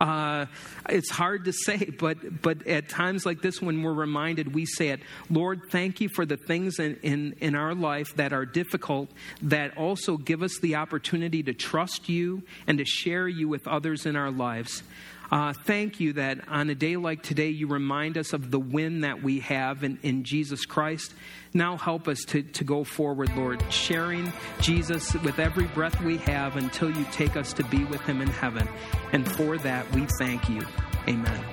Uh, 0.00 0.46
it's 0.88 1.10
hard 1.10 1.44
to 1.44 1.52
say, 1.52 1.90
but 1.98 2.42
but 2.42 2.66
at 2.66 2.88
times 2.88 3.24
like 3.24 3.42
this, 3.42 3.62
when 3.62 3.82
we're 3.82 3.92
reminded, 3.92 4.54
we 4.54 4.66
say 4.66 4.88
it. 4.88 5.00
Lord, 5.30 5.62
thank 5.70 6.00
you 6.00 6.08
for 6.08 6.26
the 6.26 6.36
things 6.36 6.78
in, 6.78 6.98
in, 7.02 7.36
in 7.40 7.54
our 7.54 7.74
life 7.74 8.14
that 8.16 8.32
are 8.32 8.44
difficult, 8.44 9.08
that 9.42 9.76
also 9.76 10.16
give 10.16 10.42
us 10.42 10.58
the 10.60 10.76
opportunity 10.76 11.42
to 11.44 11.54
trust 11.54 12.08
you 12.08 12.42
and 12.66 12.78
to 12.78 12.84
share 12.84 13.28
you 13.28 13.48
with 13.48 13.68
others 13.68 14.04
in 14.04 14.16
our 14.16 14.30
lives. 14.30 14.82
Uh, 15.30 15.52
thank 15.52 16.00
you 16.00 16.12
that 16.14 16.38
on 16.48 16.70
a 16.70 16.74
day 16.74 16.96
like 16.96 17.22
today, 17.22 17.48
you 17.48 17.66
remind 17.66 18.18
us 18.18 18.32
of 18.32 18.50
the 18.50 18.58
win 18.58 19.00
that 19.00 19.22
we 19.22 19.40
have 19.40 19.82
in, 19.82 19.98
in 20.02 20.24
Jesus 20.24 20.66
Christ. 20.66 21.14
Now 21.52 21.76
help 21.76 22.08
us 22.08 22.20
to, 22.28 22.42
to 22.42 22.64
go 22.64 22.84
forward, 22.84 23.34
Lord, 23.36 23.62
sharing 23.72 24.32
Jesus 24.60 25.14
with 25.14 25.38
every 25.38 25.66
breath 25.68 26.00
we 26.02 26.18
have 26.18 26.56
until 26.56 26.90
you 26.90 27.04
take 27.12 27.36
us 27.36 27.52
to 27.54 27.64
be 27.64 27.84
with 27.84 28.00
him 28.02 28.20
in 28.20 28.28
heaven. 28.28 28.68
And 29.12 29.30
for 29.32 29.58
that, 29.58 29.90
we 29.92 30.06
thank 30.18 30.48
you. 30.48 30.62
Amen. 31.08 31.44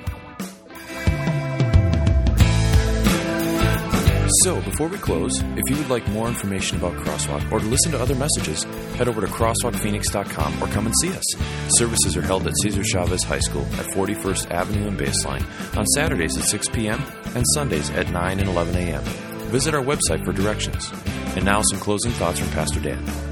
So, 4.43 4.61
before 4.61 4.87
we 4.87 4.97
close, 4.97 5.41
if 5.41 5.69
you 5.69 5.75
would 5.75 5.89
like 5.89 6.07
more 6.07 6.27
information 6.27 6.77
about 6.77 6.93
Crosswalk 6.93 7.51
or 7.51 7.59
to 7.59 7.65
listen 7.65 7.91
to 7.91 7.99
other 7.99 8.15
messages, 8.15 8.65
head 9.01 9.07
over 9.07 9.21
to 9.21 9.27
crosswalkphoenix.com 9.27 10.61
or 10.61 10.67
come 10.67 10.85
and 10.85 10.93
see 11.01 11.11
us. 11.11 11.35
Services 11.69 12.15
are 12.15 12.21
held 12.21 12.45
at 12.45 12.53
Cesar 12.61 12.83
Chavez 12.83 13.23
High 13.23 13.39
School 13.39 13.65
at 13.73 13.87
41st 13.87 14.51
Avenue 14.51 14.87
and 14.87 14.99
Baseline 14.99 15.43
on 15.75 15.87
Saturdays 15.87 16.37
at 16.37 16.43
6 16.43 16.69
p.m. 16.69 17.01
and 17.33 17.43
Sundays 17.55 17.89
at 17.89 18.11
9 18.11 18.39
and 18.39 18.47
11 18.47 18.75
a.m. 18.75 19.03
Visit 19.49 19.73
our 19.73 19.81
website 19.81 20.23
for 20.23 20.33
directions. 20.33 20.91
And 21.35 21.43
now, 21.43 21.63
some 21.63 21.79
closing 21.79 22.11
thoughts 22.11 22.39
from 22.39 22.49
Pastor 22.49 22.79
Dan. 22.79 23.30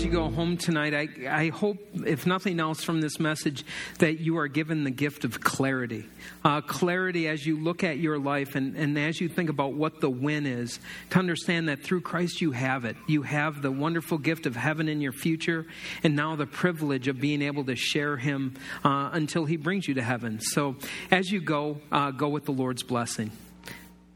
As 0.00 0.06
you 0.06 0.12
go 0.12 0.30
home 0.30 0.56
tonight, 0.56 0.94
I, 0.94 1.08
I 1.28 1.48
hope, 1.50 1.76
if 2.06 2.26
nothing 2.26 2.58
else 2.58 2.82
from 2.82 3.02
this 3.02 3.20
message, 3.20 3.66
that 3.98 4.18
you 4.18 4.38
are 4.38 4.48
given 4.48 4.82
the 4.82 4.90
gift 4.90 5.26
of 5.26 5.42
clarity. 5.42 6.06
Uh, 6.42 6.62
clarity 6.62 7.28
as 7.28 7.44
you 7.44 7.62
look 7.62 7.84
at 7.84 7.98
your 7.98 8.18
life 8.18 8.54
and, 8.54 8.78
and 8.78 8.98
as 8.98 9.20
you 9.20 9.28
think 9.28 9.50
about 9.50 9.74
what 9.74 10.00
the 10.00 10.08
win 10.08 10.46
is, 10.46 10.80
to 11.10 11.18
understand 11.18 11.68
that 11.68 11.82
through 11.82 12.00
Christ 12.00 12.40
you 12.40 12.52
have 12.52 12.86
it. 12.86 12.96
You 13.08 13.20
have 13.20 13.60
the 13.60 13.70
wonderful 13.70 14.16
gift 14.16 14.46
of 14.46 14.56
heaven 14.56 14.88
in 14.88 15.02
your 15.02 15.12
future, 15.12 15.66
and 16.02 16.16
now 16.16 16.34
the 16.34 16.46
privilege 16.46 17.06
of 17.06 17.20
being 17.20 17.42
able 17.42 17.64
to 17.64 17.76
share 17.76 18.16
Him 18.16 18.54
uh, 18.82 19.10
until 19.12 19.44
He 19.44 19.58
brings 19.58 19.86
you 19.86 19.92
to 19.92 20.02
heaven. 20.02 20.40
So 20.40 20.76
as 21.10 21.30
you 21.30 21.42
go, 21.42 21.78
uh, 21.92 22.10
go 22.12 22.30
with 22.30 22.46
the 22.46 22.52
Lord's 22.52 22.82
blessing. 22.82 23.32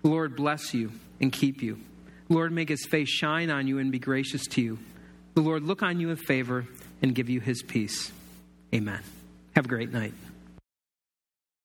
Lord, 0.03 0.35
bless 0.35 0.73
you 0.73 0.93
and 1.21 1.31
keep 1.31 1.61
you. 1.61 1.79
Lord, 2.31 2.53
make 2.53 2.71
His 2.71 2.87
face 2.87 3.11
shine 3.11 3.51
on 3.51 3.69
you 3.69 3.79
and 3.79 3.93
be 3.93 3.99
gracious 3.99 4.47
to 4.47 4.63
you. 4.63 4.79
The 5.35 5.41
Lord 5.41 5.65
look 5.65 5.83
on 5.83 6.01
you 6.01 6.09
with 6.09 6.21
favor 6.21 6.67
and 7.03 7.15
give 7.15 7.29
you 7.29 7.41
his 7.41 7.63
peace. 7.63 8.13
Amen. 8.73 9.01
Have 9.55 9.67
a 9.67 9.69
great 9.69 9.93
night. 9.93 10.15